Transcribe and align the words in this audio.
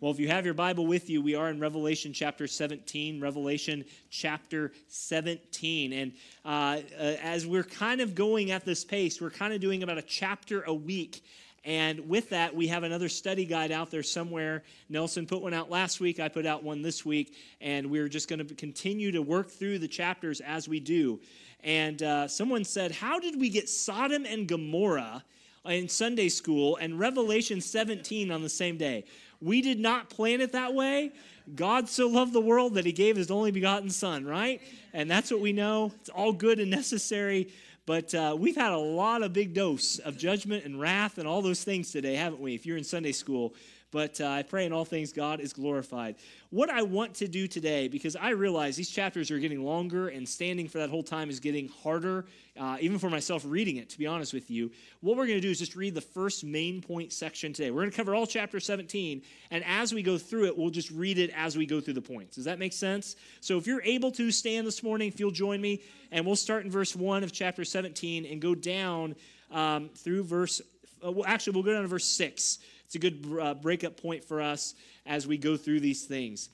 Well, 0.00 0.10
if 0.10 0.18
you 0.18 0.28
have 0.28 0.46
your 0.46 0.54
Bible 0.54 0.86
with 0.86 1.10
you, 1.10 1.20
we 1.20 1.34
are 1.34 1.50
in 1.50 1.60
Revelation 1.60 2.14
chapter 2.14 2.46
17. 2.46 3.20
Revelation 3.20 3.84
chapter 4.08 4.72
17. 4.88 5.92
And 5.92 6.12
uh, 6.42 6.48
uh, 6.48 7.16
as 7.22 7.46
we're 7.46 7.62
kind 7.62 8.00
of 8.00 8.14
going 8.14 8.50
at 8.50 8.64
this 8.64 8.82
pace, 8.82 9.20
we're 9.20 9.28
kind 9.28 9.52
of 9.52 9.60
doing 9.60 9.82
about 9.82 9.98
a 9.98 10.02
chapter 10.02 10.62
a 10.62 10.72
week. 10.72 11.22
And 11.66 12.08
with 12.08 12.30
that, 12.30 12.56
we 12.56 12.68
have 12.68 12.82
another 12.82 13.10
study 13.10 13.44
guide 13.44 13.72
out 13.72 13.90
there 13.90 14.02
somewhere. 14.02 14.62
Nelson 14.88 15.26
put 15.26 15.42
one 15.42 15.52
out 15.52 15.68
last 15.68 16.00
week. 16.00 16.18
I 16.18 16.28
put 16.28 16.46
out 16.46 16.64
one 16.64 16.80
this 16.80 17.04
week. 17.04 17.34
And 17.60 17.90
we're 17.90 18.08
just 18.08 18.26
going 18.26 18.38
to 18.46 18.54
continue 18.54 19.12
to 19.12 19.20
work 19.20 19.50
through 19.50 19.80
the 19.80 19.88
chapters 19.88 20.40
as 20.40 20.66
we 20.66 20.80
do. 20.80 21.20
And 21.62 22.02
uh, 22.02 22.26
someone 22.26 22.64
said, 22.64 22.92
How 22.92 23.20
did 23.20 23.38
we 23.38 23.50
get 23.50 23.68
Sodom 23.68 24.24
and 24.24 24.48
Gomorrah 24.48 25.22
in 25.66 25.90
Sunday 25.90 26.30
school 26.30 26.76
and 26.76 26.98
Revelation 26.98 27.60
17 27.60 28.30
on 28.30 28.40
the 28.40 28.48
same 28.48 28.78
day? 28.78 29.04
We 29.40 29.62
did 29.62 29.78
not 29.80 30.10
plan 30.10 30.40
it 30.40 30.52
that 30.52 30.74
way. 30.74 31.12
God 31.54 31.88
so 31.88 32.08
loved 32.08 32.32
the 32.32 32.40
world 32.40 32.74
that 32.74 32.84
he 32.84 32.92
gave 32.92 33.16
his 33.16 33.30
only 33.30 33.50
begotten 33.50 33.90
Son, 33.90 34.24
right? 34.24 34.60
And 34.92 35.10
that's 35.10 35.30
what 35.30 35.40
we 35.40 35.52
know. 35.52 35.92
It's 36.00 36.10
all 36.10 36.32
good 36.32 36.60
and 36.60 36.70
necessary. 36.70 37.52
But 37.86 38.14
uh, 38.14 38.36
we've 38.38 38.56
had 38.56 38.72
a 38.72 38.78
lot 38.78 39.22
of 39.22 39.32
big 39.32 39.54
dose 39.54 39.98
of 39.98 40.16
judgment 40.16 40.64
and 40.64 40.78
wrath 40.78 41.18
and 41.18 41.26
all 41.26 41.42
those 41.42 41.64
things 41.64 41.90
today, 41.90 42.14
haven't 42.14 42.40
we? 42.40 42.54
If 42.54 42.66
you're 42.66 42.76
in 42.76 42.84
Sunday 42.84 43.12
school, 43.12 43.54
but 43.90 44.20
uh, 44.20 44.28
I 44.28 44.42
pray 44.42 44.66
in 44.66 44.72
all 44.72 44.84
things 44.84 45.12
God 45.12 45.40
is 45.40 45.52
glorified. 45.52 46.16
What 46.50 46.70
I 46.70 46.82
want 46.82 47.14
to 47.16 47.28
do 47.28 47.46
today, 47.46 47.88
because 47.88 48.16
I 48.16 48.30
realize 48.30 48.76
these 48.76 48.90
chapters 48.90 49.30
are 49.30 49.38
getting 49.38 49.64
longer 49.64 50.08
and 50.08 50.28
standing 50.28 50.68
for 50.68 50.78
that 50.78 50.90
whole 50.90 51.02
time 51.02 51.28
is 51.28 51.40
getting 51.40 51.68
harder, 51.68 52.26
uh, 52.58 52.76
even 52.80 52.98
for 52.98 53.10
myself 53.10 53.42
reading 53.44 53.76
it, 53.76 53.90
to 53.90 53.98
be 53.98 54.06
honest 54.06 54.32
with 54.32 54.50
you. 54.50 54.70
What 55.00 55.16
we're 55.16 55.26
going 55.26 55.38
to 55.38 55.40
do 55.40 55.50
is 55.50 55.58
just 55.58 55.74
read 55.74 55.94
the 55.94 56.00
first 56.00 56.44
main 56.44 56.80
point 56.80 57.12
section 57.12 57.52
today. 57.52 57.70
We're 57.70 57.82
going 57.82 57.90
to 57.90 57.96
cover 57.96 58.14
all 58.14 58.26
chapter 58.26 58.60
17, 58.60 59.22
and 59.50 59.64
as 59.64 59.92
we 59.92 60.02
go 60.02 60.18
through 60.18 60.46
it, 60.46 60.56
we'll 60.56 60.70
just 60.70 60.90
read 60.90 61.18
it 61.18 61.30
as 61.36 61.56
we 61.56 61.66
go 61.66 61.80
through 61.80 61.94
the 61.94 62.02
points. 62.02 62.36
Does 62.36 62.44
that 62.44 62.58
make 62.58 62.72
sense? 62.72 63.16
So 63.40 63.58
if 63.58 63.66
you're 63.66 63.82
able 63.82 64.12
to 64.12 64.30
stand 64.30 64.66
this 64.66 64.82
morning, 64.82 65.08
if 65.08 65.18
you'll 65.18 65.30
join 65.30 65.60
me, 65.60 65.82
and 66.12 66.24
we'll 66.24 66.36
start 66.36 66.64
in 66.64 66.70
verse 66.70 66.94
1 66.94 67.24
of 67.24 67.32
chapter 67.32 67.64
17 67.64 68.26
and 68.26 68.40
go 68.40 68.54
down 68.54 69.16
um, 69.50 69.88
through 69.94 70.24
verse, 70.24 70.60
uh, 71.04 71.10
well, 71.10 71.24
actually, 71.26 71.54
we'll 71.54 71.62
go 71.62 71.72
down 71.72 71.82
to 71.82 71.88
verse 71.88 72.04
6. 72.04 72.58
It's 72.90 72.96
a 72.96 72.98
good 72.98 73.38
uh, 73.40 73.54
breakup 73.54 74.02
point 74.02 74.24
for 74.24 74.40
us 74.40 74.74
as 75.06 75.24
we 75.24 75.38
go 75.38 75.56
through 75.56 75.78
these 75.78 76.06
things. 76.06 76.48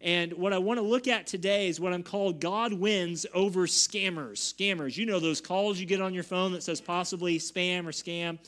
And 0.00 0.32
what 0.34 0.52
I 0.52 0.58
want 0.58 0.78
to 0.78 0.86
look 0.86 1.08
at 1.08 1.26
today 1.26 1.66
is 1.66 1.80
what 1.80 1.92
I'm 1.92 2.04
called 2.04 2.40
God 2.40 2.72
wins 2.72 3.26
over 3.34 3.66
scammers. 3.66 4.38
Scammers, 4.38 4.96
you 4.96 5.04
know 5.04 5.18
those 5.18 5.40
calls 5.40 5.80
you 5.80 5.86
get 5.86 6.00
on 6.00 6.14
your 6.14 6.22
phone 6.22 6.52
that 6.52 6.62
says 6.62 6.80
possibly 6.80 7.40
spam 7.40 7.86
or 7.86 7.90
scam. 7.90 8.38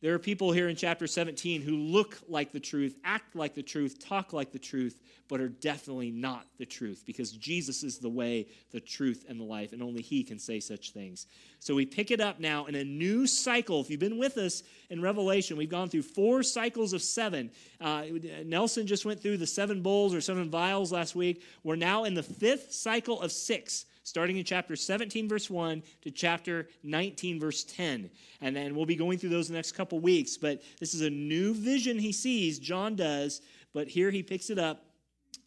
There 0.00 0.14
are 0.14 0.18
people 0.20 0.52
here 0.52 0.68
in 0.68 0.76
chapter 0.76 1.08
17 1.08 1.60
who 1.60 1.76
look 1.76 2.18
like 2.28 2.52
the 2.52 2.60
truth, 2.60 2.94
act 3.04 3.34
like 3.34 3.54
the 3.54 3.64
truth, 3.64 3.98
talk 3.98 4.32
like 4.32 4.52
the 4.52 4.58
truth, 4.58 4.96
but 5.28 5.40
are 5.40 5.48
definitely 5.48 6.12
not 6.12 6.46
the 6.56 6.66
truth 6.66 7.02
because 7.04 7.32
Jesus 7.32 7.82
is 7.82 7.98
the 7.98 8.08
way, 8.08 8.46
the 8.70 8.80
truth, 8.80 9.24
and 9.28 9.40
the 9.40 9.44
life, 9.44 9.72
and 9.72 9.82
only 9.82 10.00
He 10.00 10.22
can 10.22 10.38
say 10.38 10.60
such 10.60 10.92
things. 10.92 11.26
So 11.58 11.74
we 11.74 11.84
pick 11.84 12.12
it 12.12 12.20
up 12.20 12.38
now 12.38 12.66
in 12.66 12.76
a 12.76 12.84
new 12.84 13.26
cycle. 13.26 13.80
If 13.80 13.90
you've 13.90 13.98
been 13.98 14.18
with 14.18 14.38
us 14.38 14.62
in 14.88 15.02
Revelation, 15.02 15.56
we've 15.56 15.68
gone 15.68 15.88
through 15.88 16.02
four 16.02 16.44
cycles 16.44 16.92
of 16.92 17.02
seven. 17.02 17.50
Uh, 17.80 18.04
Nelson 18.44 18.86
just 18.86 19.04
went 19.04 19.20
through 19.20 19.38
the 19.38 19.48
seven 19.48 19.82
bowls 19.82 20.14
or 20.14 20.20
seven 20.20 20.48
vials 20.48 20.92
last 20.92 21.16
week. 21.16 21.42
We're 21.64 21.74
now 21.74 22.04
in 22.04 22.14
the 22.14 22.22
fifth 22.22 22.72
cycle 22.72 23.20
of 23.20 23.32
six 23.32 23.84
starting 24.08 24.38
in 24.38 24.44
chapter 24.44 24.74
17, 24.74 25.28
verse 25.28 25.50
1 25.50 25.82
to 26.02 26.10
chapter 26.10 26.68
19, 26.82 27.38
verse 27.38 27.64
10. 27.64 28.10
And 28.40 28.56
then 28.56 28.74
we'll 28.74 28.86
be 28.86 28.96
going 28.96 29.18
through 29.18 29.30
those 29.30 29.48
the 29.48 29.54
next 29.54 29.72
couple 29.72 30.00
weeks. 30.00 30.36
But 30.36 30.62
this 30.80 30.94
is 30.94 31.02
a 31.02 31.10
new 31.10 31.54
vision 31.54 31.98
he 31.98 32.12
sees, 32.12 32.58
John 32.58 32.96
does. 32.96 33.42
But 33.74 33.88
here 33.88 34.10
he 34.10 34.22
picks 34.22 34.50
it 34.50 34.58
up 34.58 34.84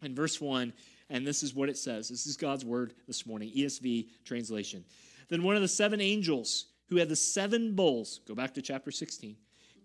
in 0.01 0.15
verse 0.15 0.39
1, 0.39 0.73
and 1.09 1.25
this 1.25 1.43
is 1.43 1.53
what 1.53 1.69
it 1.69 1.77
says. 1.77 2.09
This 2.09 2.25
is 2.25 2.37
God's 2.37 2.63
word 2.63 2.93
this 3.07 3.25
morning, 3.25 3.51
ESV 3.55 4.07
translation. 4.25 4.85
Then 5.29 5.43
one 5.43 5.55
of 5.55 5.61
the 5.61 5.67
seven 5.67 5.99
angels 5.99 6.67
who 6.89 6.97
had 6.97 7.09
the 7.09 7.15
seven 7.15 7.73
bowls, 7.73 8.21
go 8.27 8.35
back 8.35 8.53
to 8.53 8.61
chapter 8.61 8.91
16, 8.91 9.35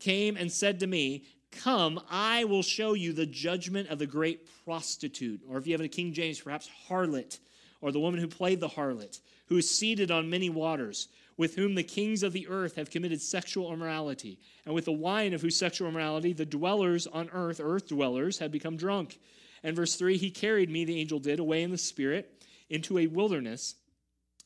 came 0.01 0.37
and 0.37 0.51
said 0.51 0.81
to 0.81 0.87
me, 0.87 1.25
Come, 1.53 2.01
I 2.11 2.45
will 2.45 2.63
show 2.63 2.95
you 2.95 3.13
the 3.13 3.25
judgment 3.25 3.89
of 3.89 3.99
the 3.99 4.07
great 4.07 4.49
prostitute, 4.65 5.41
or 5.49 5.57
if 5.57 5.67
you 5.67 5.73
have 5.73 5.81
a 5.81 5.89
King 5.89 6.13
James, 6.13 6.41
perhaps 6.41 6.69
harlot 6.89 7.39
or 7.87 7.93
the 7.93 8.01
woman 8.01 8.19
who 8.19 8.27
played 8.27 8.59
the 8.59 8.71
harlot, 8.71 9.21
who 9.47 9.57
is 9.57 9.71
seated 9.71 10.11
on 10.11 10.29
many 10.29 10.51
waters, 10.51 11.07
with 11.37 11.55
whom 11.55 11.77
the 11.77 11.85
kings 11.85 12.25
of 12.25 12.33
the 12.33 12.49
earth 12.49 12.75
have 12.75 12.91
committed 12.91 13.21
sexual 13.23 13.73
immorality, 13.73 14.41
and 14.65 14.75
with 14.75 14.87
the 14.87 14.93
wine 14.93 15.33
of 15.33 15.41
whose 15.41 15.55
sexual 15.55 15.87
immorality 15.87 16.33
the 16.33 16.45
dwellers 16.45 17.07
on 17.07 17.31
earth, 17.33 17.61
earth 17.63 17.87
dwellers, 17.87 18.39
have 18.39 18.51
become 18.51 18.77
drunk. 18.77 19.21
And 19.63 19.77
verse 19.77 19.95
3 19.95 20.17
He 20.17 20.33
carried 20.33 20.69
me, 20.69 20.85
the 20.85 20.99
angel 20.99 21.21
did, 21.21 21.39
away 21.39 21.63
in 21.63 21.71
the 21.71 21.79
spirit 21.79 22.43
into 22.69 22.99
a 22.99 23.07
wilderness, 23.07 23.77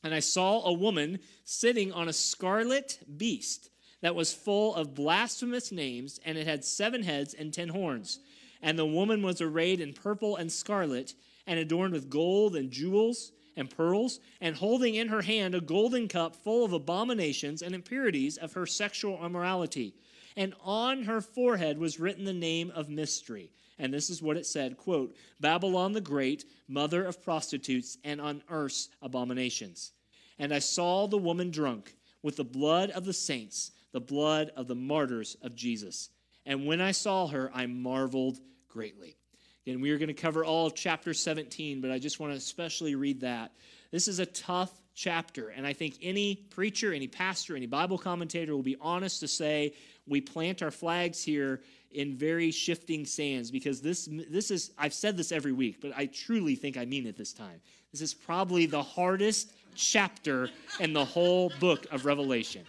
and 0.03 0.13
I 0.13 0.19
saw 0.19 0.63
a 0.63 0.73
woman 0.73 1.17
sitting 1.43 1.91
on 1.91 2.07
a 2.07 2.13
scarlet 2.13 2.99
beast 3.17 3.71
that 4.01 4.13
was 4.13 4.35
full 4.35 4.75
of 4.75 4.93
blasphemous 4.93 5.71
names, 5.71 6.19
and 6.23 6.37
it 6.37 6.45
had 6.45 6.63
seven 6.63 7.01
heads 7.01 7.33
and 7.33 7.51
ten 7.51 7.69
horns. 7.69 8.19
And 8.61 8.77
the 8.77 8.85
woman 8.85 9.23
was 9.23 9.41
arrayed 9.41 9.81
in 9.81 9.93
purple 9.93 10.35
and 10.35 10.51
scarlet 10.51 11.15
and 11.47 11.59
adorned 11.59 11.93
with 11.93 12.09
gold 12.09 12.55
and 12.55 12.71
jewels 12.71 13.31
and 13.57 13.69
pearls, 13.69 14.19
and 14.39 14.55
holding 14.55 14.95
in 14.95 15.09
her 15.09 15.21
hand 15.21 15.53
a 15.53 15.61
golden 15.61 16.07
cup 16.07 16.35
full 16.35 16.63
of 16.63 16.73
abominations 16.73 17.61
and 17.61 17.75
impurities 17.75 18.37
of 18.37 18.53
her 18.53 18.65
sexual 18.65 19.23
immorality. 19.23 19.93
And 20.37 20.53
on 20.61 21.03
her 21.03 21.19
forehead 21.19 21.77
was 21.77 21.99
written 21.99 22.23
the 22.23 22.33
name 22.33 22.71
of 22.73 22.89
mystery. 22.89 23.51
And 23.77 23.93
this 23.93 24.09
is 24.09 24.21
what 24.21 24.37
it 24.37 24.45
said 24.45 24.77
quote, 24.77 25.15
Babylon 25.39 25.91
the 25.91 26.01
Great, 26.01 26.45
mother 26.67 27.03
of 27.03 27.21
prostitutes, 27.21 27.97
and 28.03 28.21
on 28.21 28.43
earth's 28.49 28.89
abominations. 29.01 29.91
And 30.39 30.53
I 30.53 30.59
saw 30.59 31.07
the 31.07 31.17
woman 31.17 31.51
drunk 31.51 31.95
with 32.23 32.37
the 32.37 32.43
blood 32.43 32.91
of 32.91 33.05
the 33.05 33.13
saints, 33.13 33.71
the 33.91 33.99
blood 33.99 34.51
of 34.55 34.67
the 34.67 34.75
martyrs 34.75 35.35
of 35.41 35.55
Jesus. 35.55 36.09
And 36.45 36.65
when 36.65 36.81
I 36.81 36.91
saw 36.91 37.27
her, 37.27 37.51
I 37.53 37.65
marveled 37.65 38.39
greatly. 38.67 39.17
Again, 39.65 39.79
we 39.79 39.91
are 39.91 39.97
going 39.99 40.07
to 40.07 40.13
cover 40.13 40.43
all 40.43 40.71
chapter 40.71 41.13
17, 41.13 41.81
but 41.81 41.91
I 41.91 41.99
just 41.99 42.19
want 42.19 42.33
to 42.33 42.37
especially 42.37 42.95
read 42.95 43.21
that. 43.21 43.51
This 43.91 44.07
is 44.07 44.17
a 44.17 44.25
tough 44.25 44.71
chapter, 44.95 45.49
and 45.49 45.67
I 45.67 45.73
think 45.73 45.97
any 46.01 46.35
preacher, 46.35 46.93
any 46.93 47.07
pastor, 47.07 47.55
any 47.55 47.67
Bible 47.67 47.97
commentator 47.97 48.55
will 48.55 48.63
be 48.63 48.77
honest 48.81 49.19
to 49.19 49.27
say 49.27 49.73
we 50.07 50.19
plant 50.19 50.63
our 50.63 50.71
flags 50.71 51.23
here 51.23 51.61
in 51.91 52.15
very 52.15 52.51
shifting 52.51 53.05
sands 53.05 53.51
because 53.51 53.81
this 53.81 54.07
this 54.29 54.49
is 54.49 54.71
I've 54.77 54.93
said 54.93 55.15
this 55.15 55.31
every 55.31 55.51
week, 55.51 55.79
but 55.81 55.91
I 55.95 56.07
truly 56.07 56.55
think 56.55 56.77
I 56.77 56.85
mean 56.85 57.05
it 57.05 57.15
this 57.15 57.33
time. 57.33 57.61
This 57.91 58.01
is 58.01 58.13
probably 58.13 58.65
the 58.65 58.81
hardest 58.81 59.51
chapter 59.75 60.49
in 60.79 60.93
the 60.93 61.05
whole 61.05 61.51
book 61.59 61.85
of 61.91 62.05
Revelation. 62.05 62.63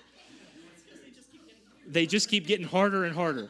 They 1.87 2.07
just 2.07 2.29
keep 2.29 2.47
getting 2.47 2.67
harder 2.67 3.05
and 3.05 3.15
harder. 3.15 3.49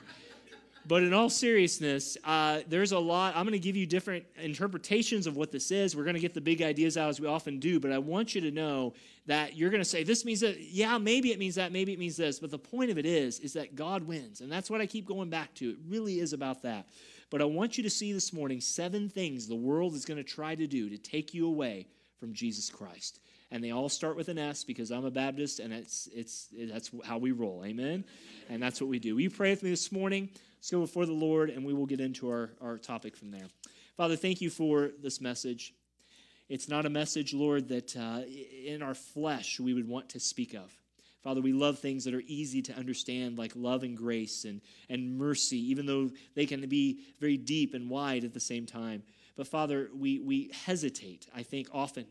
But 0.86 1.02
in 1.02 1.14
all 1.14 1.30
seriousness, 1.30 2.16
uh, 2.24 2.60
there's 2.66 2.92
a 2.92 2.98
lot. 2.98 3.36
I'm 3.36 3.44
going 3.44 3.52
to 3.52 3.58
give 3.58 3.76
you 3.76 3.86
different 3.86 4.24
interpretations 4.36 5.26
of 5.26 5.36
what 5.36 5.52
this 5.52 5.70
is. 5.70 5.94
We're 5.94 6.04
going 6.04 6.14
to 6.14 6.20
get 6.20 6.34
the 6.34 6.40
big 6.40 6.60
ideas 6.60 6.96
out 6.96 7.08
as 7.08 7.20
we 7.20 7.28
often 7.28 7.60
do, 7.60 7.78
but 7.78 7.92
I 7.92 7.98
want 7.98 8.34
you 8.34 8.40
to 8.42 8.50
know 8.50 8.94
that 9.26 9.56
you're 9.56 9.70
going 9.70 9.82
to 9.82 9.88
say, 9.88 10.02
this 10.02 10.24
means 10.24 10.40
that, 10.40 10.60
yeah, 10.60 10.98
maybe 10.98 11.30
it 11.30 11.38
means 11.38 11.54
that, 11.54 11.70
maybe 11.70 11.92
it 11.92 11.98
means 11.98 12.16
this. 12.16 12.40
But 12.40 12.50
the 12.50 12.58
point 12.58 12.90
of 12.90 12.98
it 12.98 13.06
is, 13.06 13.38
is 13.38 13.52
that 13.52 13.76
God 13.76 14.02
wins. 14.02 14.40
And 14.40 14.50
that's 14.50 14.70
what 14.70 14.80
I 14.80 14.86
keep 14.86 15.06
going 15.06 15.30
back 15.30 15.54
to. 15.54 15.70
It 15.70 15.76
really 15.86 16.18
is 16.18 16.32
about 16.32 16.62
that. 16.62 16.88
But 17.30 17.40
I 17.40 17.44
want 17.44 17.78
you 17.78 17.84
to 17.84 17.90
see 17.90 18.12
this 18.12 18.32
morning 18.32 18.60
seven 18.60 19.08
things 19.08 19.46
the 19.46 19.54
world 19.54 19.94
is 19.94 20.04
going 20.04 20.18
to 20.18 20.24
try 20.24 20.54
to 20.54 20.66
do 20.66 20.90
to 20.90 20.98
take 20.98 21.32
you 21.32 21.46
away 21.46 21.86
from 22.18 22.34
Jesus 22.34 22.68
Christ 22.68 23.20
and 23.52 23.62
they 23.62 23.70
all 23.70 23.90
start 23.90 24.16
with 24.16 24.28
an 24.28 24.38
S 24.38 24.64
because 24.64 24.90
I'm 24.90 25.04
a 25.04 25.10
Baptist 25.10 25.60
and 25.60 25.72
it's, 25.72 26.08
it's, 26.14 26.48
it, 26.56 26.72
that's 26.72 26.90
how 27.04 27.18
we 27.18 27.32
roll. 27.32 27.62
Amen? 27.64 28.02
And 28.48 28.62
that's 28.62 28.80
what 28.80 28.88
we 28.88 28.98
do. 28.98 29.14
Will 29.14 29.20
you 29.20 29.30
pray 29.30 29.50
with 29.50 29.62
me 29.62 29.70
this 29.70 29.92
morning? 29.92 30.30
Let's 30.62 30.70
go 30.70 30.80
before 30.82 31.06
the 31.06 31.12
Lord 31.12 31.50
and 31.50 31.64
we 31.64 31.74
will 31.74 31.86
get 31.86 31.98
into 31.98 32.30
our, 32.30 32.50
our 32.60 32.78
topic 32.78 33.16
from 33.16 33.32
there. 33.32 33.48
Father, 33.96 34.14
thank 34.14 34.40
you 34.40 34.48
for 34.48 34.92
this 35.02 35.20
message. 35.20 35.74
It's 36.48 36.68
not 36.68 36.86
a 36.86 36.88
message, 36.88 37.34
Lord, 37.34 37.66
that 37.70 37.96
uh, 37.96 38.20
in 38.64 38.80
our 38.80 38.94
flesh 38.94 39.58
we 39.58 39.74
would 39.74 39.88
want 39.88 40.10
to 40.10 40.20
speak 40.20 40.54
of. 40.54 40.72
Father, 41.20 41.40
we 41.40 41.52
love 41.52 41.80
things 41.80 42.04
that 42.04 42.14
are 42.14 42.22
easy 42.28 42.62
to 42.62 42.74
understand, 42.74 43.38
like 43.38 43.50
love 43.56 43.82
and 43.82 43.96
grace 43.96 44.44
and, 44.44 44.60
and 44.88 45.18
mercy, 45.18 45.58
even 45.68 45.84
though 45.84 46.10
they 46.36 46.46
can 46.46 46.68
be 46.68 47.00
very 47.18 47.36
deep 47.36 47.74
and 47.74 47.90
wide 47.90 48.22
at 48.22 48.32
the 48.32 48.38
same 48.38 48.64
time. 48.64 49.02
But 49.34 49.48
Father, 49.48 49.90
we, 49.92 50.20
we 50.20 50.52
hesitate, 50.64 51.26
I 51.34 51.42
think, 51.42 51.70
often, 51.72 52.06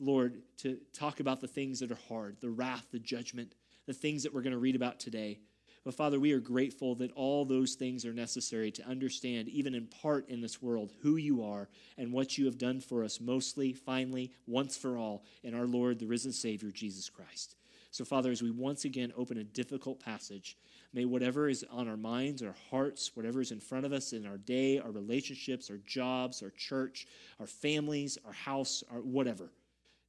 Lord, 0.00 0.42
to 0.58 0.76
talk 0.92 1.20
about 1.20 1.40
the 1.40 1.46
things 1.46 1.78
that 1.78 1.92
are 1.92 1.98
hard 2.08 2.38
the 2.40 2.50
wrath, 2.50 2.88
the 2.90 2.98
judgment, 2.98 3.54
the 3.86 3.94
things 3.94 4.24
that 4.24 4.34
we're 4.34 4.42
going 4.42 4.50
to 4.54 4.58
read 4.58 4.74
about 4.74 4.98
today. 4.98 5.38
But 5.86 5.94
Father, 5.94 6.18
we 6.18 6.32
are 6.32 6.40
grateful 6.40 6.96
that 6.96 7.12
all 7.12 7.44
those 7.44 7.76
things 7.76 8.04
are 8.04 8.12
necessary 8.12 8.72
to 8.72 8.88
understand, 8.88 9.48
even 9.48 9.72
in 9.72 9.86
part 9.86 10.28
in 10.28 10.40
this 10.40 10.60
world, 10.60 10.92
who 11.00 11.14
you 11.14 11.44
are 11.44 11.68
and 11.96 12.12
what 12.12 12.36
you 12.36 12.46
have 12.46 12.58
done 12.58 12.80
for 12.80 13.04
us, 13.04 13.20
mostly, 13.20 13.72
finally, 13.72 14.32
once 14.48 14.76
for 14.76 14.98
all, 14.98 15.22
in 15.44 15.54
our 15.54 15.64
Lord, 15.64 16.00
the 16.00 16.06
risen 16.08 16.32
Savior, 16.32 16.72
Jesus 16.72 17.08
Christ. 17.08 17.54
So, 17.92 18.04
Father, 18.04 18.32
as 18.32 18.42
we 18.42 18.50
once 18.50 18.84
again 18.84 19.12
open 19.16 19.38
a 19.38 19.44
difficult 19.44 20.00
passage, 20.00 20.56
may 20.92 21.04
whatever 21.04 21.48
is 21.48 21.64
on 21.70 21.86
our 21.86 21.96
minds, 21.96 22.42
our 22.42 22.56
hearts, 22.68 23.12
whatever 23.14 23.40
is 23.40 23.52
in 23.52 23.60
front 23.60 23.86
of 23.86 23.92
us 23.92 24.12
in 24.12 24.26
our 24.26 24.38
day, 24.38 24.80
our 24.80 24.90
relationships, 24.90 25.70
our 25.70 25.78
jobs, 25.86 26.42
our 26.42 26.50
church, 26.50 27.06
our 27.38 27.46
families, 27.46 28.18
our 28.26 28.32
house, 28.32 28.82
our 28.90 28.98
whatever, 28.98 29.52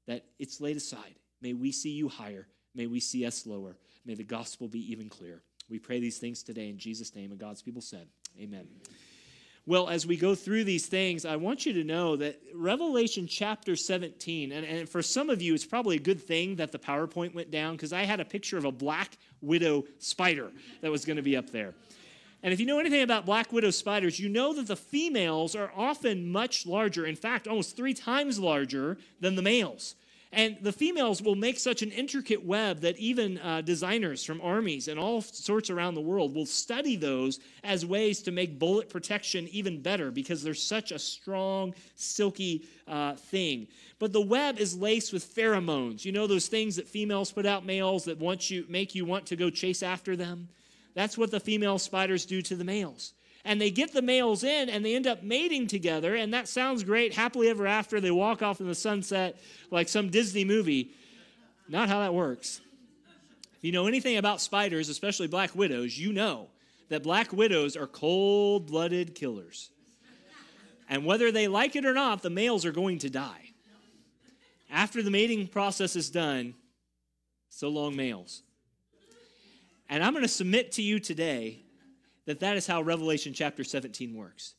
that 0.08 0.26
it's 0.40 0.60
laid 0.60 0.78
aside. 0.78 1.20
May 1.40 1.54
we 1.54 1.72
see 1.72 1.92
you 1.92 2.10
higher. 2.10 2.48
May 2.74 2.88
we 2.88 3.00
see 3.00 3.28
us 3.28 3.46
lower. 3.46 3.78
May 4.08 4.16
the 4.16 4.24
gospel 4.24 4.68
be 4.68 4.92
even 4.92 5.08
clearer. 5.08 5.44
We 5.70 5.80
pray 5.80 6.00
these 6.00 6.18
things 6.18 6.44
today 6.44 6.70
in 6.70 6.78
Jesus' 6.78 7.14
name, 7.16 7.32
and 7.32 7.40
God's 7.40 7.62
people 7.62 7.82
said, 7.82 8.08
Amen. 8.40 8.68
Well, 9.66 9.90
as 9.90 10.08
we 10.08 10.16
go 10.16 10.34
through 10.34 10.64
these 10.64 10.86
things, 10.86 11.26
I 11.26 11.36
want 11.36 11.66
you 11.66 11.74
to 11.74 11.84
know 11.84 12.16
that 12.16 12.40
Revelation 12.56 13.28
chapter 13.28 13.76
17, 13.76 14.54
and, 14.54 14.66
and 14.66 14.88
for 14.88 15.02
some 15.02 15.30
of 15.30 15.42
you, 15.42 15.54
it's 15.54 15.66
probably 15.66 15.98
a 15.98 16.00
good 16.00 16.22
thing 16.22 16.56
that 16.56 16.72
the 16.72 16.80
PowerPoint 16.80 17.36
went 17.36 17.52
down 17.52 17.74
because 17.76 17.92
I 17.92 18.04
had 18.04 18.22
a 18.22 18.26
picture 18.26 18.58
of 18.58 18.64
a 18.64 18.72
black 18.72 19.18
widow 19.42 19.84
spider 20.00 20.52
that 20.80 20.90
was 20.90 21.04
going 21.04 21.18
to 21.18 21.22
be 21.22 21.36
up 21.36 21.50
there. 21.50 21.74
And 22.44 22.54
if 22.54 22.62
you 22.62 22.66
know 22.66 22.80
anything 22.80 23.02
about 23.02 23.26
black 23.26 23.52
widow 23.52 23.72
spiders, 23.72 24.18
you 24.18 24.30
know 24.30 24.54
that 24.54 24.68
the 24.68 24.78
females 24.78 25.54
are 25.54 25.72
often 25.76 26.32
much 26.32 26.66
larger, 26.66 27.06
in 27.06 27.18
fact, 27.18 27.46
almost 27.46 27.76
three 27.76 27.94
times 27.94 28.40
larger 28.40 28.98
than 29.20 29.36
the 29.36 29.42
males. 29.42 29.96
And 30.38 30.56
the 30.62 30.72
females 30.72 31.20
will 31.20 31.34
make 31.34 31.58
such 31.58 31.82
an 31.82 31.90
intricate 31.90 32.46
web 32.46 32.82
that 32.82 32.96
even 32.98 33.40
uh, 33.40 33.62
designers 33.62 34.24
from 34.24 34.40
armies 34.40 34.88
and 34.88 35.00
all 35.00 35.20
sorts 35.24 35.72
around 35.72 35.96
the 35.96 36.02
world 36.02 36.36
will 36.36 36.46
study 36.46 36.96
those 36.96 37.40
as 37.64 37.88
ways 37.88 38.22
to 38.22 38.32
make 38.32 38.60
bullet 38.60 38.88
protection 38.88 39.48
even 39.48 39.82
better 39.82 40.12
because 40.12 40.44
they're 40.44 40.54
such 40.54 40.92
a 40.92 41.00
strong, 41.00 41.74
silky 41.96 42.68
uh, 42.88 43.16
thing. 43.16 43.68
But 43.98 44.14
the 44.14 44.22
web 44.22 44.60
is 44.60 44.78
laced 44.78 45.12
with 45.12 45.26
pheromones. 45.26 46.06
You 46.06 46.12
know 46.12 46.28
those 46.28 46.48
things 46.48 46.76
that 46.76 46.88
females 46.88 47.32
put 47.32 47.48
out 47.48 47.66
males 47.66 48.06
that 48.06 48.20
want 48.20 48.52
you, 48.52 48.64
make 48.70 48.94
you 48.94 49.06
want 49.06 49.26
to 49.26 49.36
go 49.36 49.50
chase 49.50 49.82
after 49.82 50.16
them? 50.16 50.50
That's 50.94 51.18
what 51.18 51.32
the 51.32 51.40
female 51.40 51.80
spiders 51.80 52.28
do 52.28 52.44
to 52.44 52.56
the 52.56 52.64
males 52.64 53.14
and 53.48 53.62
they 53.62 53.72
get 53.72 53.94
the 53.94 54.02
males 54.02 54.44
in 54.44 54.70
and 54.70 54.84
they 54.84 54.94
end 54.94 55.08
up 55.08 55.24
mating 55.24 55.68
together 55.68 56.16
and 56.16 56.34
that 56.34 56.50
sounds 56.50 56.84
great. 56.84 57.14
Happily 57.14 57.48
ever 57.48 57.66
after 57.66 58.02
they 58.02 58.12
walk 58.12 58.44
off 58.44 58.60
in 58.60 58.68
the 58.68 58.76
sunset 58.76 59.40
like 59.72 59.88
some 59.88 60.10
disney 60.10 60.44
movie. 60.44 60.92
Not 61.70 61.88
how 61.88 62.02
that 62.02 62.14
works. 62.14 62.60
If 63.56 63.64
you 63.64 63.72
know 63.72 63.88
anything 63.88 64.18
about 64.18 64.42
spiders 64.42 64.90
especially 64.90 65.28
black 65.28 65.56
widows 65.56 65.98
you 65.98 66.12
know 66.12 66.50
that 66.90 67.04
black 67.04 67.32
widows 67.32 67.78
are 67.78 67.88
cold-blooded 67.88 69.16
killers. 69.16 69.72
And 70.90 71.06
whether 71.06 71.32
they 71.32 71.48
like 71.48 71.78
it 71.78 71.86
or 71.86 71.94
not 71.94 72.22
the 72.22 72.30
males 72.30 72.66
are 72.66 72.74
going 72.74 73.00
to 73.00 73.10
die. 73.10 73.54
After 74.70 75.02
the 75.02 75.12
mating 75.12 75.48
process 75.48 75.96
is 75.96 76.10
done 76.10 76.54
so 77.48 77.70
long 77.70 77.96
males. 77.96 78.44
And 79.90 80.04
i'm 80.04 80.12
going 80.12 80.24
to 80.24 80.28
submit 80.28 80.74
to 80.74 80.82
you 80.82 81.00
today 81.00 81.64
that 82.28 82.42
that 82.42 82.58
is 82.58 82.68
how 82.68 82.82
Revelation 82.82 83.34
chapter 83.34 83.64
17 83.64 84.14
works. 84.14 84.54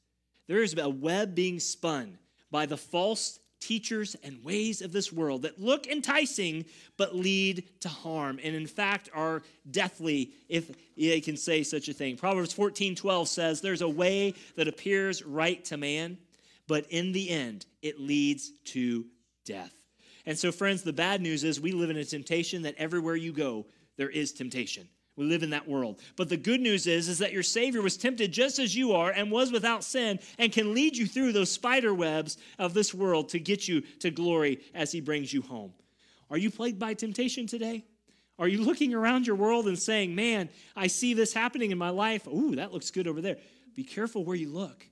There 0.49 0.63
is 0.63 0.75
a 0.77 0.89
web 0.89 1.35
being 1.35 1.61
spun 1.61 2.19
by 2.51 2.67
the 2.67 2.79
false 2.79 3.39
teachers 3.61 4.17
and 4.23 4.43
ways 4.43 4.81
of 4.83 4.93
this 4.93 5.13
world 5.13 5.43
that 5.43 5.61
look 5.61 5.87
enticing 5.87 6.65
but 6.97 7.15
lead 7.15 7.69
to 7.81 7.89
harm. 7.89 8.41
And 8.43 8.57
in 8.57 8.67
fact 8.67 9.11
are 9.15 9.43
deathly 9.71 10.33
if 10.49 10.71
they 10.97 11.21
can 11.21 11.37
say 11.37 11.63
such 11.63 11.89
a 11.89 11.93
thing. 11.93 12.17
Proverbs 12.17 12.53
14 12.53 12.95
12 12.95 13.29
says 13.29 13.61
there's 13.61 13.83
a 13.83 13.89
way 13.89 14.35
that 14.57 14.69
appears 14.69 15.25
right 15.25 15.65
to 15.67 15.77
man 15.77 16.19
but 16.67 16.87
in 16.91 17.13
the 17.13 17.29
end 17.31 17.67
it 17.83 18.01
leads 18.01 18.51
to 18.67 19.07
death. 19.45 19.75
And 20.25 20.39
so 20.39 20.53
friends 20.53 20.83
the 20.83 20.93
bad 20.93 21.21
news 21.21 21.45
is 21.45 21.61
we 21.61 21.73
live 21.73 21.91
in 21.91 21.97
a 21.97 22.05
temptation 22.05 22.63
that 22.63 22.77
everywhere 22.79 23.17
you 23.17 23.33
go 23.33 23.67
there 23.97 24.11
is 24.11 24.33
temptation 24.33 24.89
we 25.19 25.25
live 25.25 25.43
in 25.43 25.51
that 25.51 25.69
world. 25.69 26.01
But 26.17 26.29
the 26.29 26.37
good 26.37 26.61
news 26.61 26.87
is, 26.87 27.09
is 27.09 27.19
that 27.19 27.33
your 27.33 27.43
Savior 27.43 27.83
was 27.83 27.97
tempted 27.97 28.33
just 28.33 28.61
as 28.61 28.77
you 28.77 28.93
are 28.93 29.11
and 29.11 29.33
was 29.33 29.51
without 29.51 29.83
sin 29.83 30.21
and 30.39 30.53
can 30.53 30.75
lead 30.75 30.97
you 30.97 31.07
through 31.07 31.33
those 31.33 31.51
spider 31.51 31.93
webs 31.93 32.39
of 32.59 32.73
this 32.73 32.95
world 32.95 33.29
to 33.31 33.41
get 33.41 33.67
you 33.67 33.81
to 33.99 34.11
glory 34.11 34.61
as 34.75 34.93
He 34.93 35.01
brings 35.01 35.33
you 35.33 35.43
home. 35.43 35.73
Are 36.31 36.39
you 36.39 36.51
plagued 36.51 36.79
by 36.79 36.95
temptation 36.95 37.49
today? 37.49 37.85
Are 38.39 38.47
you 38.47 38.63
looking 38.63 38.95
around 38.95 39.27
your 39.27 39.35
world 39.35 39.67
and 39.67 39.77
saying, 39.77 40.15
man, 40.15 40.49
I 40.77 40.87
see 40.87 41.15
this 41.15 41.33
happening 41.33 41.73
in 41.73 41.79
my 41.79 41.91
life? 41.91 42.29
Ooh, 42.29 42.55
that 42.55 42.73
looks 42.73 42.93
good 42.93 43.09
over 43.09 43.21
there. 43.21 43.39
Be 43.75 43.83
careful 43.83 44.25
where 44.25 44.37
you 44.37 44.49
look 44.49 44.87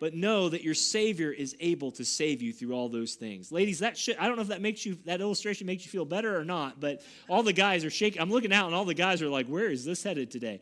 but 0.00 0.14
know 0.14 0.48
that 0.48 0.62
your 0.62 0.74
savior 0.74 1.30
is 1.30 1.56
able 1.60 1.90
to 1.92 2.04
save 2.04 2.42
you 2.42 2.52
through 2.52 2.72
all 2.72 2.88
those 2.88 3.14
things. 3.14 3.50
Ladies 3.50 3.78
that 3.80 3.96
should 3.96 4.16
i 4.16 4.26
don't 4.26 4.36
know 4.36 4.42
if 4.42 4.48
that 4.48 4.60
makes 4.62 4.84
you 4.84 4.98
that 5.04 5.20
illustration 5.20 5.66
makes 5.66 5.84
you 5.84 5.90
feel 5.90 6.04
better 6.04 6.38
or 6.38 6.44
not 6.44 6.80
but 6.80 7.02
all 7.28 7.42
the 7.42 7.52
guys 7.52 7.84
are 7.84 7.90
shaking. 7.90 8.20
I'm 8.20 8.30
looking 8.30 8.52
out 8.52 8.66
and 8.66 8.74
all 8.74 8.84
the 8.84 8.94
guys 8.94 9.22
are 9.22 9.28
like 9.28 9.46
where 9.46 9.70
is 9.70 9.84
this 9.84 10.02
headed 10.02 10.30
today? 10.30 10.60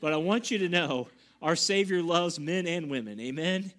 But 0.00 0.12
i 0.12 0.16
want 0.16 0.50
you 0.50 0.58
to 0.58 0.68
know 0.68 1.08
our 1.42 1.56
savior 1.56 2.02
loves 2.02 2.40
men 2.40 2.66
and 2.66 2.90
women. 2.90 3.20
Amen? 3.20 3.72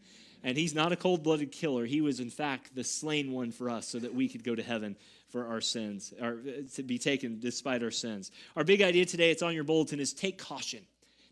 And 0.43 0.55
he's 0.55 0.75
not 0.75 0.91
a 0.91 0.95
cold-blooded 0.95 1.51
killer. 1.51 1.85
He 1.85 2.01
was 2.01 2.19
in 2.19 2.29
fact 2.29 2.75
the 2.75 2.83
slain 2.83 3.31
one 3.31 3.51
for 3.51 3.69
us 3.69 3.87
so 3.87 3.99
that 3.99 4.13
we 4.13 4.29
could 4.29 4.43
go 4.43 4.55
to 4.55 4.63
heaven 4.63 4.95
for 5.29 5.47
our 5.47 5.61
sins 5.61 6.13
or 6.21 6.39
uh, 6.47 6.61
to 6.75 6.83
be 6.83 6.97
taken 6.97 7.39
despite 7.39 7.83
our 7.83 7.91
sins. 7.91 8.31
Our 8.55 8.63
big 8.63 8.81
idea 8.81 9.05
today 9.05 9.31
it's 9.31 9.41
on 9.41 9.53
your 9.53 9.63
bulletin 9.63 9.99
is 9.99 10.13
take 10.13 10.37
caution 10.37 10.81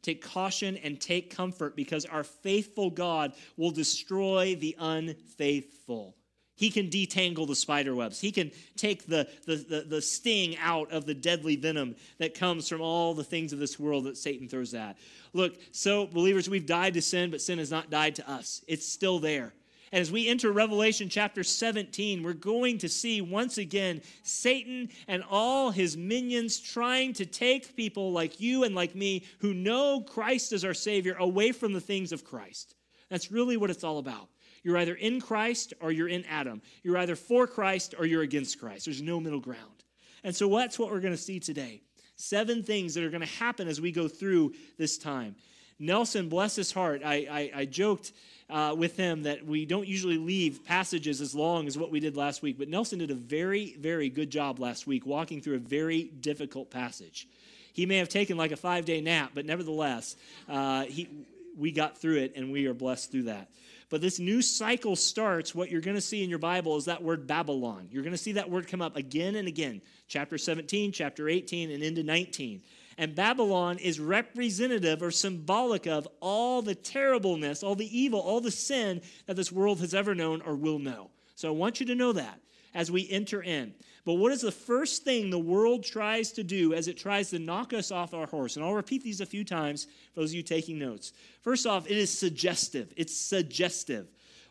Take 0.06 0.24
caution 0.24 0.78
and 0.78 1.02
take 1.02 1.36
comfort 1.36 1.76
because 1.76 2.06
our 2.06 2.24
faithful 2.24 2.92
God 2.92 3.34
will 3.58 3.72
destroy 3.72 4.56
the 4.56 4.76
unfaithful. 4.78 6.16
He 6.54 6.70
can 6.70 6.90
detangle 6.90 7.48
the 7.48 7.56
spider 7.56 7.96
webs. 7.96 8.22
He 8.22 8.32
can 8.32 8.52
take 8.78 9.08
the, 9.08 9.28
the, 9.48 9.56
the, 9.56 9.82
the, 9.82 10.02
sting 10.02 10.58
out 10.58 10.92
of 10.92 11.08
the 11.08 11.16
deadly 11.16 11.56
venom 11.56 11.96
that 12.20 12.36
comes 12.36 12.70
from 12.70 12.82
all 12.82 13.16
the 13.16 13.24
things 13.24 13.52
of 13.52 13.58
this 13.58 13.80
world 13.80 14.04
that 14.06 14.16
Satan 14.16 14.48
throws 14.48 14.76
at. 14.76 14.96
Look, 15.34 15.58
so 15.72 16.06
believers, 16.06 16.50
we've 16.50 16.68
died 16.68 16.94
to 16.94 17.02
sin, 17.02 17.32
but 17.32 17.42
sin 17.42 17.58
has 17.58 17.72
not 17.72 17.90
died 17.90 18.16
to 18.16 18.30
us. 18.30 18.64
It's 18.68 18.88
still 18.88 19.18
there. 19.18 19.54
And 19.92 20.02
as 20.02 20.12
we 20.12 20.28
enter 20.28 20.52
Revelation 20.52 21.10
chapter 21.10 21.44
17, 21.44 22.24
we're 22.24 22.34
going 22.34 22.80
to 22.80 22.90
see 22.90 23.22
once 23.22 23.58
again 23.58 24.02
Satan 24.24 24.90
and 25.08 25.24
all 25.30 25.72
his 25.72 25.96
minions 25.96 26.60
trying 26.60 27.14
to 27.14 27.26
take 27.26 27.76
people 27.76 28.12
like 28.12 28.40
you 28.40 28.64
and 28.64 28.76
like 28.76 28.96
me 28.96 29.24
who 29.40 29.54
know 29.54 30.02
Christ 30.02 30.52
as 30.54 30.66
our 30.66 30.74
Savior 30.74 31.16
away 31.20 31.52
from 31.52 31.74
the 31.74 31.82
things 31.82 32.12
of 32.12 32.24
Christ. 32.24 32.76
That's 33.10 33.32
really 33.32 33.58
what 33.58 33.70
it's 33.70 33.84
all 33.84 34.00
about. 34.00 34.30
You're 34.64 34.78
either 34.78 34.96
in 34.96 35.22
Christ 35.22 35.74
or 35.80 35.92
you're 35.92 36.08
in 36.08 36.26
Adam. 36.26 36.62
You're 36.82 36.98
either 36.98 37.16
for 37.16 37.46
Christ 37.46 37.94
or 38.00 38.08
you're 38.08 38.24
against 38.24 38.60
Christ. 38.60 38.86
There's 38.86 39.02
no 39.02 39.20
middle 39.20 39.40
ground. 39.40 39.84
And 40.24 40.36
so 40.36 40.50
that's 40.50 40.80
what 40.80 40.90
we're 40.92 41.02
going 41.02 41.14
to 41.14 41.22
see 41.22 41.40
today. 41.40 41.84
Seven 42.16 42.64
things 42.64 42.96
that 42.96 43.04
are 43.04 43.12
going 43.12 43.22
to 43.22 43.28
happen 43.28 43.68
as 43.68 43.80
we 43.80 43.92
go 43.92 44.08
through 44.08 44.54
this 44.80 44.98
time. 44.98 45.36
Nelson, 45.78 46.30
bless 46.30 46.56
his 46.56 46.72
heart, 46.72 47.02
I, 47.04 47.28
I, 47.30 47.60
I 47.62 47.66
joked 47.66 48.14
uh, 48.50 48.76
with 48.78 48.96
him 48.96 49.24
that 49.24 49.46
we 49.46 49.66
don't 49.66 49.88
usually 49.88 50.18
leave 50.18 50.64
passages 50.64 51.22
as 51.22 51.34
long 51.34 51.68
as 51.68 51.78
what 51.78 51.92
we 51.92 52.00
did 52.00 52.16
last 52.16 52.42
week, 52.42 52.58
but 52.58 52.70
Nelson 52.70 53.00
did 53.00 53.12
a 53.12 53.16
very, 53.16 53.76
very 53.80 54.10
good 54.10 54.30
job 54.30 54.60
last 54.60 54.86
week 54.86 55.06
walking 55.06 55.42
through 55.42 55.56
a 55.56 55.60
very 55.60 56.04
difficult 56.04 56.70
passage. 56.70 57.28
He 57.74 57.86
may 57.86 57.98
have 57.98 58.10
taken 58.10 58.38
like 58.38 58.52
a 58.52 58.58
five 58.58 58.86
day 58.86 59.02
nap, 59.02 59.32
but 59.34 59.46
nevertheless, 59.46 60.16
uh, 60.48 60.84
he, 60.84 61.10
we 61.58 61.72
got 61.72 61.98
through 61.98 62.18
it 62.18 62.34
and 62.36 62.52
we 62.52 62.68
are 62.68 62.74
blessed 62.74 63.12
through 63.12 63.24
that. 63.24 63.50
But 63.90 64.02
this 64.02 64.20
new 64.20 64.42
cycle 64.42 64.96
starts. 64.96 65.54
What 65.54 65.70
you're 65.70 65.82
going 65.82 65.96
to 65.96 66.02
see 66.02 66.24
in 66.24 66.30
your 66.30 66.40
Bible 66.40 66.76
is 66.78 66.86
that 66.86 67.04
word 67.04 67.28
Babylon. 67.28 67.88
You're 67.92 68.04
going 68.04 68.14
to 68.14 68.18
see 68.18 68.34
that 68.34 68.50
word 68.50 68.68
come 68.68 68.82
up 68.82 68.96
again 68.96 69.36
and 69.36 69.48
again. 69.48 69.82
Chapter 70.08 70.38
17, 70.38 70.92
chapter 70.92 71.30
18, 71.30 71.72
and 71.72 71.84
into 71.84 72.04
19. 72.04 72.62
And 72.98 73.14
Babylon 73.14 73.78
is 73.78 74.00
representative 74.00 75.04
or 75.04 75.12
symbolic 75.12 75.86
of 75.86 76.08
all 76.22 76.62
the 76.62 76.76
terribleness, 76.76 77.62
all 77.62 77.76
the 77.76 77.98
evil, 77.98 78.20
all 78.20 78.40
the 78.40 78.52
sin 78.52 79.02
that 79.26 79.36
this 79.36 79.52
world 79.52 79.80
has 79.82 79.94
ever 79.94 80.16
known 80.16 80.42
or 80.42 80.56
will 80.56 80.80
know. 80.80 81.10
So 81.36 81.50
I 81.50 81.52
want 81.52 81.80
you 81.80 81.86
to 81.88 81.96
know 81.96 82.14
that 82.14 82.40
as 82.74 82.92
we 82.92 83.10
enter 83.10 83.42
in. 83.42 83.74
But 84.06 84.14
what 84.16 84.32
is 84.32 84.42
the 84.42 84.52
first 84.52 85.04
thing 85.04 85.30
the 85.30 85.40
world 85.40 85.84
tries 85.84 86.32
to 86.34 86.44
do 86.44 86.74
as 86.74 86.88
it 86.88 86.98
tries 86.98 87.32
to 87.32 87.40
knock 87.40 87.74
us 87.74 87.92
off 87.92 88.14
our 88.14 88.28
horse? 88.28 88.56
And 88.56 88.64
I'll 88.64 88.74
repeat 88.74 89.04
these 89.04 89.20
a 89.20 89.26
few 89.26 89.44
times 89.44 89.86
for 90.14 90.22
those 90.22 90.32
of 90.32 90.36
you 90.36 90.44
taking 90.44 90.78
notes. 90.78 91.12
First 91.42 91.66
off, 91.66 91.90
it 91.90 91.98
is 91.98 92.16
suggestive. 92.16 92.94
It's 92.96 93.18
suggestive 93.18 94.08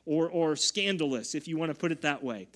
or, 0.06 0.28
or 0.28 0.56
scandalous, 0.56 1.34
if 1.34 1.46
you 1.46 1.56
want 1.56 1.70
to 1.70 1.78
put 1.78 1.92
it 1.92 2.02
that 2.02 2.22
way. 2.22 2.48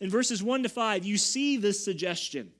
In 0.00 0.10
verses 0.10 0.42
1 0.42 0.62
to 0.62 0.68
5, 0.68 1.04
you 1.04 1.18
see 1.18 1.56
this 1.56 1.84
suggestion. 1.84 2.52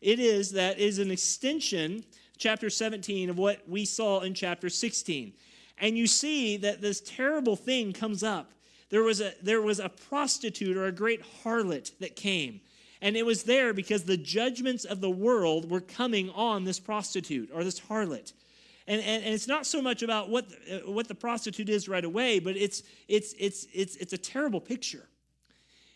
it 0.00 0.18
is 0.18 0.52
that 0.52 0.78
is 0.78 0.98
an 0.98 1.10
extension, 1.10 2.04
chapter 2.38 2.70
17, 2.70 3.30
of 3.30 3.38
what 3.38 3.68
we 3.68 3.84
saw 3.84 4.20
in 4.20 4.34
chapter 4.34 4.68
16. 4.68 5.32
And 5.78 5.96
you 5.96 6.06
see 6.06 6.56
that 6.58 6.80
this 6.80 7.00
terrible 7.00 7.56
thing 7.56 7.92
comes 7.92 8.22
up. 8.22 8.52
There 8.88 9.02
was 9.02 9.20
a, 9.20 9.32
there 9.42 9.62
was 9.62 9.80
a 9.80 9.88
prostitute 9.88 10.76
or 10.76 10.86
a 10.86 10.92
great 10.92 11.22
harlot 11.42 11.98
that 11.98 12.16
came. 12.16 12.60
And 13.02 13.16
it 13.16 13.26
was 13.26 13.42
there 13.42 13.74
because 13.74 14.04
the 14.04 14.16
judgments 14.16 14.84
of 14.84 15.00
the 15.00 15.10
world 15.10 15.70
were 15.70 15.80
coming 15.80 16.30
on 16.30 16.64
this 16.64 16.80
prostitute 16.80 17.50
or 17.52 17.62
this 17.62 17.80
harlot. 17.80 18.32
And, 18.88 19.02
and, 19.02 19.24
and, 19.24 19.34
it's 19.34 19.48
not 19.48 19.66
so 19.66 19.82
much 19.82 20.02
about 20.02 20.30
what, 20.30 20.46
uh, 20.70 20.90
what 20.90 21.08
the 21.08 21.14
prostitute 21.14 21.68
is 21.68 21.88
right 21.88 22.04
away, 22.04 22.38
but 22.38 22.56
it's, 22.56 22.84
it's, 23.08 23.34
it's, 23.38 23.66
it's, 23.74 23.96
it's 23.96 24.12
a 24.12 24.18
terrible 24.18 24.60
picture. 24.60 25.08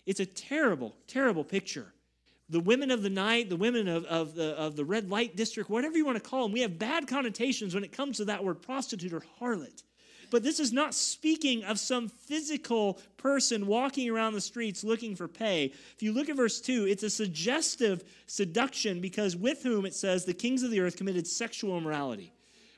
It's 0.06 0.18
a 0.18 0.26
terrible, 0.26 0.97
terrible 1.06 1.44
picture. 1.44 1.92
The 2.50 2.61
women 2.61 2.90
of 2.90 3.02
the 3.02 3.11
night, 3.11 3.49
the 3.49 3.57
women 3.57 3.88
of, 3.88 4.04
of, 4.07 4.35
the, 4.35 4.59
of 4.59 4.76
the 4.76 4.85
red 4.85 5.09
light 5.09 5.37
district, 5.37 5.71
whatever 5.71 5.97
you 5.97 6.04
want 6.04 6.23
to 6.23 6.28
call 6.28 6.42
them, 6.42 6.52
we 6.52 6.61
have 6.61 6.78
bad 6.78 7.07
connotations 7.07 7.75
when 7.75 7.85
it 7.85 7.92
comes 7.92 8.16
to 8.16 8.25
that 8.26 8.45
word 8.45 8.61
prostitute 8.61 9.12
or 9.12 9.23
harlot. 9.40 9.85
But 10.30 10.42
this 10.42 10.61
is 10.61 10.73
not 10.73 10.95
speaking 10.95 11.64
of 11.64 11.78
some 11.78 12.09
physical 12.09 13.00
person 13.16 13.66
walking 13.66 14.09
around 14.09 14.35
the 14.35 14.40
streets 14.40 14.85
looking 14.85 15.16
for 15.16 15.28
pay. 15.28 15.66
If 15.66 16.02
you 16.02 16.12
look 16.12 16.28
at 16.28 16.37
verse 16.37 16.61
2, 16.61 16.87
it's 16.87 17.02
a 17.02 17.11
suggestive 17.11 18.04
seduction 18.26 19.00
because 19.00 19.37
with 19.37 19.62
whom 19.62 19.87
it 19.87 19.95
says 19.95 20.25
the 20.25 20.35
kings 20.35 20.62
of 20.62 20.71
the 20.71 20.80
earth 20.80 20.97
committed 20.97 21.26
sexual 21.26 21.76
immorality. 21.76 22.33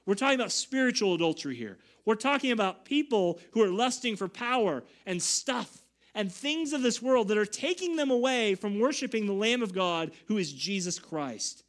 We're 0.07 0.15
talking 0.15 0.41
about 0.41 0.51
spiritual 0.51 1.15
adultery 1.15 1.55
here. 1.55 1.79
We're 2.05 2.15
talking 2.17 2.51
about 2.51 2.85
people 2.85 3.39
who 3.53 3.63
are 3.63 3.71
lusting 3.71 4.17
for 4.17 4.29
power 4.29 4.83
and 5.07 5.23
stuff 5.23 5.82
and 6.15 6.31
things 6.31 6.73
of 6.73 6.83
this 6.83 7.01
world 7.01 7.29
that 7.29 7.39
are 7.39 7.47
taking 7.47 7.97
them 7.97 8.11
away 8.11 8.55
from 8.55 8.79
worshiping 8.79 9.27
the 9.27 9.33
Lamb 9.33 9.63
of 9.63 9.75
God 9.75 10.13
who 10.27 10.39
is 10.39 10.53
Jesus 10.53 10.99
Christ. 10.99 11.65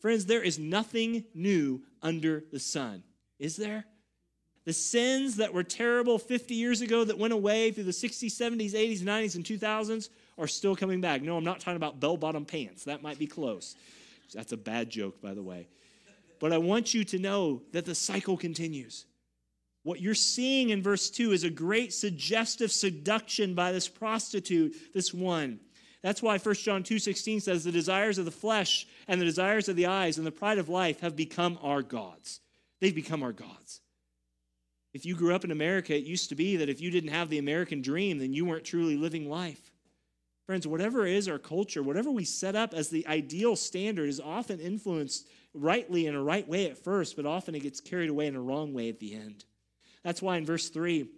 Friends, 0.00 0.26
there 0.26 0.42
is 0.42 0.58
nothing 0.58 1.24
new 1.34 1.82
under 2.02 2.44
the 2.52 2.60
sun, 2.60 3.02
is 3.38 3.56
there? 3.56 3.84
The 4.64 4.72
sins 4.72 5.36
that 5.36 5.54
were 5.54 5.62
terrible 5.62 6.18
50 6.18 6.54
years 6.54 6.80
ago 6.80 7.04
that 7.04 7.18
went 7.18 7.32
away 7.32 7.70
through 7.70 7.84
the 7.84 7.92
60s, 7.92 8.32
70s, 8.32 8.72
80s, 8.72 9.00
90s, 9.00 9.36
and 9.36 9.44
2000s 9.44 10.08
are 10.38 10.48
still 10.48 10.74
coming 10.74 11.00
back. 11.00 11.22
No, 11.22 11.36
I'm 11.36 11.44
not 11.44 11.60
talking 11.60 11.76
about 11.76 12.00
bell 12.00 12.16
bottom 12.16 12.44
pants. 12.44 12.84
That 12.84 13.00
might 13.00 13.18
be 13.18 13.28
close. 13.28 13.76
That's 14.34 14.52
a 14.52 14.56
bad 14.56 14.90
joke, 14.90 15.22
by 15.22 15.34
the 15.34 15.42
way. 15.42 15.68
But 16.40 16.52
I 16.52 16.58
want 16.58 16.92
you 16.92 17.04
to 17.04 17.18
know 17.18 17.62
that 17.72 17.84
the 17.84 17.94
cycle 17.94 18.36
continues. 18.36 19.06
What 19.86 20.00
you're 20.00 20.14
seeing 20.14 20.70
in 20.70 20.82
verse 20.82 21.10
2 21.10 21.30
is 21.30 21.44
a 21.44 21.48
great 21.48 21.92
suggestive 21.92 22.72
seduction 22.72 23.54
by 23.54 23.70
this 23.70 23.86
prostitute, 23.86 24.74
this 24.92 25.14
one. 25.14 25.60
That's 26.02 26.20
why 26.20 26.38
1 26.38 26.54
John 26.56 26.82
2:16 26.82 27.40
says 27.40 27.62
the 27.62 27.70
desires 27.70 28.18
of 28.18 28.24
the 28.24 28.32
flesh 28.32 28.84
and 29.06 29.20
the 29.20 29.24
desires 29.24 29.68
of 29.68 29.76
the 29.76 29.86
eyes 29.86 30.18
and 30.18 30.26
the 30.26 30.32
pride 30.32 30.58
of 30.58 30.68
life 30.68 30.98
have 31.00 31.14
become 31.14 31.56
our 31.62 31.82
gods. 31.82 32.40
They've 32.80 32.92
become 32.92 33.22
our 33.22 33.32
gods. 33.32 33.80
If 34.92 35.06
you 35.06 35.14
grew 35.14 35.32
up 35.32 35.44
in 35.44 35.52
America, 35.52 35.94
it 35.94 36.02
used 36.02 36.30
to 36.30 36.34
be 36.34 36.56
that 36.56 36.68
if 36.68 36.80
you 36.80 36.90
didn't 36.90 37.10
have 37.10 37.30
the 37.30 37.38
American 37.38 37.80
dream, 37.80 38.18
then 38.18 38.32
you 38.32 38.44
weren't 38.44 38.64
truly 38.64 38.96
living 38.96 39.30
life. 39.30 39.70
Friends, 40.46 40.66
whatever 40.66 41.06
is 41.06 41.28
our 41.28 41.38
culture, 41.38 41.84
whatever 41.84 42.10
we 42.10 42.24
set 42.24 42.56
up 42.56 42.74
as 42.74 42.88
the 42.88 43.06
ideal 43.06 43.54
standard 43.54 44.08
is 44.08 44.18
often 44.18 44.58
influenced 44.58 45.28
rightly 45.54 46.08
in 46.08 46.16
a 46.16 46.24
right 46.24 46.48
way 46.48 46.68
at 46.68 46.76
first, 46.76 47.14
but 47.14 47.24
often 47.24 47.54
it 47.54 47.62
gets 47.62 47.78
carried 47.78 48.10
away 48.10 48.26
in 48.26 48.34
a 48.34 48.42
wrong 48.42 48.74
way 48.74 48.88
at 48.88 48.98
the 48.98 49.14
end. 49.14 49.44
That's 50.06 50.22
why 50.22 50.36
in 50.36 50.46
verse 50.46 50.68
3, 50.68 51.08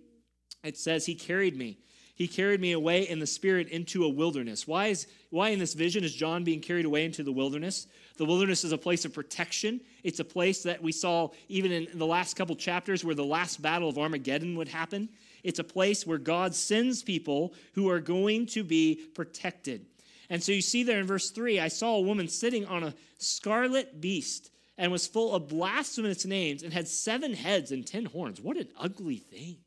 it 0.64 0.78
says, 0.78 1.04
He 1.04 1.14
carried 1.14 1.54
me. 1.54 1.76
He 2.14 2.26
carried 2.26 2.59
me 2.59 2.73
away 2.73 3.07
in 3.07 3.18
the 3.18 3.26
spirit 3.26 3.68
into 3.68 4.02
a 4.04 4.09
wilderness. 4.09 4.66
Why, 4.66 4.87
is, 4.87 5.07
why 5.28 5.50
in 5.50 5.59
this 5.59 5.75
vision 5.75 6.04
is 6.04 6.14
John 6.14 6.42
being 6.42 6.62
carried 6.62 6.87
away 6.87 7.04
into 7.04 7.23
the 7.23 7.30
wilderness? 7.30 7.87
The 8.16 8.25
wilderness 8.25 8.64
is 8.64 8.73
a 8.73 8.78
place 8.78 9.04
of 9.04 9.12
protection. 9.12 9.83
It's 10.04 10.21
a 10.21 10.25
place 10.25 10.62
that 10.62 10.83
we 10.83 10.92
saw 10.92 11.28
even 11.50 11.71
in 11.71 11.99
the 11.99 12.07
last 12.07 12.35
couple 12.35 12.57
chapters 12.57 13.04
where 13.04 13.14
the 13.14 13.23
last 13.26 13.61
battle 13.61 13.90
of 13.90 13.99
Armageddon 13.99 14.57
would 14.57 14.68
happen. 14.68 15.11
It's 15.45 15.59
a 15.59 15.64
place 15.64 16.07
where 16.07 16.16
God 16.16 16.54
sends 16.54 17.02
people 17.02 17.52
who 17.75 17.90
are 17.90 18.00
going 18.00 18.47
to 18.47 18.64
be 18.64 19.02
protected. 19.14 19.85
And 20.30 20.42
so 20.42 20.50
you 20.50 20.62
see 20.62 20.83
there 20.83 20.99
in 20.99 21.07
verse 21.07 21.30
3 21.30 21.61
I 21.61 21.68
saw 21.68 21.97
a 21.97 22.00
woman 22.00 22.26
sitting 22.26 22.64
on 22.64 22.85
a 22.85 22.95
scarlet 23.18 24.00
beast 24.00 24.50
and 24.78 24.92
was 24.92 25.06
full 25.06 25.35
of 25.35 25.49
blasphemous 25.49 26.25
names 26.25 26.62
and 26.62 26.73
had 26.73 26.87
seven 26.87 27.35
heads 27.35 27.73
and 27.73 27.85
ten 27.85 28.04
horns. 28.06 28.40
What 28.40 28.56
an 28.56 28.68
ugly 28.78 29.16
thing. 29.16 29.58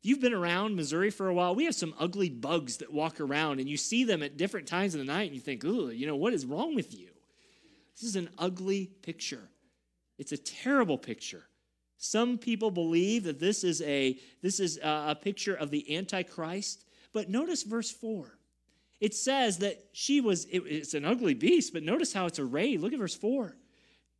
If 0.00 0.06
you've 0.06 0.20
been 0.20 0.34
around 0.34 0.76
Missouri 0.76 1.10
for 1.10 1.28
a 1.28 1.34
while, 1.34 1.54
we 1.54 1.64
have 1.64 1.74
some 1.74 1.94
ugly 1.98 2.28
bugs 2.28 2.78
that 2.78 2.92
walk 2.92 3.20
around 3.20 3.60
and 3.60 3.68
you 3.68 3.76
see 3.76 4.04
them 4.04 4.22
at 4.22 4.36
different 4.36 4.66
times 4.66 4.94
of 4.94 4.98
the 4.98 5.04
night 5.04 5.28
and 5.28 5.34
you 5.34 5.40
think, 5.40 5.64
ooh, 5.64 5.90
you 5.90 6.06
know, 6.06 6.16
what 6.16 6.34
is 6.34 6.44
wrong 6.44 6.74
with 6.74 6.92
you? 6.92 7.08
This 7.94 8.08
is 8.08 8.16
an 8.16 8.28
ugly 8.38 8.86
picture. 9.02 9.48
It's 10.18 10.32
a 10.32 10.36
terrible 10.36 10.98
picture. 10.98 11.44
Some 11.96 12.38
people 12.38 12.70
believe 12.70 13.24
that 13.24 13.40
this 13.40 13.64
is 13.64 13.82
a 13.82 14.18
this 14.40 14.60
is 14.60 14.78
a, 14.82 15.16
picture 15.20 15.54
of 15.54 15.70
the 15.70 15.96
antichrist, 15.96 16.84
but 17.12 17.28
notice 17.28 17.64
verse 17.64 17.90
4. 17.90 18.38
It 19.00 19.14
says 19.14 19.58
that 19.58 19.84
she 19.92 20.20
was, 20.20 20.44
it, 20.46 20.60
it's 20.60 20.94
an 20.94 21.04
ugly 21.04 21.34
beast, 21.34 21.72
but 21.72 21.84
notice 21.84 22.12
how 22.12 22.26
it's 22.26 22.38
arrayed. 22.38 22.80
Look 22.80 22.92
at 22.92 22.98
verse 22.98 23.14
4. 23.14 23.56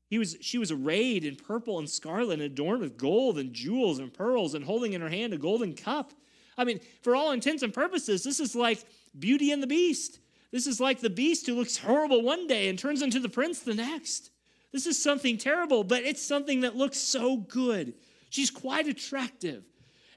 He 0.09 0.19
was, 0.19 0.37
she 0.41 0.59
was 0.59 0.73
arrayed 0.73 1.25
in 1.25 1.37
purple 1.37 1.79
and 1.79 1.89
scarlet 1.89 2.35
and 2.35 2.43
adorned 2.43 2.81
with 2.81 2.97
gold 2.97 3.39
and 3.39 3.53
jewels 3.53 3.99
and 3.99 4.13
pearls 4.13 4.55
and 4.55 4.65
holding 4.65 4.95
in 4.95 5.01
her 5.01 5.09
hand 5.09 5.35
a 5.35 5.39
golden 5.39 5.75
cup. 5.75 6.13
I 6.57 6.65
mean, 6.65 6.81
for 7.03 7.15
all 7.15 7.33
intents 7.33 7.63
and 7.63 7.73
purposes, 7.73 8.25
this 8.25 8.41
is 8.41 8.57
like 8.57 8.85
Beauty 9.19 9.53
and 9.53 9.63
the 9.63 9.67
Beast. 9.67 10.19
This 10.51 10.67
is 10.67 10.81
like 10.81 11.01
the 11.01 11.11
beast 11.11 11.47
who 11.47 11.55
looks 11.55 11.77
horrible 11.77 12.23
one 12.23 12.47
day 12.47 12.69
and 12.69 12.79
turns 12.79 13.03
into 13.03 13.21
the 13.21 13.29
prince 13.29 13.61
the 13.61 13.75
next. 13.75 14.31
This 14.73 14.87
is 14.87 15.01
something 15.03 15.37
terrible, 15.37 15.85
but 15.85 16.05
it's 16.05 16.23
something 16.23 16.61
that 16.61 16.77
looks 16.77 16.99
so 16.99 17.37
good. 17.37 17.95
She's 18.31 18.51
quite 18.51 18.87
attractive. 18.87 19.65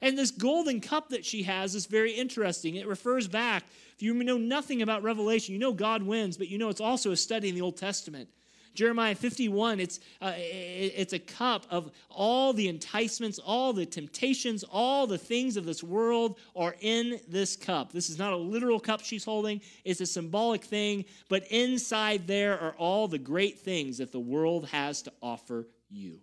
And 0.02 0.18
this 0.18 0.32
golden 0.32 0.82
cup 0.82 1.10
that 1.10 1.26
she 1.26 1.44
has 1.44 1.76
is 1.76 1.86
very 1.86 2.14
interesting. 2.14 2.76
It 2.76 2.88
refers 2.88 3.28
back, 3.28 3.64
if 3.94 4.02
you 4.02 4.14
know 4.16 4.38
nothing 4.38 4.82
about 4.82 5.04
Revelation, 5.04 5.54
you 5.54 5.60
know 5.60 5.74
God 5.74 6.02
wins, 6.02 6.38
but 6.38 6.48
you 6.48 6.58
know 6.58 6.70
it's 6.70 6.82
also 6.82 7.12
a 7.12 7.18
study 7.18 7.50
in 7.50 7.56
the 7.56 7.62
Old 7.62 7.78
Testament. 7.78 8.30
Jeremiah 8.74 9.16
51, 9.16 9.80
it's, 9.80 10.00
uh, 10.22 10.34
it's 10.36 11.13
a 11.13 11.20
cup 11.20 11.66
of 11.70 11.92
all 12.10 12.54
the 12.54 12.70
enticements, 12.70 13.40
all 13.40 13.74
the 13.74 13.86
temptations, 13.86 14.63
all 14.63 15.08
the 15.08 15.18
things 15.18 15.58
of 15.58 15.66
this 15.66 15.84
world 15.84 16.40
are 16.56 16.75
in 16.80 17.20
this 17.28 17.56
cup. 17.56 17.92
This 17.92 18.10
is 18.10 18.18
not 18.18 18.34
a 18.34 18.38
literal 18.38 18.80
cup 18.80 19.01
she's 19.01 19.25
holding, 19.25 19.62
it's 19.84 20.01
a 20.01 20.06
symbolic 20.06 20.63
thing, 20.63 21.06
but 21.30 21.46
inside 21.51 22.28
there 22.28 22.60
are 22.60 22.74
all 22.78 23.08
the 23.08 23.18
great 23.18 23.60
things 23.60 23.98
that 23.98 24.12
the 24.12 24.20
world 24.20 24.68
has 24.70 25.01
to 25.04 25.13
offer 25.22 25.68
you. 25.90 26.20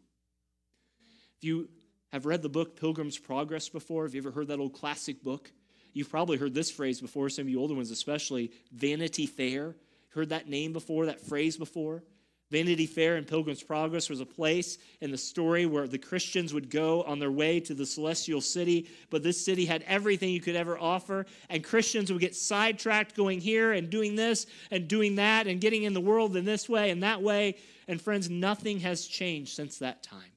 If 1.37 1.45
you 1.45 1.69
have 2.13 2.27
read 2.27 2.43
the 2.43 2.49
book 2.49 2.79
Pilgrim's 2.81 3.19
Progress 3.19 3.69
before? 3.69 4.05
Have 4.05 4.15
you 4.15 4.21
ever 4.21 4.31
heard 4.31 4.49
that 4.49 4.59
old 4.59 4.73
classic 4.73 5.23
book? 5.23 5.53
You've 5.93 6.11
probably 6.11 6.39
heard 6.39 6.55
this 6.55 6.71
phrase 6.71 7.01
before, 7.01 7.29
some 7.29 7.43
of 7.43 7.49
you 7.49 7.61
older 7.61 7.75
ones 7.75 7.91
especially 7.91 8.53
Vanity 8.73 9.27
Fair. 9.27 9.77
Heard 10.11 10.31
that 10.31 10.49
name 10.49 10.73
before, 10.73 11.07
that 11.07 11.21
phrase 11.21 11.57
before? 11.57 12.03
Vanity 12.51 12.87
Fair 12.87 13.17
and 13.17 13.27
Pilgrim's 13.27 13.63
Progress 13.63 14.09
was 14.09 14.21
a 14.21 14.27
place 14.27 14.79
in 15.03 15.11
the 15.11 15.19
story 15.19 15.67
where 15.67 15.87
the 15.87 15.99
Christians 15.99 16.55
would 16.55 16.71
go 16.71 17.03
on 17.03 17.19
their 17.19 17.31
way 17.31 17.61
to 17.61 17.75
the 17.75 17.85
celestial 17.85 18.41
city, 18.41 18.89
but 19.11 19.23
this 19.23 19.45
city 19.45 19.67
had 19.67 19.85
everything 19.87 20.31
you 20.31 20.41
could 20.41 20.57
ever 20.57 20.79
offer, 20.79 21.27
and 21.51 21.63
Christians 21.63 22.11
would 22.11 22.23
get 22.23 22.35
sidetracked 22.35 23.15
going 23.15 23.41
here 23.41 23.73
and 23.73 23.91
doing 23.91 24.17
this 24.17 24.47
and 24.71 24.89
doing 24.89 25.17
that 25.17 25.47
and 25.47 25.61
getting 25.61 25.83
in 25.83 25.93
the 25.93 26.01
world 26.01 26.37
in 26.37 26.47
this 26.47 26.69
way 26.69 26.91
and 26.91 27.03
that 27.03 27.23
way. 27.23 27.57
And 27.87 28.01
friends, 28.01 28.31
nothing 28.31 28.81
has 28.81 29.07
changed 29.07 29.55
since 29.55 29.79
that 29.79 30.03
time. 30.03 30.33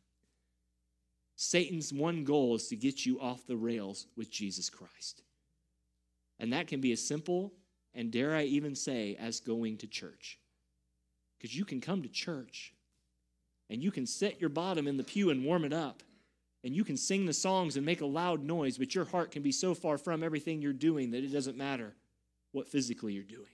Satan's 1.38 1.94
one 1.94 2.24
goal 2.24 2.56
is 2.56 2.68
to 2.68 2.76
get 2.76 3.06
you 3.06 3.22
off 3.22 3.48
the 3.48 3.58
rails 3.58 4.06
with 4.18 4.30
Jesus 4.30 4.70
Christ. 4.70 5.24
And 6.40 6.52
that 6.54 6.68
can 6.68 6.82
be 6.82 6.92
as 6.92 7.06
simple 7.06 7.54
and, 7.94 8.12
dare 8.12 8.36
I 8.36 8.44
even 8.44 8.76
say, 8.76 9.16
as 9.20 9.40
going 9.40 9.78
to 9.78 9.88
church. 9.88 10.38
Because 11.42 11.58
you 11.58 11.66
can 11.66 11.82
come 11.82 12.04
to 12.04 12.10
church 12.10 12.74
and 13.70 13.82
you 13.82 13.90
can 13.90 14.06
set 14.06 14.40
your 14.40 14.52
bottom 14.52 14.88
in 14.88 14.98
the 14.98 15.04
pew 15.04 15.32
and 15.32 15.44
warm 15.44 15.66
it 15.66 15.74
up. 15.74 16.04
And 16.64 16.76
you 16.76 16.84
can 16.84 16.98
sing 16.98 17.26
the 17.26 17.34
songs 17.34 17.78
and 17.78 17.84
make 17.86 18.02
a 18.02 18.06
loud 18.06 18.44
noise, 18.44 18.78
but 18.78 18.94
your 18.94 19.06
heart 19.06 19.32
can 19.32 19.42
be 19.42 19.52
so 19.52 19.74
far 19.74 19.98
from 19.98 20.24
everything 20.24 20.62
you're 20.62 20.74
doing 20.74 21.10
that 21.12 21.24
it 21.24 21.34
doesn't 21.34 21.58
matter 21.58 21.96
what 22.52 22.68
physically 22.68 23.14
you're 23.14 23.24
doing. 23.24 23.50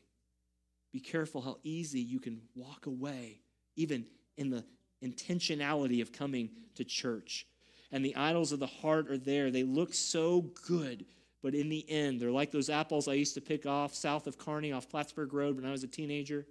Be 0.91 0.99
careful 0.99 1.41
how 1.41 1.59
easy 1.63 2.01
you 2.01 2.19
can 2.19 2.41
walk 2.55 2.87
away, 2.87 3.39
even 3.77 4.05
in 4.35 4.49
the 4.49 4.65
intentionality 5.01 6.01
of 6.01 6.11
coming 6.11 6.49
to 6.75 6.83
church 6.83 7.45
and 7.91 8.03
the 8.03 8.15
idols 8.15 8.51
of 8.51 8.59
the 8.59 8.67
heart 8.67 9.09
are 9.09 9.17
there. 9.17 9.49
They 9.49 9.63
look 9.63 9.93
so 9.93 10.41
good, 10.67 11.05
but 11.41 11.55
in 11.55 11.69
the 11.69 11.89
end, 11.89 12.19
they're 12.19 12.31
like 12.31 12.51
those 12.51 12.69
apples 12.69 13.07
I 13.07 13.13
used 13.13 13.35
to 13.35 13.41
pick 13.41 13.65
off 13.65 13.95
south 13.95 14.27
of 14.27 14.37
Kearney 14.37 14.71
off 14.71 14.89
Plattsburg 14.89 15.33
Road 15.33 15.55
when 15.55 15.65
I 15.65 15.71
was 15.71 15.83
a 15.83 15.87
teenager. 15.87 16.45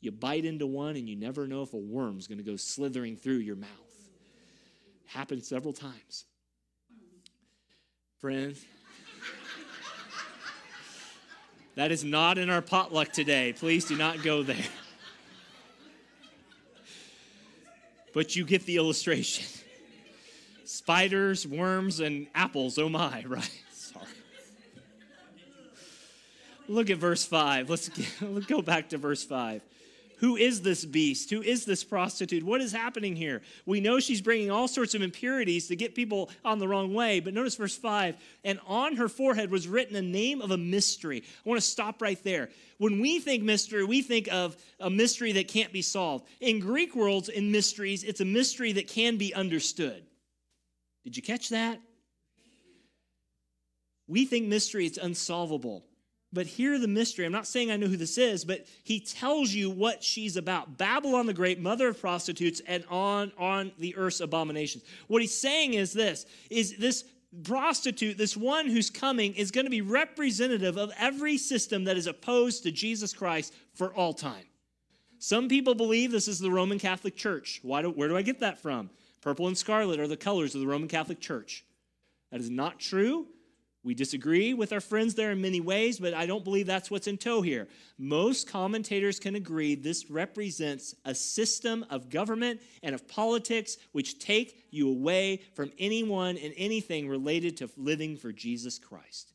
You 0.00 0.10
bite 0.10 0.44
into 0.44 0.66
one 0.66 0.96
and 0.96 1.08
you 1.08 1.16
never 1.16 1.46
know 1.46 1.62
if 1.62 1.74
a 1.74 1.78
worm's 1.78 2.26
going 2.26 2.38
to 2.38 2.44
go 2.44 2.56
slithering 2.56 3.16
through 3.16 3.38
your 3.38 3.56
mouth. 3.56 3.68
Happened 5.06 5.44
several 5.44 5.72
times. 5.72 6.24
Friends, 8.18 8.64
that 11.74 11.90
is 11.90 12.04
not 12.04 12.38
in 12.38 12.50
our 12.50 12.62
potluck 12.62 13.12
today. 13.12 13.52
Please 13.52 13.84
do 13.86 13.96
not 13.96 14.22
go 14.22 14.42
there. 14.42 14.56
But 18.12 18.36
you 18.36 18.44
get 18.44 18.66
the 18.66 18.76
illustration 18.76 19.46
spiders, 20.64 21.46
worms, 21.46 22.00
and 22.00 22.26
apples. 22.34 22.78
Oh 22.78 22.88
my, 22.88 23.24
right? 23.28 23.62
Sorry. 23.72 24.06
Look 26.68 26.90
at 26.90 26.98
verse 26.98 27.24
5. 27.24 27.68
Let's, 27.68 27.88
get, 27.88 28.06
let's 28.22 28.46
go 28.54 28.62
back 28.62 28.90
to 28.90 28.98
verse 28.98 29.24
5. 29.24 29.62
Who 30.20 30.36
is 30.36 30.60
this 30.60 30.84
beast? 30.84 31.30
Who 31.30 31.40
is 31.40 31.64
this 31.64 31.82
prostitute? 31.82 32.42
What 32.42 32.60
is 32.60 32.72
happening 32.72 33.16
here? 33.16 33.40
We 33.64 33.80
know 33.80 34.00
she's 34.00 34.20
bringing 34.20 34.50
all 34.50 34.68
sorts 34.68 34.94
of 34.94 35.00
impurities 35.00 35.68
to 35.68 35.76
get 35.76 35.94
people 35.94 36.30
on 36.44 36.58
the 36.58 36.68
wrong 36.68 36.92
way. 36.92 37.20
But 37.20 37.32
notice 37.32 37.56
verse 37.56 37.76
5 37.76 38.16
and 38.44 38.60
on 38.66 38.96
her 38.96 39.08
forehead 39.08 39.50
was 39.50 39.66
written 39.66 39.96
a 39.96 40.02
name 40.02 40.42
of 40.42 40.50
a 40.50 40.58
mystery. 40.58 41.22
I 41.24 41.48
want 41.48 41.58
to 41.58 41.66
stop 41.66 42.02
right 42.02 42.22
there. 42.22 42.50
When 42.76 43.00
we 43.00 43.18
think 43.18 43.42
mystery, 43.42 43.82
we 43.82 44.02
think 44.02 44.28
of 44.30 44.56
a 44.78 44.90
mystery 44.90 45.32
that 45.32 45.48
can't 45.48 45.72
be 45.72 45.82
solved. 45.82 46.26
In 46.40 46.60
Greek 46.60 46.94
worlds, 46.94 47.30
in 47.30 47.50
mysteries, 47.50 48.04
it's 48.04 48.20
a 48.20 48.26
mystery 48.26 48.72
that 48.72 48.88
can 48.88 49.16
be 49.16 49.32
understood. 49.32 50.02
Did 51.04 51.16
you 51.16 51.22
catch 51.22 51.48
that? 51.48 51.80
We 54.06 54.26
think 54.26 54.48
mystery, 54.48 54.84
it's 54.84 54.98
unsolvable. 54.98 55.84
But 56.32 56.46
hear 56.46 56.78
the 56.78 56.86
mystery. 56.86 57.24
I'm 57.26 57.32
not 57.32 57.46
saying 57.46 57.70
I 57.70 57.76
know 57.76 57.88
who 57.88 57.96
this 57.96 58.16
is, 58.16 58.44
but 58.44 58.66
he 58.84 59.00
tells 59.00 59.50
you 59.50 59.68
what 59.68 60.04
she's 60.04 60.36
about. 60.36 60.78
Babylon 60.78 61.26
the 61.26 61.34
Great, 61.34 61.60
mother 61.60 61.88
of 61.88 62.00
prostitutes, 62.00 62.60
and 62.68 62.84
on, 62.88 63.32
on 63.36 63.72
the 63.78 63.96
earth's 63.96 64.20
abominations. 64.20 64.84
What 65.08 65.22
he's 65.22 65.36
saying 65.36 65.74
is 65.74 65.92
this 65.92 66.26
is 66.48 66.76
this 66.76 67.04
prostitute, 67.44 68.16
this 68.16 68.36
one 68.36 68.66
who's 68.66 68.90
coming, 68.90 69.34
is 69.34 69.50
going 69.50 69.66
to 69.66 69.70
be 69.70 69.80
representative 69.80 70.76
of 70.76 70.92
every 70.98 71.36
system 71.36 71.84
that 71.84 71.96
is 71.96 72.06
opposed 72.06 72.62
to 72.62 72.70
Jesus 72.70 73.12
Christ 73.12 73.52
for 73.74 73.92
all 73.94 74.12
time. 74.12 74.44
Some 75.18 75.48
people 75.48 75.74
believe 75.74 76.12
this 76.12 76.28
is 76.28 76.38
the 76.38 76.50
Roman 76.50 76.78
Catholic 76.78 77.14
Church. 77.16 77.60
Why 77.62 77.82
do, 77.82 77.90
where 77.90 78.08
do 78.08 78.16
I 78.16 78.22
get 78.22 78.40
that 78.40 78.58
from? 78.58 78.90
Purple 79.20 79.48
and 79.48 79.58
scarlet 79.58 80.00
are 80.00 80.08
the 80.08 80.16
colors 80.16 80.54
of 80.54 80.60
the 80.60 80.66
Roman 80.66 80.88
Catholic 80.88 81.20
Church. 81.20 81.64
That 82.30 82.40
is 82.40 82.50
not 82.50 82.78
true. 82.78 83.26
We 83.82 83.94
disagree 83.94 84.52
with 84.52 84.74
our 84.74 84.80
friends 84.80 85.14
there 85.14 85.30
in 85.30 85.40
many 85.40 85.60
ways, 85.60 85.98
but 85.98 86.12
I 86.12 86.26
don't 86.26 86.44
believe 86.44 86.66
that's 86.66 86.90
what's 86.90 87.06
in 87.06 87.16
tow 87.16 87.40
here. 87.40 87.66
Most 87.98 88.46
commentators 88.46 89.18
can 89.18 89.36
agree 89.36 89.74
this 89.74 90.10
represents 90.10 90.94
a 91.06 91.14
system 91.14 91.86
of 91.88 92.10
government 92.10 92.60
and 92.82 92.94
of 92.94 93.08
politics 93.08 93.78
which 93.92 94.18
take 94.18 94.66
you 94.70 94.90
away 94.90 95.40
from 95.54 95.72
anyone 95.78 96.36
and 96.36 96.52
anything 96.58 97.08
related 97.08 97.56
to 97.58 97.70
living 97.78 98.18
for 98.18 98.32
Jesus 98.32 98.78
Christ. 98.78 99.32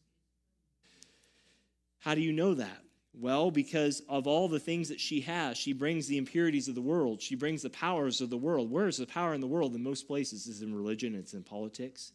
How 2.00 2.14
do 2.14 2.22
you 2.22 2.32
know 2.32 2.54
that? 2.54 2.84
Well, 3.20 3.50
because 3.50 4.02
of 4.08 4.28
all 4.28 4.48
the 4.48 4.60
things 4.60 4.90
that 4.90 5.00
she 5.00 5.22
has, 5.22 5.58
she 5.58 5.74
brings 5.74 6.06
the 6.06 6.18
impurities 6.18 6.68
of 6.68 6.76
the 6.76 6.82
world. 6.82 7.20
She 7.20 7.36
brings 7.36 7.64
the 7.64 7.70
powers 7.72 8.22
of 8.22 8.30
the 8.30 8.38
world. 8.38 8.70
Where 8.70 8.88
is 8.88 8.98
the 8.98 9.08
power 9.08 9.34
in 9.34 9.42
the 9.42 9.48
world? 9.48 9.74
In 9.74 9.82
most 9.82 10.06
places, 10.06 10.46
is 10.46 10.62
in 10.62 10.76
religion, 10.76 11.16
it's 11.16 11.34
in 11.34 11.42
politics. 11.42 12.12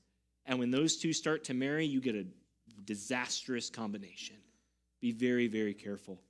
And 0.47 0.59
when 0.59 0.71
those 0.71 0.97
two 0.97 1.13
start 1.13 1.45
to 1.45 1.55
marry, 1.55 1.87
you 1.87 2.01
get 2.01 2.15
a 2.15 2.27
disastrous 2.85 3.71
combination. 3.71 4.37
Be 5.01 5.13
very, 5.13 5.47
very 5.47 5.75
careful. 5.75 6.21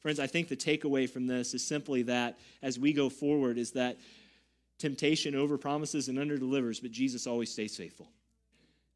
Friends, 0.00 0.18
I 0.18 0.26
think 0.26 0.48
the 0.48 0.56
takeaway 0.56 1.08
from 1.08 1.26
this 1.26 1.54
is 1.54 1.64
simply 1.64 2.02
that 2.02 2.38
as 2.60 2.78
we 2.78 2.92
go 2.92 3.08
forward, 3.08 3.56
is 3.56 3.72
that 3.72 3.98
temptation 4.78 5.34
over 5.34 5.56
promises 5.56 6.08
and 6.08 6.18
under 6.18 6.36
delivers, 6.36 6.80
but 6.80 6.90
Jesus 6.90 7.26
always 7.26 7.52
stays 7.52 7.76
faithful. 7.76 8.10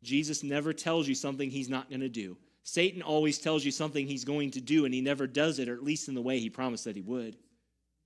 Jesus 0.03 0.43
never 0.43 0.73
tells 0.73 1.07
you 1.09 1.15
something 1.15 1.49
he's 1.49 1.69
not 1.69 1.89
going 1.89 2.01
to 2.01 2.09
do. 2.09 2.37
Satan 2.65 3.03
always 3.03 3.39
tells 3.39 3.65
you 3.65 3.71
something 3.71 4.07
he's 4.07 4.25
going 4.25 4.51
to 4.51 4.61
do, 4.61 4.85
and 4.85 4.93
he 4.93 5.01
never 5.01 5.29
does 5.29 5.61
it, 5.61 5.69
or 5.69 5.75
at 5.75 5.85
least 5.85 6.09
in 6.09 6.15
the 6.15 6.23
way 6.23 6.41
he 6.41 6.51
promised 6.51 6.85
that 6.85 6.97
he 6.97 7.03
would. 7.03 7.37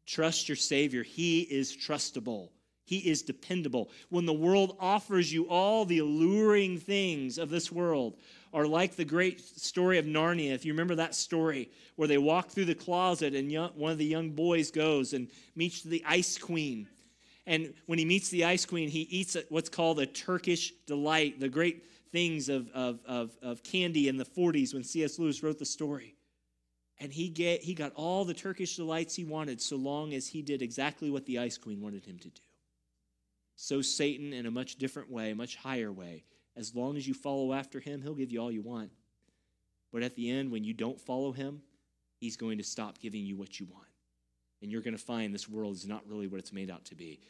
Trust 0.06 0.48
your 0.48 0.56
Savior. 0.56 1.02
He 1.02 1.40
is 1.40 1.74
trustable. 1.74 2.50
He 2.84 2.98
is 2.98 3.22
dependable. 3.22 3.90
When 4.08 4.26
the 4.26 4.32
world 4.32 4.76
offers 4.80 5.32
you 5.32 5.48
all 5.48 5.84
the 5.84 5.98
alluring 5.98 6.78
things 6.78 7.38
of 7.38 7.50
this 7.50 7.70
world, 7.70 8.16
or 8.52 8.66
like 8.66 8.96
the 8.96 9.04
great 9.04 9.40
story 9.40 9.98
of 9.98 10.06
Narnia, 10.06 10.52
if 10.52 10.64
you 10.64 10.72
remember 10.72 10.96
that 10.96 11.14
story 11.14 11.70
where 11.96 12.08
they 12.08 12.18
walk 12.18 12.48
through 12.48 12.64
the 12.64 12.74
closet 12.74 13.34
and 13.34 13.50
young, 13.50 13.70
one 13.76 13.92
of 13.92 13.98
the 13.98 14.04
young 14.04 14.30
boys 14.30 14.70
goes 14.70 15.12
and 15.12 15.28
meets 15.54 15.82
the 15.82 16.02
ice 16.06 16.36
queen. 16.36 16.88
And 17.46 17.72
when 17.86 17.98
he 17.98 18.04
meets 18.04 18.28
the 18.28 18.44
ice 18.44 18.66
queen, 18.66 18.88
he 18.88 19.02
eats 19.02 19.36
what's 19.50 19.68
called 19.68 20.00
a 20.00 20.06
Turkish 20.06 20.72
delight, 20.86 21.38
the 21.38 21.48
great 21.48 21.86
things 22.10 22.48
of, 22.48 22.70
of, 22.72 22.98
of, 23.06 23.36
of 23.40 23.62
candy 23.62 24.08
in 24.08 24.16
the 24.16 24.24
40s 24.24 24.74
when 24.74 24.82
C.S. 24.82 25.18
Lewis 25.18 25.42
wrote 25.42 25.58
the 25.58 25.64
story. 25.64 26.16
And 26.98 27.12
he, 27.12 27.28
get, 27.28 27.62
he 27.62 27.72
got 27.72 27.92
all 27.94 28.24
the 28.24 28.34
Turkish 28.34 28.76
delights 28.76 29.14
he 29.14 29.24
wanted 29.24 29.60
so 29.60 29.76
long 29.76 30.12
as 30.12 30.26
he 30.26 30.42
did 30.42 30.60
exactly 30.60 31.08
what 31.08 31.24
the 31.24 31.38
ice 31.38 31.56
queen 31.56 31.80
wanted 31.80 32.04
him 32.04 32.18
to 32.18 32.28
do 32.28 32.40
so 33.62 33.82
Satan 33.82 34.32
in 34.32 34.46
a 34.46 34.50
much 34.50 34.76
different 34.76 35.10
way, 35.10 35.34
much 35.34 35.54
higher 35.54 35.92
way. 35.92 36.24
As 36.56 36.74
long 36.74 36.96
as 36.96 37.06
you 37.06 37.12
follow 37.12 37.52
after 37.52 37.78
him, 37.78 38.00
he'll 38.00 38.14
give 38.14 38.32
you 38.32 38.40
all 38.40 38.50
you 38.50 38.62
want. 38.62 38.90
But 39.92 40.02
at 40.02 40.16
the 40.16 40.30
end, 40.30 40.50
when 40.50 40.64
you 40.64 40.72
don't 40.72 40.98
follow 40.98 41.30
him, 41.30 41.60
he's 42.20 42.38
going 42.38 42.56
to 42.56 42.64
stop 42.64 42.98
giving 43.00 43.22
you 43.22 43.36
what 43.36 43.60
you 43.60 43.66
want. 43.70 43.86
And 44.62 44.72
you're 44.72 44.80
going 44.80 44.96
to 44.96 45.02
find 45.02 45.34
this 45.34 45.46
world 45.46 45.74
is 45.74 45.86
not 45.86 46.08
really 46.08 46.26
what 46.26 46.40
it's 46.40 46.54
made 46.54 46.70
out 46.70 46.86
to 46.86 46.94
be. 46.94 47.20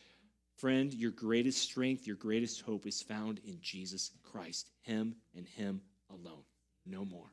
Friend, 0.57 0.95
your 0.95 1.11
greatest 1.11 1.63
strength, 1.63 2.07
your 2.07 2.15
greatest 2.15 2.61
hope 2.61 2.87
is 2.87 3.03
found 3.03 3.41
in 3.45 3.59
Jesus 3.61 4.13
Christ, 4.23 4.71
him 4.83 5.17
and 5.37 5.49
him 5.49 5.81
alone. 6.11 6.45
No 6.87 7.05
more. 7.05 7.33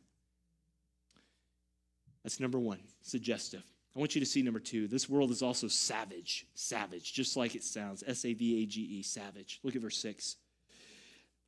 That's 2.24 2.40
number 2.40 2.58
one, 2.58 2.80
suggestive. 3.04 3.64
I 3.98 4.00
want 4.00 4.14
you 4.14 4.22
to 4.22 4.28
see 4.28 4.44
number 4.44 4.60
two. 4.60 4.88
This 4.88 5.10
world 5.10 5.32
is 5.32 5.42
also 5.42 5.68
savage, 5.68 6.46
savage, 6.54 7.14
just 7.14 7.36
like 7.36 7.56
it 7.56 7.64
sounds 7.64 8.04
S 8.06 8.26
A 8.26 8.34
V 8.36 8.62
A 8.62 8.66
G 8.68 8.82
E, 8.82 9.02
savage. 9.02 9.60
Look 9.64 9.76
at 9.76 9.82
verse 9.82 9.98
6. 9.98 10.36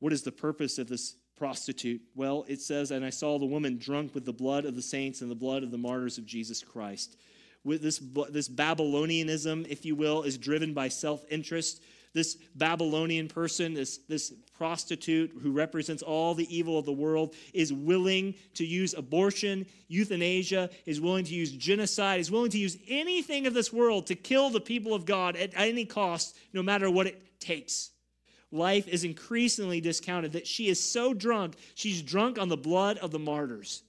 What 0.00 0.12
is 0.12 0.24
the 0.24 0.32
purpose 0.32 0.76
of 0.76 0.88
this 0.88 1.14
prostitute? 1.36 2.00
Well, 2.16 2.44
it 2.48 2.60
says, 2.60 2.90
And 2.90 3.04
I 3.04 3.10
saw 3.10 3.38
the 3.38 3.46
woman 3.46 3.78
drunk 3.78 4.16
with 4.16 4.24
the 4.24 4.32
blood 4.32 4.64
of 4.64 4.74
the 4.74 4.82
saints 4.82 5.20
and 5.20 5.30
the 5.30 5.36
blood 5.36 5.62
of 5.62 5.70
the 5.70 5.78
martyrs 5.78 6.18
of 6.18 6.26
Jesus 6.26 6.60
Christ. 6.60 7.16
With 7.62 7.82
this, 7.82 8.02
this 8.30 8.48
Babylonianism, 8.48 9.68
if 9.68 9.84
you 9.84 9.94
will, 9.94 10.24
is 10.24 10.36
driven 10.36 10.74
by 10.74 10.88
self 10.88 11.24
interest 11.30 11.80
this 12.14 12.34
Babylonian 12.56 13.28
person, 13.28 13.74
this, 13.74 13.98
this 14.08 14.34
prostitute 14.60 15.32
who 15.42 15.52
represents 15.52 16.02
all 16.02 16.34
the 16.34 16.54
evil 16.54 16.78
of 16.78 16.84
the 16.84 16.92
world, 16.92 17.34
is 17.54 17.72
willing 17.72 18.34
to 18.52 18.62
use 18.62 18.92
abortion, 18.92 19.64
euthanasia, 19.88 20.68
is 20.84 21.00
willing 21.00 21.24
to 21.24 21.32
use 21.32 21.50
genocide, 21.50 22.20
is 22.20 22.30
willing 22.30 22.50
to 22.50 22.58
use 22.58 22.76
anything 22.86 23.46
of 23.46 23.54
this 23.54 23.72
world 23.72 24.06
to 24.06 24.14
kill 24.14 24.50
the 24.50 24.60
people 24.60 24.92
of 24.92 25.06
God 25.06 25.34
at 25.34 25.52
any 25.56 25.86
cost, 25.86 26.36
no 26.52 26.62
matter 26.62 26.90
what 26.90 27.06
it 27.06 27.40
takes. 27.40 27.92
Life 28.52 28.86
is 28.86 29.02
increasingly 29.02 29.80
discounted 29.80 30.32
that 30.32 30.46
she 30.46 30.68
is 30.68 30.78
so 30.78 31.14
drunk, 31.14 31.54
she's 31.74 32.02
drunk 32.02 32.38
on 32.38 32.50
the 32.50 32.56
blood 32.58 32.98
of 32.98 33.12
the 33.12 33.18
martyrs. 33.18 33.82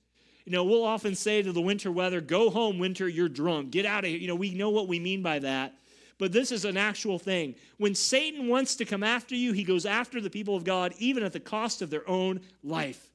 You 0.45 0.53
know, 0.53 0.63
we'll 0.63 0.85
often 0.85 1.15
say 1.15 1.41
to 1.41 1.51
the 1.51 1.59
winter 1.59 1.91
weather, 1.91 2.21
go 2.21 2.49
home, 2.49 2.79
winter, 2.79 3.09
you're 3.09 3.27
drunk. 3.27 3.71
Get 3.71 3.85
out 3.85 4.05
of 4.05 4.09
here. 4.09 4.19
You 4.19 4.29
know, 4.29 4.35
we 4.35 4.53
know 4.53 4.69
what 4.69 4.87
we 4.87 4.99
mean 4.99 5.21
by 5.21 5.39
that 5.39 5.75
but 6.21 6.31
this 6.31 6.51
is 6.51 6.65
an 6.65 6.77
actual 6.77 7.17
thing. 7.17 7.55
When 7.77 7.95
Satan 7.95 8.47
wants 8.47 8.75
to 8.75 8.85
come 8.85 9.01
after 9.01 9.33
you, 9.33 9.53
he 9.53 9.63
goes 9.63 9.87
after 9.87 10.21
the 10.21 10.29
people 10.29 10.55
of 10.55 10.63
God, 10.63 10.93
even 10.99 11.23
at 11.23 11.33
the 11.33 11.39
cost 11.39 11.81
of 11.81 11.89
their 11.89 12.07
own 12.07 12.41
life. 12.63 13.09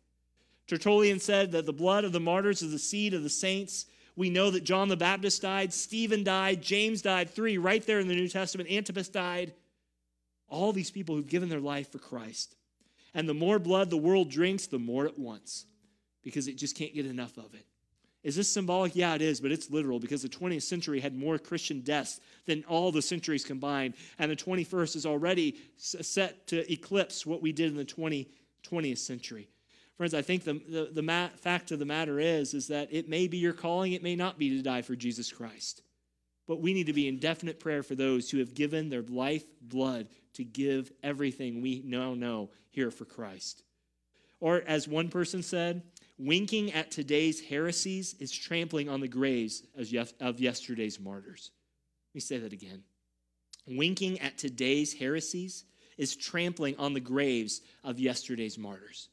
Tertullian 0.66 1.20
said 1.20 1.52
that 1.52 1.66
the 1.66 1.72
blood 1.72 2.02
of 2.02 2.10
the 2.10 2.18
martyrs 2.18 2.62
is 2.62 2.72
the 2.72 2.80
seed 2.80 3.14
of 3.14 3.22
the 3.22 3.30
saints. 3.30 3.86
We 4.16 4.28
know 4.28 4.50
that 4.50 4.64
John 4.64 4.88
the 4.88 4.96
Baptist 4.96 5.40
died, 5.40 5.72
Stephen 5.72 6.24
died, 6.24 6.60
James 6.60 7.00
died, 7.00 7.30
three 7.30 7.58
right 7.58 7.86
there 7.86 8.00
in 8.00 8.08
the 8.08 8.16
New 8.16 8.26
Testament, 8.26 8.72
Antipas 8.72 9.08
died. 9.08 9.54
All 10.48 10.72
these 10.72 10.90
people 10.90 11.14
who've 11.14 11.28
given 11.28 11.48
their 11.48 11.60
life 11.60 11.92
for 11.92 11.98
Christ. 11.98 12.56
And 13.14 13.28
the 13.28 13.34
more 13.34 13.60
blood 13.60 13.88
the 13.88 13.96
world 13.96 14.32
drinks, 14.32 14.66
the 14.66 14.80
more 14.80 15.06
it 15.06 15.16
wants 15.16 15.64
because 16.24 16.48
it 16.48 16.58
just 16.58 16.76
can't 16.76 16.92
get 16.92 17.06
enough 17.06 17.38
of 17.38 17.54
it. 17.54 17.66
Is 18.26 18.34
this 18.34 18.48
symbolic? 18.48 18.96
Yeah, 18.96 19.14
it 19.14 19.22
is, 19.22 19.40
but 19.40 19.52
it's 19.52 19.70
literal 19.70 20.00
because 20.00 20.22
the 20.22 20.28
20th 20.28 20.62
century 20.62 20.98
had 20.98 21.16
more 21.16 21.38
Christian 21.38 21.82
deaths 21.82 22.18
than 22.44 22.64
all 22.64 22.90
the 22.90 23.00
centuries 23.00 23.44
combined. 23.44 23.94
And 24.18 24.28
the 24.28 24.34
21st 24.34 24.96
is 24.96 25.06
already 25.06 25.60
set 25.76 26.48
to 26.48 26.72
eclipse 26.72 27.24
what 27.24 27.40
we 27.40 27.52
did 27.52 27.70
in 27.70 27.76
the 27.76 27.84
20, 27.84 28.28
20th 28.68 28.98
century. 28.98 29.48
Friends, 29.96 30.12
I 30.12 30.22
think 30.22 30.42
the, 30.42 30.54
the, 30.54 30.90
the 31.00 31.30
fact 31.36 31.70
of 31.70 31.78
the 31.78 31.84
matter 31.84 32.18
is, 32.18 32.52
is 32.52 32.66
that 32.66 32.88
it 32.90 33.08
may 33.08 33.28
be 33.28 33.36
your 33.36 33.52
calling, 33.52 33.92
it 33.92 34.02
may 34.02 34.16
not 34.16 34.38
be 34.38 34.50
to 34.50 34.60
die 34.60 34.82
for 34.82 34.96
Jesus 34.96 35.30
Christ. 35.30 35.82
But 36.48 36.60
we 36.60 36.74
need 36.74 36.86
to 36.86 36.92
be 36.92 37.06
in 37.06 37.20
definite 37.20 37.60
prayer 37.60 37.84
for 37.84 37.94
those 37.94 38.28
who 38.28 38.38
have 38.38 38.54
given 38.54 38.88
their 38.88 39.02
life 39.02 39.44
blood 39.62 40.08
to 40.34 40.42
give 40.42 40.90
everything 41.00 41.62
we 41.62 41.80
now 41.84 42.14
know 42.14 42.50
here 42.70 42.90
for 42.90 43.04
Christ. 43.04 43.62
Or 44.40 44.64
as 44.66 44.88
one 44.88 45.10
person 45.10 45.44
said, 45.44 45.82
Winking 46.18 46.72
at 46.72 46.90
today's 46.90 47.40
heresies 47.40 48.14
is 48.18 48.32
trampling 48.32 48.88
on 48.88 49.00
the 49.00 49.08
graves 49.08 49.62
of 50.20 50.40
yesterday's 50.40 50.98
martyrs. 50.98 51.50
Let 52.10 52.14
me 52.14 52.20
say 52.20 52.38
that 52.38 52.52
again. 52.52 52.82
Winking 53.66 54.20
at 54.20 54.38
today's 54.38 54.94
heresies 54.94 55.64
is 55.98 56.16
trampling 56.16 56.76
on 56.78 56.94
the 56.94 57.00
graves 57.00 57.60
of 57.84 57.98
yesterday's 57.98 58.56
martyrs. 58.56 59.08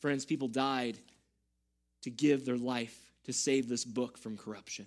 Friends, 0.00 0.24
people 0.24 0.48
died 0.48 0.98
to 2.02 2.10
give 2.10 2.44
their 2.44 2.56
life 2.56 2.98
to 3.24 3.32
save 3.32 3.68
this 3.68 3.84
book 3.84 4.18
from 4.18 4.36
corruption. 4.36 4.86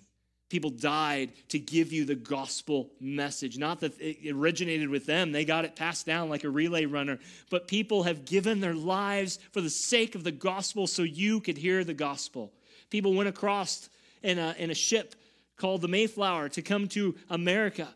People 0.52 0.68
died 0.68 1.32
to 1.48 1.58
give 1.58 1.94
you 1.94 2.04
the 2.04 2.14
gospel 2.14 2.90
message. 3.00 3.56
Not 3.56 3.80
that 3.80 3.98
it 3.98 4.30
originated 4.30 4.90
with 4.90 5.06
them, 5.06 5.32
they 5.32 5.46
got 5.46 5.64
it 5.64 5.76
passed 5.76 6.04
down 6.04 6.28
like 6.28 6.44
a 6.44 6.50
relay 6.50 6.84
runner, 6.84 7.18
but 7.48 7.68
people 7.68 8.02
have 8.02 8.26
given 8.26 8.60
their 8.60 8.74
lives 8.74 9.38
for 9.52 9.62
the 9.62 9.70
sake 9.70 10.14
of 10.14 10.24
the 10.24 10.30
gospel 10.30 10.86
so 10.86 11.04
you 11.04 11.40
could 11.40 11.56
hear 11.56 11.84
the 11.84 11.94
gospel. 11.94 12.52
People 12.90 13.14
went 13.14 13.30
across 13.30 13.88
in 14.22 14.38
a, 14.38 14.54
in 14.58 14.70
a 14.70 14.74
ship 14.74 15.14
called 15.56 15.80
the 15.80 15.88
Mayflower 15.88 16.50
to 16.50 16.60
come 16.60 16.86
to 16.88 17.14
America 17.30 17.88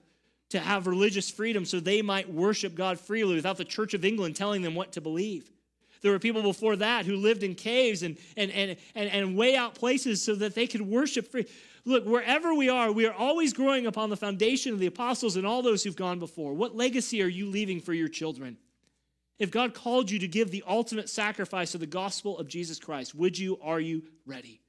to 0.49 0.59
have 0.59 0.87
religious 0.87 1.31
freedom 1.31 1.67
so 1.67 1.79
they 1.79 2.01
might 2.01 2.33
worship 2.33 2.75
God 2.75 2.99
freely 2.99 3.35
without 3.35 3.59
the 3.59 3.67
Church 3.67 3.93
of 3.93 4.03
England 4.03 4.35
telling 4.35 4.63
them 4.63 4.75
what 4.75 4.93
to 4.93 5.03
believe. 5.03 5.51
There 6.01 6.13
were 6.13 6.19
people 6.19 6.43
before 6.43 6.77
that 6.77 7.05
who 7.05 7.17
lived 7.17 7.43
in 7.43 7.55
caves 7.55 8.03
and, 8.03 8.17
and, 8.37 8.51
and, 8.51 8.77
and, 8.95 9.11
and 9.11 9.37
way 9.37 9.57
out 9.57 9.75
places 9.75 10.23
so 10.25 10.35
that 10.37 10.55
they 10.55 10.67
could 10.67 10.83
worship 10.83 11.31
free. 11.31 11.47
Look, 11.87 12.05
wherever 12.05 12.53
we 12.53 12.69
are, 12.69 12.91
we 12.91 13.07
are 13.07 13.15
always 13.15 13.53
growing 13.53 13.87
upon 13.87 14.11
the 14.11 14.17
foundation 14.17 14.73
of 14.73 14.81
the 14.81 14.89
apostles 14.89 15.37
and 15.37 15.47
all 15.47 15.63
those 15.63 15.85
who've 15.85 15.95
gone 15.95 16.19
before. 16.19 16.53
What 16.53 16.77
legacy 16.77 17.23
are 17.23 17.29
you 17.29 17.47
leaving 17.47 17.81
for 17.81 17.95
your 17.95 18.09
children? 18.09 18.59
If 19.39 19.53
God 19.53 19.73
called 19.73 20.11
you 20.11 20.19
to 20.19 20.29
give 20.29 20.51
the 20.51 20.65
ultimate 20.67 21.09
sacrifice 21.09 21.75
of 21.75 21.81
the 21.81 21.87
gospel 21.87 22.39
of 22.39 22.49
Jesus 22.49 22.81
Christ, 22.81 23.15
would 23.15 23.39
you, 23.39 23.59
are 23.63 23.81
you 23.81 24.03
ready? 24.27 24.61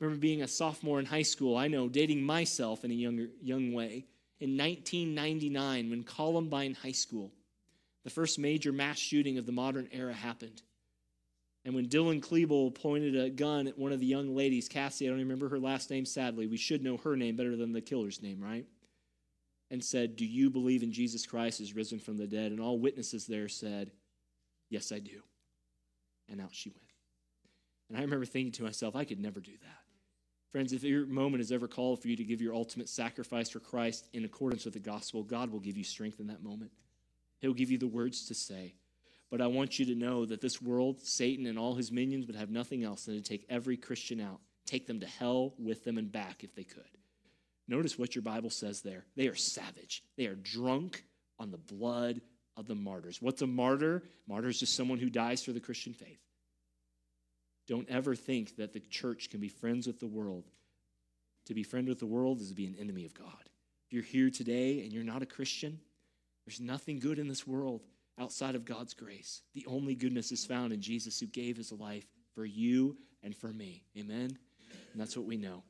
remember 0.00 0.20
being 0.20 0.42
a 0.42 0.48
sophomore 0.48 1.00
in 1.00 1.06
high 1.06 1.22
school, 1.22 1.56
I 1.56 1.68
know, 1.68 1.88
dating 1.88 2.22
myself 2.22 2.84
in 2.84 2.90
a 2.90 2.94
younger, 2.94 3.28
young 3.42 3.72
way, 3.72 4.06
in 4.40 4.56
1999 4.56 5.90
when 5.90 6.02
Columbine 6.02 6.74
High 6.74 6.92
School, 6.92 7.32
the 8.04 8.10
first 8.10 8.38
major 8.38 8.72
mass 8.72 8.98
shooting 8.98 9.38
of 9.38 9.46
the 9.46 9.52
modern 9.52 9.88
era 9.92 10.12
happened. 10.12 10.62
And 11.66 11.74
when 11.74 11.88
Dylan 11.88 12.20
Klebold 12.20 12.76
pointed 12.76 13.16
a 13.16 13.28
gun 13.28 13.66
at 13.66 13.76
one 13.76 13.90
of 13.90 13.98
the 13.98 14.06
young 14.06 14.36
ladies, 14.36 14.68
Cassie, 14.68 15.06
I 15.06 15.08
don't 15.08 15.18
remember 15.18 15.48
her 15.48 15.58
last 15.58 15.90
name, 15.90 16.06
sadly, 16.06 16.46
we 16.46 16.56
should 16.56 16.80
know 16.80 16.96
her 16.98 17.16
name 17.16 17.34
better 17.34 17.56
than 17.56 17.72
the 17.72 17.80
killer's 17.80 18.22
name, 18.22 18.40
right? 18.40 18.64
And 19.72 19.84
said, 19.84 20.14
Do 20.14 20.24
you 20.24 20.48
believe 20.48 20.84
in 20.84 20.92
Jesus 20.92 21.26
Christ 21.26 21.60
is 21.60 21.74
risen 21.74 21.98
from 21.98 22.18
the 22.18 22.26
dead? 22.28 22.52
And 22.52 22.60
all 22.60 22.78
witnesses 22.78 23.26
there 23.26 23.48
said, 23.48 23.90
Yes, 24.70 24.92
I 24.92 25.00
do. 25.00 25.22
And 26.28 26.40
out 26.40 26.54
she 26.54 26.70
went. 26.70 26.92
And 27.88 27.98
I 27.98 28.02
remember 28.02 28.26
thinking 28.26 28.52
to 28.52 28.62
myself, 28.62 28.94
I 28.94 29.04
could 29.04 29.18
never 29.18 29.40
do 29.40 29.50
that. 29.60 29.82
Friends, 30.52 30.72
if 30.72 30.84
your 30.84 31.04
moment 31.06 31.40
is 31.40 31.50
ever 31.50 31.66
called 31.66 32.00
for 32.00 32.06
you 32.06 32.14
to 32.14 32.24
give 32.24 32.40
your 32.40 32.54
ultimate 32.54 32.88
sacrifice 32.88 33.50
for 33.50 33.58
Christ 33.58 34.06
in 34.12 34.24
accordance 34.24 34.66
with 34.66 34.74
the 34.74 34.80
gospel, 34.80 35.24
God 35.24 35.50
will 35.50 35.60
give 35.60 35.76
you 35.76 35.84
strength 35.84 36.20
in 36.20 36.28
that 36.28 36.44
moment. 36.44 36.70
He'll 37.40 37.54
give 37.54 37.72
you 37.72 37.78
the 37.78 37.88
words 37.88 38.28
to 38.28 38.34
say. 38.34 38.74
But 39.30 39.40
I 39.40 39.48
want 39.48 39.78
you 39.78 39.86
to 39.86 39.94
know 39.94 40.24
that 40.24 40.40
this 40.40 40.62
world, 40.62 41.00
Satan 41.00 41.46
and 41.46 41.58
all 41.58 41.74
his 41.74 41.90
minions, 41.90 42.26
would 42.26 42.36
have 42.36 42.50
nothing 42.50 42.84
else 42.84 43.04
than 43.04 43.16
to 43.16 43.22
take 43.22 43.44
every 43.48 43.76
Christian 43.76 44.20
out, 44.20 44.40
take 44.66 44.86
them 44.86 45.00
to 45.00 45.06
hell 45.06 45.54
with 45.58 45.84
them 45.84 45.98
and 45.98 46.10
back 46.10 46.44
if 46.44 46.54
they 46.54 46.64
could. 46.64 46.84
Notice 47.68 47.98
what 47.98 48.14
your 48.14 48.22
Bible 48.22 48.50
says 48.50 48.82
there. 48.82 49.04
They 49.16 49.26
are 49.26 49.34
savage, 49.34 50.04
they 50.16 50.26
are 50.26 50.36
drunk 50.36 51.04
on 51.38 51.50
the 51.50 51.58
blood 51.58 52.20
of 52.56 52.66
the 52.66 52.74
martyrs. 52.74 53.20
What's 53.20 53.42
a 53.42 53.46
martyr? 53.46 54.02
Martyr 54.26 54.48
is 54.48 54.60
just 54.60 54.76
someone 54.76 54.98
who 54.98 55.10
dies 55.10 55.42
for 55.42 55.52
the 55.52 55.60
Christian 55.60 55.92
faith. 55.92 56.20
Don't 57.66 57.88
ever 57.90 58.14
think 58.14 58.56
that 58.56 58.72
the 58.72 58.80
church 58.80 59.28
can 59.28 59.40
be 59.40 59.48
friends 59.48 59.86
with 59.86 59.98
the 59.98 60.06
world. 60.06 60.44
To 61.46 61.54
be 61.54 61.64
friend 61.64 61.88
with 61.88 61.98
the 61.98 62.06
world 62.06 62.40
is 62.40 62.48
to 62.48 62.54
be 62.54 62.66
an 62.66 62.76
enemy 62.78 63.04
of 63.04 63.14
God. 63.14 63.50
If 63.86 63.92
you're 63.92 64.02
here 64.02 64.30
today 64.30 64.80
and 64.82 64.92
you're 64.92 65.04
not 65.04 65.22
a 65.22 65.26
Christian, 65.26 65.80
there's 66.46 66.60
nothing 66.60 66.98
good 66.98 67.18
in 67.18 67.28
this 67.28 67.46
world 67.46 67.82
outside 68.18 68.54
of 68.54 68.64
God's 68.64 68.94
grace. 68.94 69.42
The 69.54 69.66
only 69.66 69.94
goodness 69.94 70.32
is 70.32 70.46
found 70.46 70.72
in 70.72 70.80
Jesus 70.80 71.20
who 71.20 71.26
gave 71.26 71.56
his 71.56 71.72
life 71.72 72.06
for 72.34 72.44
you 72.44 72.96
and 73.22 73.36
for 73.36 73.48
me. 73.48 73.82
Amen? 73.96 74.38
And 74.92 75.00
that's 75.00 75.16
what 75.16 75.26
we 75.26 75.36
know. 75.36 75.62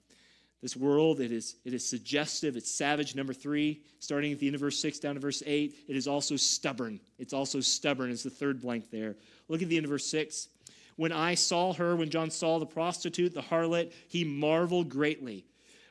This 0.63 0.77
world, 0.77 1.21
it 1.21 1.33
is, 1.33 1.57
it 1.65 1.75
is 1.75 1.87
suggestive, 1.87 2.57
it's 2.57 2.71
savage. 2.71 3.15
Number 3.15 3.35
three, 3.35 3.83
starting 4.01 4.33
at 4.33 4.39
the 4.39 4.47
end 4.47 4.55
of 4.55 4.61
verse 4.61 4.81
six 4.81 4.99
down 4.99 5.15
to 5.15 5.21
verse 5.21 5.43
eight, 5.47 5.77
it 5.87 5.97
is 5.97 6.09
also 6.09 6.37
stubborn. 6.37 6.99
It's 7.19 7.35
also 7.35 7.61
stubborn, 7.61 8.11
is 8.11 8.23
the 8.23 8.31
third 8.31 8.61
blank 8.61 8.91
there. 8.91 9.17
Look 9.49 9.63
at 9.63 9.69
the 9.69 9.77
end 9.77 9.85
of 9.85 9.91
verse 9.91 10.07
six. 10.07 10.49
When 10.97 11.13
I 11.13 11.35
saw 11.35 11.75
her, 11.75 11.95
when 11.95 12.09
John 12.09 12.31
saw 12.31 12.59
the 12.59 12.67
prostitute, 12.67 13.35
the 13.35 13.43
harlot, 13.43 13.93
he 14.09 14.25
marveled 14.25 14.89
greatly. 14.89 15.45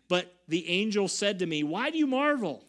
But 0.07 0.33
the 0.47 0.67
angel 0.67 1.07
said 1.07 1.39
to 1.39 1.45
me, 1.45 1.63
Why 1.63 1.91
do 1.91 1.97
you 1.97 2.07
marvel? 2.07 2.63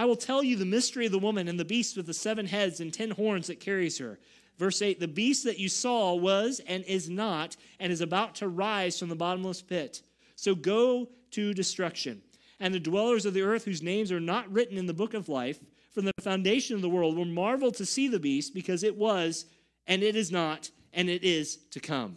I 0.00 0.06
will 0.06 0.16
tell 0.16 0.42
you 0.42 0.56
the 0.56 0.64
mystery 0.64 1.04
of 1.04 1.12
the 1.12 1.18
woman 1.18 1.46
and 1.46 1.60
the 1.60 1.64
beast 1.66 1.94
with 1.94 2.06
the 2.06 2.14
seven 2.14 2.46
heads 2.46 2.80
and 2.80 2.90
ten 2.90 3.10
horns 3.10 3.48
that 3.48 3.60
carries 3.60 3.98
her. 3.98 4.18
Verse 4.56 4.80
8 4.80 4.98
The 4.98 5.06
beast 5.06 5.44
that 5.44 5.58
you 5.58 5.68
saw 5.68 6.14
was 6.14 6.58
and 6.66 6.82
is 6.84 7.10
not, 7.10 7.54
and 7.78 7.92
is 7.92 8.00
about 8.00 8.34
to 8.36 8.48
rise 8.48 8.98
from 8.98 9.10
the 9.10 9.14
bottomless 9.14 9.60
pit. 9.60 10.00
So 10.36 10.54
go 10.54 11.10
to 11.32 11.52
destruction. 11.52 12.22
And 12.60 12.72
the 12.72 12.80
dwellers 12.80 13.26
of 13.26 13.34
the 13.34 13.42
earth, 13.42 13.66
whose 13.66 13.82
names 13.82 14.10
are 14.10 14.20
not 14.20 14.50
written 14.50 14.78
in 14.78 14.86
the 14.86 14.94
book 14.94 15.12
of 15.12 15.28
life, 15.28 15.60
from 15.92 16.06
the 16.06 16.12
foundation 16.22 16.76
of 16.76 16.80
the 16.80 16.88
world, 16.88 17.14
will 17.14 17.26
marvel 17.26 17.70
to 17.72 17.84
see 17.84 18.08
the 18.08 18.18
beast, 18.18 18.54
because 18.54 18.82
it 18.82 18.96
was, 18.96 19.44
and 19.86 20.02
it 20.02 20.16
is 20.16 20.32
not, 20.32 20.70
and 20.94 21.10
it 21.10 21.24
is 21.24 21.58
to 21.72 21.78
come. 21.78 22.16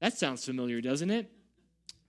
That 0.00 0.16
sounds 0.16 0.46
familiar, 0.46 0.80
doesn't 0.80 1.10
it? 1.10 1.30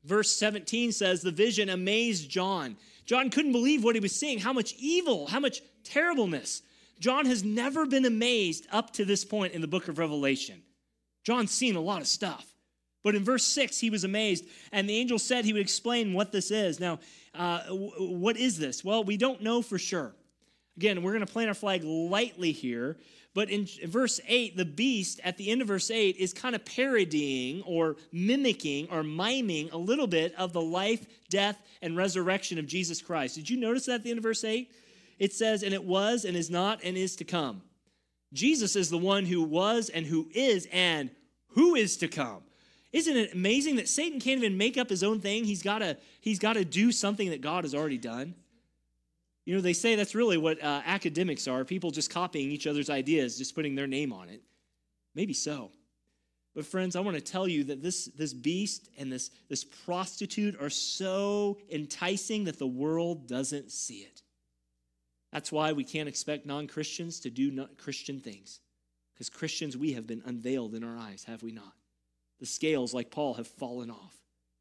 Verse 0.05 0.31
17 0.31 0.93
says, 0.93 1.21
The 1.21 1.31
vision 1.31 1.67
amazed 1.67 2.29
John. 2.29 2.77
John 3.05 3.29
couldn't 3.29 3.51
believe 3.51 3.83
what 3.83 3.95
he 3.95 4.01
was 4.01 4.15
seeing, 4.15 4.39
how 4.39 4.53
much 4.53 4.73
evil, 4.77 5.27
how 5.27 5.39
much 5.39 5.61
terribleness. 5.83 6.61
John 6.99 7.25
has 7.25 7.43
never 7.43 7.85
been 7.85 8.05
amazed 8.05 8.67
up 8.71 8.93
to 8.93 9.05
this 9.05 9.25
point 9.25 9.53
in 9.53 9.61
the 9.61 9.67
book 9.67 9.87
of 9.87 9.97
Revelation. 9.97 10.61
John's 11.23 11.51
seen 11.51 11.75
a 11.75 11.81
lot 11.81 12.01
of 12.01 12.07
stuff. 12.07 12.45
But 13.03 13.15
in 13.15 13.23
verse 13.25 13.45
6, 13.45 13.79
he 13.79 13.89
was 13.89 14.05
amazed, 14.05 14.45
and 14.71 14.87
the 14.87 14.95
angel 14.95 15.19
said 15.19 15.43
he 15.43 15.51
would 15.51 15.61
explain 15.61 16.13
what 16.13 16.31
this 16.31 16.51
is. 16.51 16.79
Now, 16.79 16.99
uh, 17.35 17.63
w- 17.65 18.15
what 18.15 18.37
is 18.37 18.57
this? 18.57 18.83
Well, 18.83 19.03
we 19.03 19.17
don't 19.17 19.41
know 19.41 19.61
for 19.61 19.77
sure. 19.77 20.15
Again, 20.77 21.03
we're 21.03 21.11
going 21.11 21.25
to 21.25 21.31
plant 21.31 21.49
our 21.49 21.53
flag 21.53 21.83
lightly 21.83 22.53
here 22.53 22.97
but 23.33 23.49
in 23.49 23.67
verse 23.85 24.19
8, 24.27 24.57
the 24.57 24.65
beast 24.65 25.19
at 25.23 25.37
the 25.37 25.49
end 25.49 25.61
of 25.61 25.67
verse 25.67 25.89
8 25.89 26.17
is 26.17 26.33
kind 26.33 26.55
of 26.55 26.63
parodying 26.65 27.63
or 27.63 27.95
mimicking 28.11 28.87
or 28.91 29.01
miming 29.01 29.69
a 29.71 29.77
little 29.77 30.05
bit 30.05 30.35
of 30.35 30.53
the 30.53 30.61
life, 30.61 31.05
death, 31.29 31.57
and 31.81 31.97
resurrection 31.97 32.59
of 32.59 32.67
Jesus 32.67 33.01
Christ. 33.01 33.35
Did 33.35 33.49
you 33.49 33.57
notice 33.57 33.87
that 33.87 33.95
at 33.95 34.03
the 34.03 34.11
end 34.11 34.19
of 34.19 34.23
verse 34.23 34.43
8? 34.43 34.71
It 35.17 35.33
says, 35.33 35.63
and 35.63 35.73
it 35.73 35.83
was 35.83 36.25
and 36.25 36.37
is 36.37 36.49
not 36.49 36.83
and 36.83 36.95
is 36.95 37.15
to 37.17 37.23
come. 37.23 37.63
Jesus 38.33 38.75
is 38.75 38.89
the 38.89 38.97
one 38.97 39.25
who 39.25 39.43
was 39.43 39.89
and 39.89 40.05
who 40.05 40.27
is 40.33 40.67
and 40.71 41.09
who 41.49 41.75
is 41.75 41.97
to 41.97 42.07
come. 42.07 42.41
Isn't 42.91 43.17
it 43.17 43.33
amazing 43.33 43.77
that 43.77 43.89
Satan 43.89 44.19
can't 44.19 44.39
even 44.39 44.57
make 44.57 44.77
up 44.77 44.89
his 44.89 45.03
own 45.03 45.19
thing? 45.19 45.45
He's 45.45 45.63
got 45.63 45.79
to 45.79 45.97
he's 46.21 46.39
got 46.39 46.53
to 46.53 46.65
do 46.65 46.91
something 46.91 47.31
that 47.31 47.41
God 47.41 47.63
has 47.63 47.73
already 47.73 47.97
done. 47.97 48.35
You 49.45 49.55
know, 49.55 49.61
they 49.61 49.73
say 49.73 49.95
that's 49.95 50.15
really 50.15 50.37
what 50.37 50.63
uh, 50.63 50.81
academics 50.85 51.47
are 51.47 51.65
people 51.65 51.91
just 51.91 52.09
copying 52.09 52.49
each 52.49 52.67
other's 52.67 52.89
ideas, 52.89 53.37
just 53.37 53.55
putting 53.55 53.75
their 53.75 53.87
name 53.87 54.13
on 54.13 54.29
it. 54.29 54.41
Maybe 55.15 55.33
so. 55.33 55.71
But, 56.55 56.65
friends, 56.65 56.95
I 56.95 56.99
want 56.99 57.17
to 57.17 57.21
tell 57.21 57.47
you 57.47 57.63
that 57.65 57.81
this, 57.81 58.05
this 58.05 58.33
beast 58.33 58.89
and 58.97 59.11
this, 59.11 59.31
this 59.49 59.63
prostitute 59.63 60.59
are 60.61 60.69
so 60.69 61.57
enticing 61.71 62.43
that 62.43 62.59
the 62.59 62.67
world 62.67 63.27
doesn't 63.27 63.71
see 63.71 63.97
it. 63.97 64.21
That's 65.31 65.51
why 65.51 65.73
we 65.73 65.83
can't 65.83 66.07
expect 66.07 66.45
non 66.45 66.67
Christians 66.67 67.19
to 67.21 67.31
do 67.31 67.67
Christian 67.77 68.19
things. 68.19 68.59
Because 69.13 69.29
Christians, 69.29 69.75
we 69.75 69.93
have 69.93 70.05
been 70.05 70.21
unveiled 70.25 70.75
in 70.75 70.83
our 70.83 70.97
eyes, 70.97 71.23
have 71.25 71.43
we 71.43 71.51
not? 71.51 71.73
The 72.39 72.45
scales, 72.45 72.93
like 72.93 73.09
Paul, 73.09 73.33
have 73.35 73.47
fallen 73.47 73.89
off. 73.89 74.15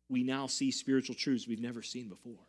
We 0.08 0.22
now 0.22 0.46
see 0.46 0.70
spiritual 0.70 1.14
truths 1.14 1.46
we've 1.46 1.60
never 1.60 1.82
seen 1.82 2.08
before. 2.08 2.46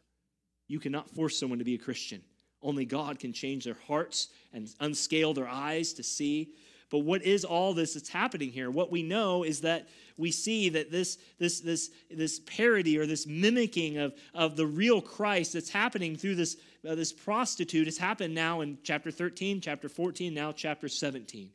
You 0.74 0.80
cannot 0.80 1.08
force 1.08 1.38
someone 1.38 1.60
to 1.60 1.66
be 1.66 1.76
a 1.76 1.78
Christian. 1.78 2.24
Only 2.64 2.84
God 2.84 3.20
can 3.20 3.32
change 3.32 3.66
their 3.66 3.78
hearts 3.86 4.30
and 4.54 4.68
unscale 4.80 5.36
their 5.36 5.48
eyes 5.48 5.94
to 5.94 6.02
see. 6.02 6.50
But 6.90 7.00
what 7.00 7.22
is 7.22 7.46
all 7.46 7.76
this 7.76 7.94
that's 7.94 8.10
happening 8.10 8.50
here? 8.50 8.72
What 8.72 8.92
we 8.92 9.04
know 9.04 9.44
is 9.44 9.62
that 9.62 9.88
we 10.18 10.32
see 10.32 10.70
that 10.70 10.90
this, 10.90 11.20
this, 11.38 11.60
this, 11.60 11.92
this 12.10 12.40
parody 12.40 12.98
or 12.98 13.06
this 13.06 13.28
mimicking 13.28 14.00
of, 14.00 14.16
of 14.34 14.56
the 14.56 14.66
real 14.66 15.00
Christ 15.00 15.54
that's 15.54 15.70
happening 15.70 16.16
through 16.16 16.38
this, 16.38 16.58
uh, 16.90 16.96
this 16.96 17.14
prostitute 17.14 17.86
has 17.86 18.00
happened 18.00 18.34
now 18.34 18.62
in 18.62 18.80
chapter 18.82 19.12
13, 19.12 19.62
chapter 19.62 19.88
14, 19.88 20.34
now 20.34 20.52
chapter 20.52 20.90
17. 20.90 21.52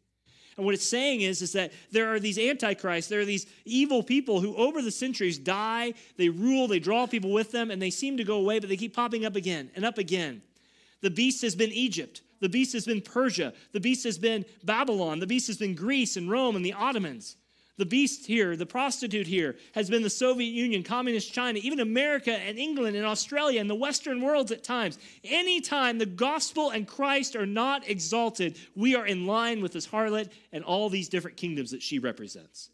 And 0.59 0.65
what 0.65 0.75
it's 0.75 0.89
saying 0.89 1.21
is, 1.21 1.41
is 1.41 1.53
that 1.53 1.73
there 1.93 2.13
are 2.13 2.19
these 2.19 2.37
antichrists, 2.37 3.09
there 3.09 3.21
are 3.21 3.25
these 3.25 3.47
evil 3.65 4.03
people 4.03 4.41
who 4.41 4.57
over 4.57 4.83
the 4.83 4.91
centuries 4.91 5.39
die, 5.39 5.95
they 6.17 6.29
rule, 6.29 6.67
they 6.67 6.81
draw 6.81 7.07
people 7.07 7.31
with 7.31 7.53
them, 7.53 7.71
and 7.71 7.81
they 7.81 7.91
seem 7.91 8.17
to 8.17 8.25
go 8.25 8.39
away, 8.39 8.59
but 8.59 8.69
they 8.69 8.77
keep 8.77 8.95
popping 8.95 9.25
up 9.25 9.37
again 9.37 9.71
and 9.77 9.85
up 9.85 9.99
again. 9.99 10.43
The 11.01 11.11
beast 11.11 11.43
has 11.43 11.55
been 11.55 11.71
Egypt. 11.71 12.23
The 12.41 12.49
beast 12.49 12.73
has 12.73 12.85
been 12.85 13.01
Persia. 13.01 13.55
The 13.73 13.79
beast 13.79 14.03
has 14.03 14.19
been 14.19 14.45
Babylon. 14.65 15.21
The 15.21 15.29
beast 15.29 15.47
has 15.47 15.59
been 15.59 15.77
Greece 15.77 16.17
and 16.17 16.29
Rome 16.29 16.57
and 16.57 16.65
the 16.65 16.73
Ottomans. 16.73 17.37
The 17.79 17.87
beast 17.87 18.27
here, 18.27 18.57
the 18.57 18.67
prostitute 18.67 19.29
here, 19.29 19.57
has 19.73 19.89
been 19.89 20.03
the 20.03 20.11
Soviet 20.11 20.51
Union, 20.51 20.83
Communist 20.83 21.33
China, 21.33 21.61
even 21.63 21.79
America 21.79 22.33
and 22.33 22.59
England 22.59 22.97
and 22.97 23.07
Australia 23.07 23.61
and 23.61 23.71
the 23.71 23.75
Western 23.77 24.21
worlds 24.21 24.51
at 24.51 24.65
times. 24.65 24.99
Anytime 25.23 25.99
the 25.99 26.07
gospel 26.07 26.71
and 26.71 26.89
Christ 26.89 27.37
are 27.37 27.47
not 27.47 27.89
exalted, 27.89 28.59
we 28.75 28.97
are 28.97 29.07
in 29.07 29.27
line 29.27 29.63
with 29.63 29.73
this 29.73 29.87
harlot 29.87 30.29
and 30.53 30.65
all 30.65 30.91
these 30.91 31.09
different 31.09 31.37
kingdoms 31.37 31.71
that 31.71 31.83
she 31.83 32.01
represents. 32.01 32.71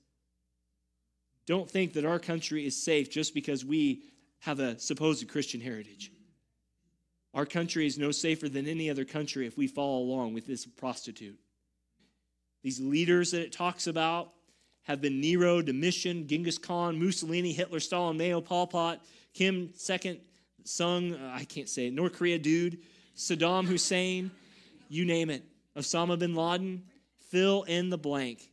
Don't 1.47 1.71
think 1.71 1.93
that 1.93 2.07
our 2.07 2.19
country 2.19 2.65
is 2.65 2.75
safe 2.75 3.11
just 3.11 3.35
because 3.35 3.63
we 3.63 4.05
have 4.41 4.59
a 4.59 4.79
supposed 4.79 5.29
Christian 5.29 5.61
heritage. 5.61 6.11
Our 7.35 7.45
country 7.45 7.87
is 7.87 7.99
no 7.99 8.11
safer 8.11 8.49
than 8.49 8.67
any 8.67 8.89
other 8.89 9.05
country 9.05 9.47
if 9.47 9.59
we 9.59 9.67
follow 9.67 9.99
along 9.99 10.33
with 10.33 10.47
this 10.47 10.65
prostitute. 10.65 11.39
These 12.63 12.81
leaders 12.81 13.33
that 13.33 13.43
it 13.43 13.53
talks 13.53 13.87
about 13.87 14.34
have 14.85 15.01
been 15.01 15.21
Nero, 15.21 15.61
Domitian, 15.61 16.27
Genghis 16.27 16.59
Khan, 16.59 16.99
Mussolini, 16.99 17.53
Hitler, 17.53 17.81
Stalin, 17.81 18.17
Mao, 18.17 18.41
Pol 18.41 18.67
Pot, 18.67 19.05
Kim 19.33 19.71
Second, 19.75 20.21
Sung, 20.65 21.15
uh, 21.15 21.33
I 21.35 21.45
can't 21.45 21.69
say 21.69 21.89
it, 21.89 21.93
North 21.93 22.15
Korea 22.15 22.39
dude, 22.39 22.79
Saddam 23.17 23.67
Hussein, 23.67 24.31
you 24.89 25.05
name 25.05 25.31
it, 25.31 25.43
Osama 25.77 26.19
bin 26.19 26.35
Laden, 26.35 26.83
fill 27.31 27.65
in 27.65 27.91
the 27.91 27.99
blank. 27.99 28.51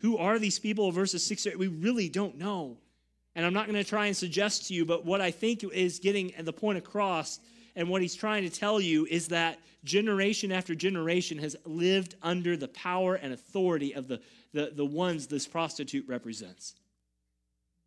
Who 0.00 0.18
are 0.18 0.38
these 0.38 0.58
people? 0.58 0.90
Verses 0.90 1.24
6 1.24 1.48
We 1.56 1.68
really 1.68 2.08
don't 2.08 2.36
know. 2.36 2.76
And 3.34 3.44
I'm 3.44 3.54
not 3.54 3.66
going 3.66 3.82
to 3.82 3.88
try 3.88 4.06
and 4.06 4.16
suggest 4.16 4.68
to 4.68 4.74
you, 4.74 4.84
but 4.84 5.04
what 5.04 5.20
I 5.20 5.30
think 5.30 5.64
is 5.64 5.98
getting 5.98 6.32
the 6.38 6.52
point 6.52 6.78
across 6.78 7.40
and 7.74 7.88
what 7.88 8.02
he's 8.02 8.14
trying 8.14 8.44
to 8.44 8.50
tell 8.50 8.80
you 8.80 9.06
is 9.06 9.28
that 9.28 9.58
generation 9.82 10.52
after 10.52 10.74
generation 10.74 11.38
has 11.38 11.56
lived 11.64 12.14
under 12.22 12.56
the 12.56 12.68
power 12.68 13.16
and 13.16 13.32
authority 13.32 13.94
of 13.94 14.06
the, 14.06 14.20
the, 14.54 14.72
the 14.74 14.84
ones 14.84 15.26
this 15.26 15.46
prostitute 15.46 16.08
represents. 16.08 16.74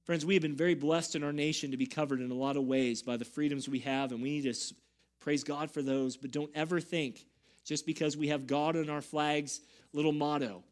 Friends, 0.05 0.25
we 0.25 0.35
have 0.35 0.43
been 0.43 0.55
very 0.55 0.75
blessed 0.75 1.15
in 1.15 1.23
our 1.23 1.33
nation 1.33 1.71
to 1.71 1.77
be 1.77 1.87
covered 1.87 2.21
in 2.21 2.29
a 2.29 2.35
lot 2.35 2.57
of 2.57 2.63
ways 2.65 3.01
by 3.01 3.17
the 3.17 3.25
freedoms 3.25 3.67
we 3.67 3.79
have, 3.79 4.11
and 4.11 4.21
we 4.21 4.29
need 4.29 4.53
to 4.53 4.75
praise 5.19 5.43
God 5.43 5.71
for 5.71 5.81
those. 5.81 6.15
But 6.17 6.31
don't 6.31 6.51
ever 6.53 6.79
think, 6.79 7.25
just 7.65 7.85
because 7.85 8.15
we 8.15 8.27
have 8.27 8.47
God 8.47 8.75
on 8.75 8.89
our 8.89 9.01
flag's 9.01 9.61
little 9.93 10.11
motto, 10.11 10.63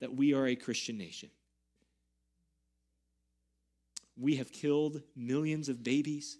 that 0.00 0.14
we 0.14 0.34
are 0.34 0.46
a 0.46 0.56
Christian 0.56 0.98
nation. 0.98 1.30
We 4.18 4.36
have 4.36 4.50
killed 4.50 5.02
millions 5.14 5.68
of 5.68 5.82
babies. 5.82 6.38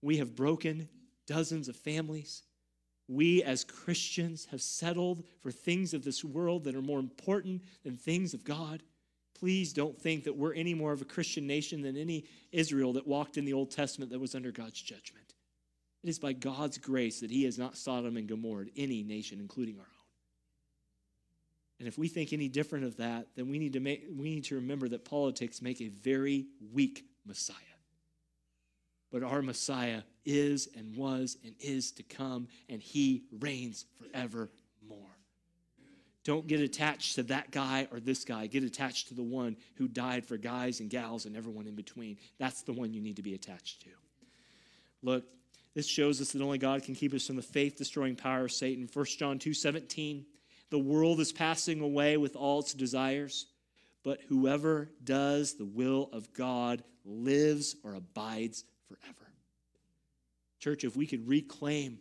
We 0.00 0.18
have 0.18 0.36
broken 0.36 0.88
dozens 1.26 1.68
of 1.68 1.76
families. 1.76 2.42
We 3.08 3.42
as 3.42 3.64
Christians 3.64 4.46
have 4.50 4.60
settled 4.60 5.24
for 5.40 5.50
things 5.50 5.94
of 5.94 6.04
this 6.04 6.22
world 6.22 6.64
that 6.64 6.74
are 6.74 6.82
more 6.82 6.98
important 6.98 7.62
than 7.82 7.96
things 7.96 8.34
of 8.34 8.44
God. 8.44 8.82
Please 9.34 9.72
don't 9.72 9.98
think 9.98 10.24
that 10.24 10.36
we're 10.36 10.52
any 10.52 10.74
more 10.74 10.92
of 10.92 11.00
a 11.00 11.06
Christian 11.06 11.46
nation 11.46 11.80
than 11.80 11.96
any 11.96 12.24
Israel 12.52 12.92
that 12.94 13.06
walked 13.06 13.38
in 13.38 13.44
the 13.44 13.52
Old 13.54 13.70
Testament 13.70 14.10
that 14.12 14.20
was 14.20 14.34
under 14.34 14.52
God's 14.52 14.80
judgment. 14.80 15.34
It 16.02 16.10
is 16.10 16.18
by 16.18 16.32
God's 16.32 16.76
grace 16.78 17.20
that 17.20 17.30
He 17.30 17.44
has 17.44 17.58
not 17.58 17.76
Sodom 17.76 18.16
and 18.16 18.28
Gomorrah 18.28 18.66
any 18.76 19.02
nation, 19.02 19.40
including 19.40 19.76
our 19.76 19.82
own. 19.82 19.88
And 21.78 21.88
if 21.88 21.96
we 21.96 22.08
think 22.08 22.32
any 22.32 22.48
different 22.48 22.84
of 22.84 22.96
that, 22.96 23.28
then 23.36 23.48
we 23.48 23.58
need 23.58 23.72
to, 23.74 23.80
make, 23.80 24.06
we 24.10 24.34
need 24.34 24.44
to 24.44 24.56
remember 24.56 24.88
that 24.88 25.04
politics 25.04 25.62
make 25.62 25.80
a 25.80 25.88
very 25.88 26.46
weak 26.72 27.04
Messiah. 27.24 27.56
But 29.10 29.22
our 29.22 29.42
Messiah 29.42 30.02
is 30.24 30.68
and 30.76 30.94
was 30.96 31.38
and 31.44 31.54
is 31.60 31.92
to 31.92 32.02
come, 32.02 32.48
and 32.68 32.82
he 32.82 33.24
reigns 33.40 33.86
forevermore. 33.98 34.50
Don't 36.24 36.46
get 36.46 36.60
attached 36.60 37.14
to 37.14 37.22
that 37.24 37.50
guy 37.50 37.88
or 37.90 38.00
this 38.00 38.24
guy. 38.24 38.46
Get 38.48 38.62
attached 38.62 39.08
to 39.08 39.14
the 39.14 39.22
one 39.22 39.56
who 39.76 39.88
died 39.88 40.26
for 40.26 40.36
guys 40.36 40.80
and 40.80 40.90
gals 40.90 41.24
and 41.24 41.34
everyone 41.36 41.66
in 41.66 41.74
between. 41.74 42.18
That's 42.38 42.62
the 42.62 42.74
one 42.74 42.92
you 42.92 43.00
need 43.00 43.16
to 43.16 43.22
be 43.22 43.34
attached 43.34 43.82
to. 43.82 43.90
Look, 45.02 45.24
this 45.74 45.86
shows 45.86 46.20
us 46.20 46.32
that 46.32 46.42
only 46.42 46.58
God 46.58 46.82
can 46.82 46.94
keep 46.94 47.14
us 47.14 47.26
from 47.26 47.36
the 47.36 47.42
faith 47.42 47.76
destroying 47.76 48.14
power 48.14 48.44
of 48.44 48.52
Satan. 48.52 48.88
1 48.92 49.04
John 49.18 49.38
2 49.38 49.54
17 49.54 50.26
the 50.70 50.78
world 50.78 51.20
is 51.20 51.32
passing 51.32 51.80
away 51.80 52.16
with 52.16 52.36
all 52.36 52.60
its 52.60 52.74
desires, 52.74 53.46
but 54.04 54.20
whoever 54.28 54.90
does 55.02 55.54
the 55.54 55.64
will 55.64 56.10
of 56.12 56.32
God 56.34 56.82
lives 57.04 57.76
or 57.82 57.94
abides 57.94 58.64
forever. 58.88 59.30
Church, 60.58 60.84
if 60.84 60.96
we 60.96 61.06
could 61.06 61.28
reclaim 61.28 61.98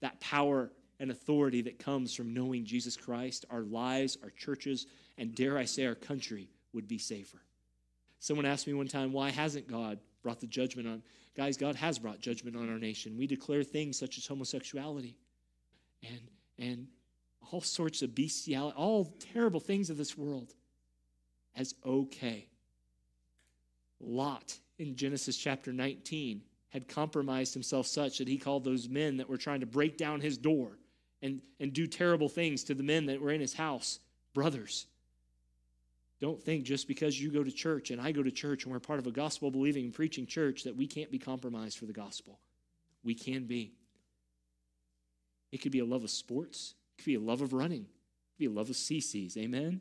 that 0.00 0.20
power 0.20 0.70
and 0.98 1.10
authority 1.10 1.62
that 1.62 1.78
comes 1.78 2.14
from 2.14 2.34
knowing 2.34 2.64
Jesus 2.64 2.96
Christ, 2.96 3.44
our 3.50 3.62
lives, 3.62 4.18
our 4.22 4.30
churches, 4.30 4.86
and 5.16 5.34
dare 5.34 5.56
I 5.56 5.64
say, 5.64 5.86
our 5.86 5.94
country 5.94 6.48
would 6.72 6.88
be 6.88 6.98
safer. 6.98 7.40
Someone 8.18 8.46
asked 8.46 8.66
me 8.66 8.74
one 8.74 8.88
time, 8.88 9.12
why 9.12 9.30
hasn't 9.30 9.66
God 9.66 9.98
brought 10.22 10.40
the 10.40 10.46
judgment 10.46 10.88
on? 10.88 11.02
Guys, 11.36 11.56
God 11.56 11.76
has 11.76 11.98
brought 11.98 12.20
judgment 12.20 12.56
on 12.56 12.68
our 12.68 12.78
nation. 12.78 13.16
We 13.16 13.26
declare 13.26 13.62
things 13.62 13.98
such 13.98 14.18
as 14.18 14.26
homosexuality 14.26 15.16
and, 16.02 16.20
and 16.58 16.86
all 17.50 17.60
sorts 17.60 18.02
of 18.02 18.14
bestiality, 18.14 18.76
all 18.76 19.14
terrible 19.32 19.60
things 19.60 19.88
of 19.88 19.96
this 19.96 20.18
world 20.18 20.52
as 21.56 21.74
okay. 21.84 22.46
Lot 24.00 24.58
in 24.80 24.96
Genesis 24.96 25.36
chapter 25.36 25.72
19 25.72 26.40
had 26.70 26.88
compromised 26.88 27.52
himself 27.52 27.86
such 27.86 28.18
that 28.18 28.28
he 28.28 28.38
called 28.38 28.64
those 28.64 28.88
men 28.88 29.18
that 29.18 29.28
were 29.28 29.36
trying 29.36 29.60
to 29.60 29.66
break 29.66 29.98
down 29.98 30.20
his 30.20 30.38
door 30.38 30.78
and, 31.20 31.42
and 31.60 31.74
do 31.74 31.86
terrible 31.86 32.30
things 32.30 32.64
to 32.64 32.74
the 32.74 32.82
men 32.82 33.04
that 33.06 33.20
were 33.20 33.30
in 33.30 33.42
his 33.42 33.52
house 33.52 34.00
brothers. 34.32 34.86
Don't 36.18 36.42
think 36.42 36.64
just 36.64 36.88
because 36.88 37.20
you 37.20 37.30
go 37.30 37.44
to 37.44 37.50
church 37.50 37.90
and 37.90 38.00
I 38.00 38.12
go 38.12 38.22
to 38.22 38.30
church 38.30 38.64
and 38.64 38.72
we're 38.72 38.80
part 38.80 38.98
of 38.98 39.06
a 39.06 39.10
gospel 39.10 39.50
believing 39.50 39.84
and 39.84 39.92
preaching 39.92 40.26
church 40.26 40.64
that 40.64 40.76
we 40.76 40.86
can't 40.86 41.10
be 41.10 41.18
compromised 41.18 41.78
for 41.78 41.84
the 41.84 41.92
gospel. 41.92 42.38
We 43.04 43.14
can 43.14 43.44
be. 43.44 43.72
It 45.52 45.58
could 45.58 45.72
be 45.72 45.80
a 45.80 45.84
love 45.84 46.04
of 46.04 46.10
sports, 46.10 46.74
it 46.94 47.02
could 47.02 47.06
be 47.06 47.16
a 47.16 47.20
love 47.20 47.42
of 47.42 47.52
running. 47.52 47.82
It 47.82 48.32
could 48.32 48.38
be 48.38 48.46
a 48.46 48.50
love 48.50 48.70
of 48.70 48.76
CCs. 48.76 49.36
Amen? 49.36 49.80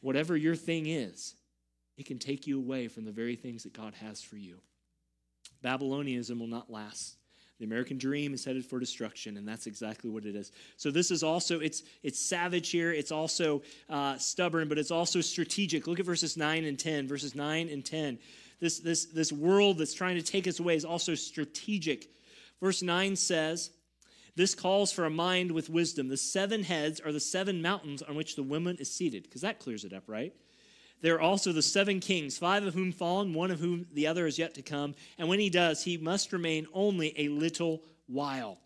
Whatever 0.00 0.36
your 0.36 0.56
thing 0.56 0.86
is, 0.86 1.34
it 1.96 2.06
can 2.06 2.18
take 2.18 2.46
you 2.46 2.58
away 2.58 2.88
from 2.88 3.04
the 3.04 3.12
very 3.12 3.36
things 3.36 3.62
that 3.64 3.72
God 3.72 3.94
has 3.94 4.22
for 4.22 4.36
you. 4.36 4.60
Babylonianism 5.62 6.38
will 6.38 6.46
not 6.46 6.70
last. 6.70 7.16
The 7.58 7.66
American 7.66 7.96
dream 7.96 8.34
is 8.34 8.44
headed 8.44 8.66
for 8.66 8.80
destruction, 8.80 9.36
and 9.36 9.46
that's 9.46 9.66
exactly 9.66 10.10
what 10.10 10.24
it 10.24 10.34
is. 10.34 10.50
So 10.76 10.90
this 10.90 11.12
is 11.12 11.22
also 11.22 11.60
it's 11.60 11.84
it's 12.02 12.18
savage 12.18 12.70
here. 12.70 12.92
It's 12.92 13.12
also 13.12 13.62
uh, 13.88 14.18
stubborn, 14.18 14.68
but 14.68 14.78
it's 14.78 14.90
also 14.90 15.20
strategic. 15.20 15.86
Look 15.86 16.00
at 16.00 16.06
verses 16.06 16.36
nine 16.36 16.64
and 16.64 16.76
ten. 16.76 17.06
Verses 17.06 17.36
nine 17.36 17.68
and 17.68 17.84
ten. 17.84 18.18
This 18.58 18.80
this 18.80 19.04
this 19.04 19.32
world 19.32 19.78
that's 19.78 19.94
trying 19.94 20.16
to 20.16 20.22
take 20.22 20.48
us 20.48 20.58
away 20.58 20.74
is 20.74 20.84
also 20.84 21.14
strategic. 21.14 22.08
Verse 22.60 22.82
nine 22.82 23.14
says, 23.14 23.70
this 24.34 24.54
calls 24.54 24.90
for 24.90 25.04
a 25.04 25.10
mind 25.10 25.52
with 25.52 25.68
wisdom. 25.68 26.08
The 26.08 26.16
seven 26.16 26.64
heads 26.64 27.00
are 27.00 27.12
the 27.12 27.20
seven 27.20 27.60
mountains 27.60 28.02
on 28.02 28.16
which 28.16 28.34
the 28.34 28.42
woman 28.42 28.76
is 28.80 28.90
seated, 28.90 29.24
because 29.24 29.42
that 29.42 29.60
clears 29.60 29.84
it 29.84 29.92
up, 29.92 30.04
right? 30.06 30.32
There 31.02 31.16
are 31.16 31.20
also 31.20 31.52
the 31.52 31.62
seven 31.62 32.00
kings, 32.00 32.38
five 32.38 32.64
of 32.64 32.74
whom 32.74 32.92
fallen, 32.92 33.34
one 33.34 33.50
of 33.50 33.60
whom 33.60 33.86
the 33.92 34.06
other 34.06 34.26
is 34.26 34.38
yet 34.38 34.54
to 34.54 34.62
come. 34.62 34.94
And 35.18 35.28
when 35.28 35.40
he 35.40 35.50
does, 35.50 35.82
he 35.82 35.98
must 35.98 36.32
remain 36.32 36.66
only 36.72 37.12
a 37.18 37.28
little 37.28 37.82
while. 38.06 38.58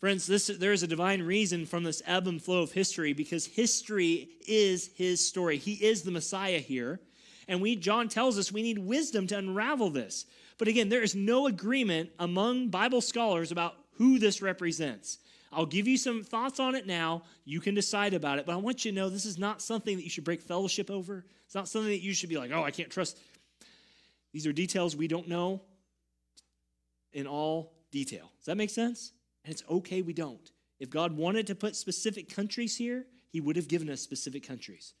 Friends, 0.00 0.26
this, 0.26 0.48
there 0.48 0.72
is 0.72 0.82
a 0.82 0.88
divine 0.88 1.22
reason 1.22 1.66
from 1.66 1.84
this 1.84 2.02
ebb 2.06 2.28
and 2.28 2.42
flow 2.42 2.62
of 2.62 2.72
history 2.72 3.12
because 3.12 3.46
history 3.46 4.28
is 4.46 4.90
his 4.94 5.26
story. 5.26 5.56
He 5.56 5.74
is 5.74 6.02
the 6.02 6.10
Messiah 6.10 6.58
here. 6.58 7.00
And 7.48 7.62
we, 7.62 7.76
John 7.76 8.08
tells 8.08 8.38
us 8.38 8.52
we 8.52 8.62
need 8.62 8.78
wisdom 8.78 9.26
to 9.28 9.38
unravel 9.38 9.90
this. 9.90 10.26
But 10.58 10.68
again, 10.68 10.88
there 10.88 11.02
is 11.02 11.14
no 11.14 11.46
agreement 11.46 12.10
among 12.18 12.68
Bible 12.68 13.00
scholars 13.00 13.50
about 13.52 13.76
who 13.94 14.18
this 14.18 14.42
represents. 14.42 15.18
I'll 15.52 15.66
give 15.66 15.88
you 15.88 15.96
some 15.96 16.22
thoughts 16.22 16.60
on 16.60 16.74
it 16.74 16.86
now. 16.86 17.22
You 17.44 17.60
can 17.60 17.74
decide 17.74 18.14
about 18.14 18.38
it. 18.38 18.46
But 18.46 18.52
I 18.52 18.56
want 18.56 18.84
you 18.84 18.90
to 18.92 18.94
know 18.94 19.08
this 19.08 19.24
is 19.24 19.38
not 19.38 19.62
something 19.62 19.96
that 19.96 20.04
you 20.04 20.10
should 20.10 20.24
break 20.24 20.42
fellowship 20.42 20.90
over. 20.90 21.24
It's 21.46 21.54
not 21.54 21.68
something 21.68 21.90
that 21.90 22.02
you 22.02 22.12
should 22.12 22.28
be 22.28 22.36
like, 22.36 22.50
oh, 22.52 22.62
I 22.62 22.70
can't 22.70 22.90
trust. 22.90 23.18
These 24.32 24.46
are 24.46 24.52
details 24.52 24.94
we 24.94 25.08
don't 25.08 25.28
know 25.28 25.62
in 27.12 27.26
all 27.26 27.72
detail. 27.90 28.30
Does 28.38 28.46
that 28.46 28.56
make 28.56 28.70
sense? 28.70 29.12
And 29.44 29.52
it's 29.52 29.64
okay 29.70 30.02
we 30.02 30.12
don't. 30.12 30.50
If 30.78 30.90
God 30.90 31.16
wanted 31.16 31.46
to 31.48 31.54
put 31.54 31.74
specific 31.74 32.34
countries 32.34 32.76
here, 32.76 33.06
He 33.30 33.40
would 33.40 33.56
have 33.56 33.68
given 33.68 33.88
us 33.88 34.00
specific 34.00 34.46
countries. 34.46 34.94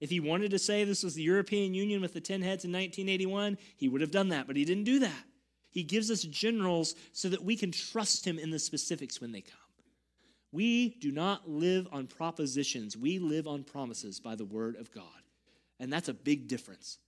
If 0.00 0.10
He 0.10 0.20
wanted 0.20 0.50
to 0.50 0.58
say 0.58 0.84
this 0.84 1.02
was 1.02 1.14
the 1.14 1.22
European 1.22 1.74
Union 1.74 2.02
with 2.02 2.12
the 2.12 2.20
10 2.20 2.42
heads 2.42 2.64
in 2.64 2.72
1981, 2.72 3.56
He 3.76 3.88
would 3.88 4.02
have 4.02 4.10
done 4.10 4.28
that, 4.28 4.46
but 4.46 4.56
He 4.56 4.64
didn't 4.64 4.84
do 4.84 4.98
that. 5.00 5.24
He 5.74 5.82
gives 5.82 6.08
us 6.08 6.22
generals 6.22 6.94
so 7.12 7.28
that 7.28 7.42
we 7.42 7.56
can 7.56 7.72
trust 7.72 8.24
him 8.24 8.38
in 8.38 8.50
the 8.50 8.60
specifics 8.60 9.20
when 9.20 9.32
they 9.32 9.40
come. 9.40 9.58
We 10.54 10.90
do 11.00 11.10
not 11.10 11.50
live 11.50 11.88
on 11.90 12.06
propositions, 12.06 12.96
we 12.96 13.18
live 13.18 13.48
on 13.48 13.64
promises 13.64 14.20
by 14.20 14.36
the 14.36 14.44
word 14.44 14.76
of 14.76 14.92
God. 14.92 15.02
And 15.80 15.92
that's 15.92 16.08
a 16.08 16.14
big 16.14 16.46
difference. 16.46 16.98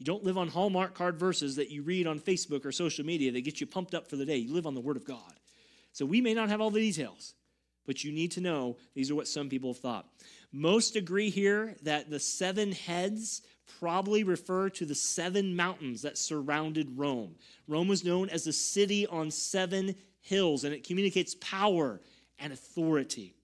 You 0.00 0.04
don't 0.04 0.24
live 0.24 0.36
on 0.36 0.48
Hallmark 0.48 0.94
card 0.94 1.16
verses 1.16 1.54
that 1.54 1.70
you 1.70 1.84
read 1.84 2.08
on 2.08 2.18
Facebook 2.18 2.64
or 2.64 2.72
social 2.72 3.06
media 3.06 3.30
that 3.30 3.42
get 3.42 3.60
you 3.60 3.66
pumped 3.66 3.94
up 3.94 4.10
for 4.10 4.16
the 4.16 4.26
day. 4.26 4.38
You 4.38 4.52
live 4.52 4.66
on 4.66 4.74
the 4.74 4.80
word 4.80 4.96
of 4.96 5.04
God. 5.04 5.20
So 5.92 6.04
we 6.04 6.20
may 6.20 6.34
not 6.34 6.48
have 6.48 6.60
all 6.60 6.72
the 6.72 6.80
details, 6.80 7.34
but 7.86 8.02
you 8.02 8.10
need 8.10 8.32
to 8.32 8.40
know 8.40 8.76
these 8.94 9.08
are 9.08 9.14
what 9.14 9.28
some 9.28 9.48
people 9.48 9.72
have 9.72 9.80
thought. 9.80 10.08
Most 10.50 10.96
agree 10.96 11.30
here 11.30 11.76
that 11.84 12.10
the 12.10 12.18
seven 12.18 12.72
heads 12.72 13.40
probably 13.78 14.24
refer 14.24 14.68
to 14.70 14.84
the 14.84 14.96
seven 14.96 15.54
mountains 15.54 16.02
that 16.02 16.18
surrounded 16.18 16.98
Rome. 16.98 17.36
Rome 17.68 17.86
was 17.86 18.04
known 18.04 18.30
as 18.30 18.42
the 18.42 18.52
city 18.52 19.06
on 19.06 19.30
seven 19.30 19.94
hills, 20.22 20.64
and 20.64 20.74
it 20.74 20.82
communicates 20.82 21.36
power 21.36 22.00
and 22.38 22.52
authority. 22.52 23.34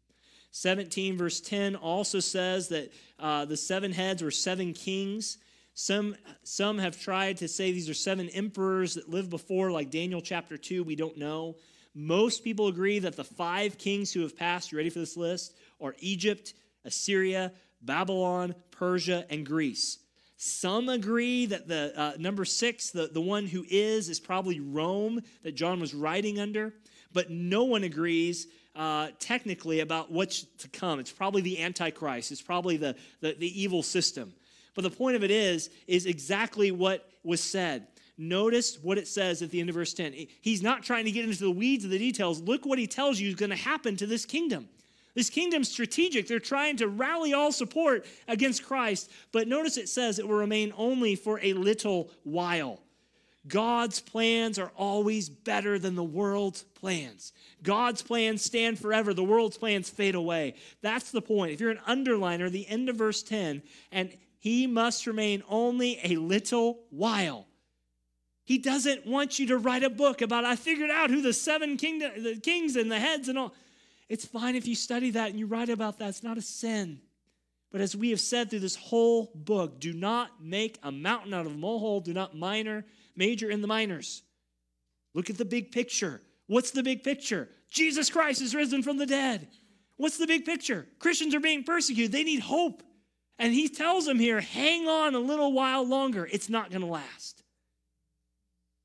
17, 0.52 1.16
verse 1.16 1.40
10 1.40 1.76
also 1.76 2.20
says 2.20 2.68
that 2.68 2.92
uh, 3.18 3.44
the 3.44 3.56
seven 3.56 3.92
heads 3.92 4.22
were 4.22 4.30
seven 4.30 4.74
kings. 4.74 5.38
Some, 5.74 6.14
some 6.42 6.78
have 6.78 7.00
tried 7.00 7.38
to 7.38 7.48
say 7.48 7.72
these 7.72 7.88
are 7.88 7.94
seven 7.94 8.28
emperors 8.28 8.94
that 8.94 9.08
lived 9.08 9.30
before, 9.30 9.70
like 9.70 9.90
Daniel 9.90 10.20
chapter 10.20 10.58
2. 10.58 10.84
We 10.84 10.94
don't 10.94 11.16
know. 11.16 11.56
Most 11.94 12.44
people 12.44 12.68
agree 12.68 12.98
that 12.98 13.16
the 13.16 13.24
five 13.24 13.78
kings 13.78 14.12
who 14.12 14.20
have 14.20 14.36
passed, 14.36 14.72
you 14.72 14.78
ready 14.78 14.90
for 14.90 14.98
this 14.98 15.16
list, 15.16 15.54
are 15.80 15.94
Egypt, 16.00 16.52
Assyria, 16.84 17.52
Babylon, 17.80 18.54
Persia, 18.70 19.24
and 19.30 19.46
Greece. 19.46 19.98
Some 20.36 20.88
agree 20.88 21.46
that 21.46 21.68
the 21.68 21.92
uh, 21.96 22.12
number 22.18 22.44
six, 22.44 22.90
the, 22.90 23.06
the 23.06 23.20
one 23.20 23.46
who 23.46 23.64
is, 23.68 24.08
is 24.08 24.20
probably 24.20 24.60
Rome 24.60 25.22
that 25.44 25.54
John 25.54 25.80
was 25.80 25.94
writing 25.94 26.40
under, 26.40 26.74
but 27.12 27.30
no 27.30 27.64
one 27.64 27.84
agrees 27.84 28.46
uh, 28.74 29.08
technically 29.18 29.80
about 29.80 30.10
what's 30.10 30.44
to 30.58 30.68
come. 30.68 30.98
It's 30.98 31.12
probably 31.12 31.42
the 31.42 31.62
Antichrist, 31.62 32.32
it's 32.32 32.42
probably 32.42 32.76
the, 32.76 32.96
the, 33.20 33.34
the 33.38 33.60
evil 33.60 33.82
system. 33.82 34.32
But 34.74 34.82
the 34.82 34.90
point 34.90 35.16
of 35.16 35.24
it 35.24 35.30
is, 35.30 35.70
is 35.86 36.06
exactly 36.06 36.70
what 36.70 37.08
was 37.22 37.42
said. 37.42 37.86
Notice 38.16 38.78
what 38.82 38.98
it 38.98 39.08
says 39.08 39.42
at 39.42 39.50
the 39.50 39.60
end 39.60 39.68
of 39.68 39.74
verse 39.74 39.92
10. 39.94 40.14
He's 40.40 40.62
not 40.62 40.82
trying 40.82 41.04
to 41.06 41.10
get 41.10 41.24
into 41.24 41.40
the 41.40 41.50
weeds 41.50 41.84
of 41.84 41.90
the 41.90 41.98
details. 41.98 42.40
Look 42.40 42.64
what 42.64 42.78
he 42.78 42.86
tells 42.86 43.18
you 43.18 43.28
is 43.28 43.34
going 43.34 43.50
to 43.50 43.56
happen 43.56 43.96
to 43.96 44.06
this 44.06 44.24
kingdom. 44.24 44.68
This 45.14 45.28
kingdom's 45.28 45.70
strategic. 45.70 46.26
They're 46.26 46.38
trying 46.38 46.76
to 46.78 46.88
rally 46.88 47.34
all 47.34 47.52
support 47.52 48.06
against 48.28 48.64
Christ. 48.64 49.10
But 49.30 49.48
notice 49.48 49.76
it 49.76 49.88
says 49.88 50.18
it 50.18 50.26
will 50.26 50.36
remain 50.36 50.72
only 50.76 51.16
for 51.16 51.38
a 51.42 51.52
little 51.52 52.10
while. 52.22 52.80
God's 53.46 54.00
plans 54.00 54.58
are 54.58 54.70
always 54.76 55.28
better 55.28 55.78
than 55.78 55.96
the 55.96 56.04
world's 56.04 56.62
plans. 56.62 57.32
God's 57.62 58.02
plans 58.02 58.42
stand 58.42 58.78
forever, 58.78 59.12
the 59.12 59.24
world's 59.24 59.58
plans 59.58 59.90
fade 59.90 60.14
away. 60.14 60.54
That's 60.80 61.10
the 61.10 61.22
point. 61.22 61.52
If 61.52 61.60
you're 61.60 61.70
an 61.70 61.80
underliner, 61.88 62.50
the 62.50 62.68
end 62.68 62.88
of 62.88 62.96
verse 62.96 63.22
10, 63.22 63.62
and 63.90 64.16
he 64.38 64.66
must 64.66 65.06
remain 65.06 65.42
only 65.48 65.98
a 66.04 66.16
little 66.16 66.80
while. 66.90 67.46
He 68.44 68.58
doesn't 68.58 69.06
want 69.06 69.38
you 69.38 69.46
to 69.48 69.58
write 69.58 69.84
a 69.84 69.90
book 69.90 70.20
about 70.20 70.44
I 70.44 70.56
figured 70.56 70.90
out 70.90 71.10
who 71.10 71.22
the 71.22 71.32
seven 71.32 71.76
kingdom, 71.76 72.10
the 72.22 72.36
kings 72.36 72.76
and 72.76 72.90
the 72.90 72.98
heads 72.98 73.28
and 73.28 73.38
all. 73.38 73.54
It's 74.08 74.24
fine 74.24 74.56
if 74.56 74.66
you 74.66 74.74
study 74.74 75.10
that 75.12 75.30
and 75.30 75.38
you 75.38 75.46
write 75.46 75.68
about 75.68 75.98
that. 75.98 76.08
It's 76.08 76.22
not 76.22 76.38
a 76.38 76.42
sin. 76.42 77.00
But 77.70 77.80
as 77.80 77.96
we 77.96 78.10
have 78.10 78.20
said 78.20 78.50
through 78.50 78.60
this 78.60 78.76
whole 78.76 79.30
book, 79.34 79.80
do 79.80 79.94
not 79.94 80.42
make 80.42 80.78
a 80.82 80.92
mountain 80.92 81.32
out 81.32 81.46
of 81.46 81.52
a 81.52 81.56
molehill. 81.56 82.00
Do 82.00 82.12
not 82.12 82.36
minor, 82.36 82.84
major 83.16 83.50
in 83.50 83.60
the 83.60 83.68
minors. 83.68 84.22
Look 85.14 85.30
at 85.30 85.38
the 85.38 85.44
big 85.44 85.72
picture. 85.72 86.20
What's 86.46 86.70
the 86.70 86.82
big 86.82 87.02
picture? 87.02 87.48
Jesus 87.70 88.10
Christ 88.10 88.42
is 88.42 88.54
risen 88.54 88.82
from 88.82 88.98
the 88.98 89.06
dead. 89.06 89.48
What's 89.96 90.18
the 90.18 90.26
big 90.26 90.44
picture? 90.44 90.86
Christians 90.98 91.34
are 91.34 91.40
being 91.40 91.64
persecuted. 91.64 92.12
They 92.12 92.24
need 92.24 92.40
hope. 92.40 92.82
And 93.38 93.52
he 93.52 93.68
tells 93.68 94.06
them 94.06 94.18
here, 94.18 94.40
hang 94.40 94.88
on 94.88 95.14
a 95.14 95.18
little 95.18 95.52
while 95.52 95.86
longer. 95.86 96.28
It's 96.30 96.48
not 96.48 96.70
going 96.70 96.82
to 96.82 96.86
last. 96.86 97.42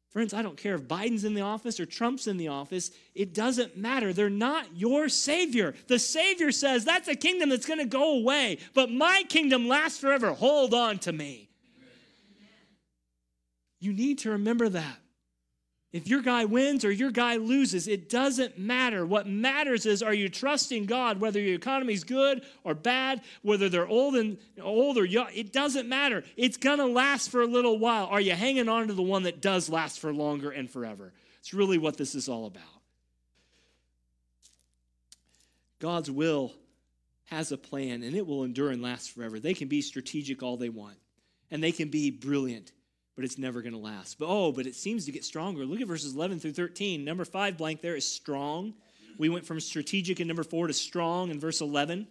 Friends, 0.10 0.34
I 0.34 0.42
don't 0.42 0.58
care 0.58 0.76
if 0.76 0.88
Biden's 0.88 1.26
in 1.26 1.34
the 1.34 1.42
office 1.42 1.80
or 1.80 1.86
Trump's 1.86 2.28
in 2.28 2.38
the 2.38 2.48
office. 2.48 2.92
It 3.13 3.34
doesn't 3.34 3.78
matter. 3.78 4.13
They're 4.13 4.30
not 4.30 4.76
your 4.76 5.10
Savior. 5.10 5.76
The 5.88 6.00
Savior 6.00 6.52
says 6.52 6.86
that's 6.86 7.08
a 7.08 7.16
kingdom 7.16 7.50
that's 7.50 7.66
going 7.66 7.80
to 7.80 7.86
go 7.86 8.18
away, 8.18 8.58
but 8.74 8.90
my 8.90 9.24
kingdom 9.28 9.68
lasts 9.68 10.00
forever. 10.00 10.32
Hold 10.32 10.74
on 10.74 10.98
to 11.00 11.12
me. 11.12 11.46
You 13.80 13.94
need 13.94 14.20
to 14.20 14.32
remember 14.32 14.70
that. 14.70 14.98
If 15.94 16.08
your 16.08 16.22
guy 16.22 16.46
wins 16.46 16.84
or 16.84 16.92
your 16.92 17.12
guy 17.12 17.38
loses, 17.38 17.88
it 17.88 18.10
doesn't 18.10 18.60
matter. 18.60 19.06
What 19.06 19.26
matters 19.26 19.86
is 19.86 20.04
are 20.04 20.13
you 20.13 20.28
trusting 20.28 20.86
God 20.86 21.20
whether 21.22 21.40
your 21.40 21.56
economy's 21.56 22.04
good 22.04 22.44
or 22.63 22.74
bad, 22.74 23.22
whether 23.42 23.70
they're 23.70 23.88
old 23.88 24.16
and 24.16 24.38
old 24.62 24.98
or 24.98 25.06
young, 25.06 25.30
it 25.34 25.54
doesn't 25.54 25.88
matter. 25.88 26.24
It's 26.36 26.58
to 26.58 26.86
last 26.86 27.32
for 27.32 27.42
a 27.42 27.48
little 27.48 27.80
while. 27.80 28.08
Are 28.08 28.20
you 28.20 28.34
hanging 28.34 28.68
on 28.68 28.88
to 28.88 28.94
the 28.94 29.02
one 29.02 29.24
that 29.24 29.42
does 29.42 29.70
last 29.70 30.00
for 30.00 30.13
longer 30.13 30.52
and 30.52 30.70
forever? 30.70 31.13
It's 31.40 31.54
really 31.54 31.78
what 31.78 31.96
this 31.96 32.16
is 32.16 32.28
all 32.28 32.46
about. 32.46 32.63
God's 35.80 36.12
will 36.12 36.54
has 37.26 37.52
a 37.52 37.58
plan 37.58 38.04
and 38.04 38.16
it 38.16 38.28
will 38.28 38.44
endure 38.44 38.72
and 38.72 38.82
last 38.82 39.12
forever. 39.12 39.40
They 39.40 39.54
can 39.54 39.70
be 39.70 39.82
strategic 39.82 40.44
all 40.44 40.58
they 40.58 40.70
want 40.70 40.98
and 41.50 41.63
they 41.63 41.72
can 41.72 41.90
be 41.90 42.12
brilliant 42.12 42.74
but 43.17 43.25
it's 43.25 43.39
never 43.39 43.63
going 43.63 43.73
to 43.73 43.80
last. 43.80 44.19
But 44.19 44.27
oh, 44.30 44.51
but 44.51 44.67
it 44.67 44.75
seems 44.75 45.06
to 45.06 45.12
get 45.12 45.25
stronger. 45.25 45.65
Look 45.65 45.82
at 45.82 45.88
verses 45.88 46.13
11 46.15 46.39
through 46.39 46.53
13. 46.53 47.03
Number 47.03 47.25
five 47.25 47.58
blank 47.58 47.82
there 47.82 47.95
is 47.95 48.06
strong. 48.06 48.75
We 49.17 49.27
went 49.27 49.43
from 49.43 49.60
strategic 49.60 50.19
in 50.19 50.27
number 50.27 50.43
four 50.43 50.67
to 50.67 50.73
strong 50.73 51.32
in 51.32 51.39
verse 51.39 51.60
11. 51.60 52.08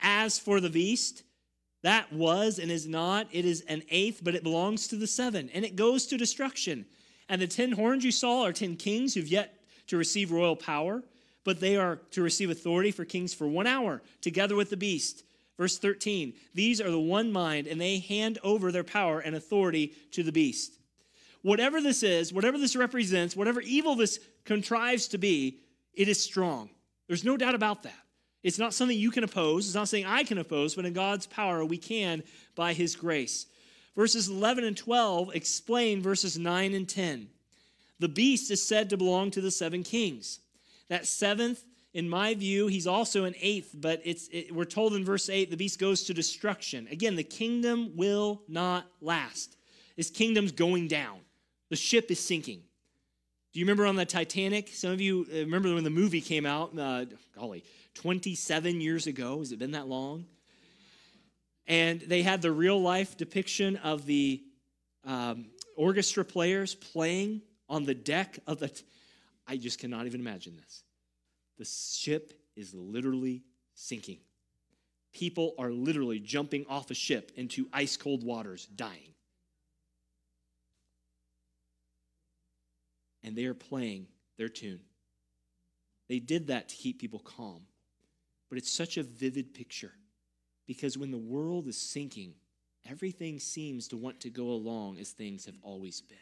As 0.00 0.36
for 0.36 0.60
the 0.60 0.68
beast, 0.68 1.22
that 1.82 2.12
was 2.12 2.58
and 2.58 2.72
is 2.72 2.88
not, 2.88 3.28
it 3.30 3.44
is 3.44 3.60
an 3.62 3.84
eighth, 3.88 4.20
but 4.24 4.34
it 4.34 4.42
belongs 4.42 4.88
to 4.88 4.96
the 4.96 5.06
seven, 5.06 5.48
and 5.54 5.64
it 5.64 5.76
goes 5.76 6.06
to 6.08 6.18
destruction. 6.18 6.86
And 7.28 7.40
the 7.40 7.46
ten 7.46 7.70
horns 7.70 8.04
you 8.04 8.10
saw 8.10 8.42
are 8.42 8.52
ten 8.52 8.74
kings 8.74 9.14
who've 9.14 9.28
yet 9.28 9.60
to 9.86 9.96
receive 9.96 10.32
royal 10.32 10.56
power, 10.56 11.04
but 11.44 11.60
they 11.60 11.76
are 11.76 12.00
to 12.10 12.22
receive 12.22 12.50
authority 12.50 12.90
for 12.90 13.04
kings 13.04 13.32
for 13.32 13.46
one 13.46 13.68
hour, 13.68 14.02
together 14.20 14.56
with 14.56 14.70
the 14.70 14.76
beast. 14.76 15.22
Verse 15.56 15.78
13 15.78 16.34
These 16.54 16.80
are 16.80 16.90
the 16.90 17.00
one 17.00 17.32
mind, 17.32 17.66
and 17.66 17.80
they 17.80 17.98
hand 17.98 18.38
over 18.42 18.70
their 18.70 18.84
power 18.84 19.20
and 19.20 19.34
authority 19.34 19.94
to 20.12 20.22
the 20.22 20.32
beast. 20.32 20.78
Whatever 21.42 21.80
this 21.80 22.02
is, 22.02 22.32
whatever 22.32 22.58
this 22.58 22.76
represents, 22.76 23.36
whatever 23.36 23.60
evil 23.60 23.94
this 23.94 24.18
contrives 24.44 25.08
to 25.08 25.18
be, 25.18 25.60
it 25.94 26.08
is 26.08 26.22
strong. 26.22 26.70
There's 27.06 27.24
no 27.24 27.36
doubt 27.36 27.54
about 27.54 27.84
that. 27.84 27.94
It's 28.42 28.58
not 28.58 28.74
something 28.74 28.98
you 28.98 29.10
can 29.10 29.24
oppose. 29.24 29.66
It's 29.66 29.74
not 29.74 29.88
something 29.88 30.06
I 30.06 30.24
can 30.24 30.38
oppose, 30.38 30.74
but 30.74 30.84
in 30.84 30.92
God's 30.92 31.26
power, 31.26 31.64
we 31.64 31.78
can 31.78 32.22
by 32.54 32.72
His 32.72 32.96
grace. 32.96 33.46
Verses 33.96 34.28
11 34.28 34.64
and 34.64 34.76
12 34.76 35.34
explain 35.34 36.02
verses 36.02 36.38
9 36.38 36.74
and 36.74 36.88
10. 36.88 37.28
The 37.98 38.08
beast 38.08 38.50
is 38.50 38.66
said 38.66 38.90
to 38.90 38.96
belong 38.96 39.30
to 39.32 39.40
the 39.40 39.50
seven 39.50 39.82
kings. 39.82 40.40
That 40.88 41.06
seventh 41.06 41.64
in 41.96 42.10
my 42.10 42.34
view, 42.34 42.66
he's 42.66 42.86
also 42.86 43.24
an 43.24 43.34
eighth, 43.40 43.74
but 43.74 44.02
it's, 44.04 44.28
it, 44.28 44.54
we're 44.54 44.66
told 44.66 44.92
in 44.92 45.02
verse 45.02 45.30
8 45.30 45.50
the 45.50 45.56
beast 45.56 45.78
goes 45.78 46.02
to 46.02 46.12
destruction. 46.12 46.86
Again, 46.90 47.16
the 47.16 47.24
kingdom 47.24 47.92
will 47.96 48.42
not 48.48 48.84
last. 49.00 49.56
This 49.96 50.10
kingdom's 50.10 50.52
going 50.52 50.88
down, 50.88 51.20
the 51.70 51.76
ship 51.76 52.10
is 52.10 52.20
sinking. 52.20 52.60
Do 53.54 53.60
you 53.60 53.64
remember 53.64 53.86
on 53.86 53.96
the 53.96 54.04
Titanic? 54.04 54.68
Some 54.74 54.90
of 54.90 55.00
you 55.00 55.26
uh, 55.32 55.36
remember 55.36 55.72
when 55.72 55.84
the 55.84 55.90
movie 55.90 56.20
came 56.20 56.44
out, 56.44 56.78
uh, 56.78 57.06
golly, 57.34 57.64
27 57.94 58.82
years 58.82 59.06
ago. 59.06 59.38
Has 59.38 59.52
it 59.52 59.58
been 59.58 59.70
that 59.70 59.88
long? 59.88 60.26
And 61.66 62.02
they 62.02 62.20
had 62.20 62.42
the 62.42 62.52
real 62.52 62.78
life 62.78 63.16
depiction 63.16 63.76
of 63.76 64.04
the 64.04 64.42
um, 65.06 65.46
orchestra 65.76 66.26
players 66.26 66.74
playing 66.74 67.40
on 67.70 67.84
the 67.84 67.94
deck 67.94 68.38
of 68.46 68.58
the. 68.58 68.68
T- 68.68 68.84
I 69.46 69.56
just 69.56 69.78
cannot 69.78 70.04
even 70.04 70.20
imagine 70.20 70.58
this. 70.58 70.82
The 71.58 71.64
ship 71.64 72.32
is 72.54 72.74
literally 72.74 73.42
sinking. 73.74 74.18
People 75.12 75.54
are 75.58 75.70
literally 75.70 76.18
jumping 76.18 76.66
off 76.68 76.90
a 76.90 76.94
ship 76.94 77.32
into 77.36 77.68
ice 77.72 77.96
cold 77.96 78.22
waters, 78.22 78.66
dying. 78.66 79.14
And 83.22 83.34
they 83.34 83.46
are 83.46 83.54
playing 83.54 84.06
their 84.36 84.48
tune. 84.48 84.80
They 86.08 86.18
did 86.18 86.48
that 86.48 86.68
to 86.68 86.76
keep 86.76 87.00
people 87.00 87.18
calm. 87.20 87.62
But 88.48 88.58
it's 88.58 88.70
such 88.70 88.96
a 88.96 89.02
vivid 89.02 89.54
picture 89.54 89.92
because 90.66 90.98
when 90.98 91.10
the 91.10 91.18
world 91.18 91.66
is 91.66 91.76
sinking, 91.76 92.34
everything 92.88 93.40
seems 93.40 93.88
to 93.88 93.96
want 93.96 94.20
to 94.20 94.30
go 94.30 94.50
along 94.50 94.98
as 94.98 95.10
things 95.10 95.46
have 95.46 95.56
always 95.62 96.00
been. 96.00 96.18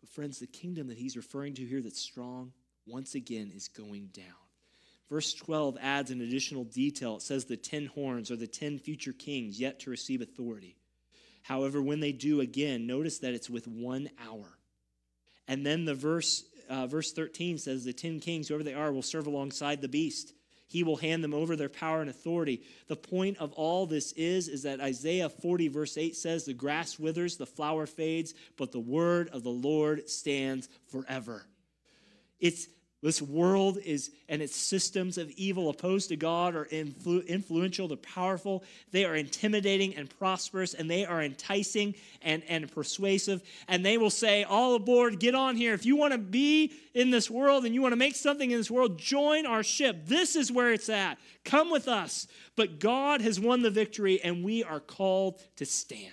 But, 0.00 0.10
friends, 0.10 0.38
the 0.38 0.46
kingdom 0.46 0.86
that 0.88 0.98
he's 0.98 1.16
referring 1.16 1.54
to 1.54 1.64
here 1.64 1.82
that's 1.82 2.00
strong 2.00 2.52
once 2.86 3.14
again 3.14 3.52
is 3.54 3.68
going 3.68 4.06
down. 4.12 4.24
Verse 5.08 5.34
12 5.34 5.76
adds 5.80 6.10
an 6.10 6.20
additional 6.20 6.64
detail. 6.64 7.16
It 7.16 7.22
says 7.22 7.44
the 7.44 7.56
ten 7.56 7.86
horns 7.86 8.30
are 8.30 8.36
the 8.36 8.46
ten 8.46 8.78
future 8.78 9.12
kings 9.12 9.58
yet 9.58 9.80
to 9.80 9.90
receive 9.90 10.20
authority. 10.20 10.76
However, 11.42 11.82
when 11.82 12.00
they 12.00 12.12
do 12.12 12.40
again, 12.40 12.86
notice 12.86 13.18
that 13.18 13.34
it's 13.34 13.50
with 13.50 13.66
one 13.66 14.08
hour. 14.24 14.58
And 15.48 15.66
then 15.66 15.84
the 15.84 15.94
verse, 15.94 16.44
uh, 16.68 16.86
verse 16.86 17.12
13 17.12 17.58
says 17.58 17.84
the 17.84 17.92
ten 17.92 18.20
kings, 18.20 18.48
whoever 18.48 18.62
they 18.62 18.74
are, 18.74 18.92
will 18.92 19.02
serve 19.02 19.26
alongside 19.26 19.80
the 19.80 19.88
beast. 19.88 20.32
He 20.68 20.84
will 20.84 20.96
hand 20.96 21.24
them 21.24 21.34
over 21.34 21.56
their 21.56 21.68
power 21.68 22.00
and 22.00 22.08
authority. 22.08 22.62
The 22.86 22.94
point 22.94 23.38
of 23.38 23.52
all 23.54 23.86
this 23.86 24.12
is, 24.12 24.46
is 24.46 24.62
that 24.62 24.80
Isaiah 24.80 25.28
40, 25.28 25.66
verse 25.66 25.98
8 25.98 26.14
says, 26.14 26.44
The 26.44 26.54
grass 26.54 26.96
withers, 26.96 27.36
the 27.36 27.46
flower 27.46 27.86
fades, 27.86 28.34
but 28.56 28.70
the 28.70 28.78
word 28.78 29.30
of 29.30 29.42
the 29.42 29.50
Lord 29.50 30.08
stands 30.08 30.68
forever. 30.86 31.44
It's 32.38 32.68
this 33.02 33.22
world 33.22 33.78
is 33.78 34.10
and 34.28 34.42
its 34.42 34.54
systems 34.54 35.16
of 35.16 35.30
evil 35.30 35.70
opposed 35.70 36.10
to 36.10 36.16
God 36.16 36.54
are 36.54 36.66
influ- 36.66 37.26
influential, 37.26 37.88
they're 37.88 37.96
powerful, 37.96 38.62
they 38.90 39.06
are 39.06 39.16
intimidating 39.16 39.96
and 39.96 40.10
prosperous, 40.18 40.74
and 40.74 40.90
they 40.90 41.06
are 41.06 41.22
enticing 41.22 41.94
and, 42.20 42.42
and 42.46 42.70
persuasive. 42.70 43.42
And 43.68 43.84
they 43.84 43.96
will 43.96 44.10
say, 44.10 44.44
All 44.44 44.74
aboard, 44.74 45.18
get 45.18 45.34
on 45.34 45.56
here. 45.56 45.72
If 45.72 45.86
you 45.86 45.96
want 45.96 46.12
to 46.12 46.18
be 46.18 46.72
in 46.92 47.10
this 47.10 47.30
world 47.30 47.64
and 47.64 47.74
you 47.74 47.80
want 47.80 47.92
to 47.92 47.96
make 47.96 48.16
something 48.16 48.50
in 48.50 48.58
this 48.58 48.70
world, 48.70 48.98
join 48.98 49.46
our 49.46 49.62
ship. 49.62 50.02
This 50.04 50.36
is 50.36 50.52
where 50.52 50.72
it's 50.72 50.90
at. 50.90 51.18
Come 51.44 51.70
with 51.70 51.88
us. 51.88 52.26
But 52.54 52.80
God 52.80 53.22
has 53.22 53.40
won 53.40 53.62
the 53.62 53.70
victory, 53.70 54.20
and 54.22 54.44
we 54.44 54.62
are 54.62 54.80
called 54.80 55.40
to 55.56 55.64
stand. 55.64 56.12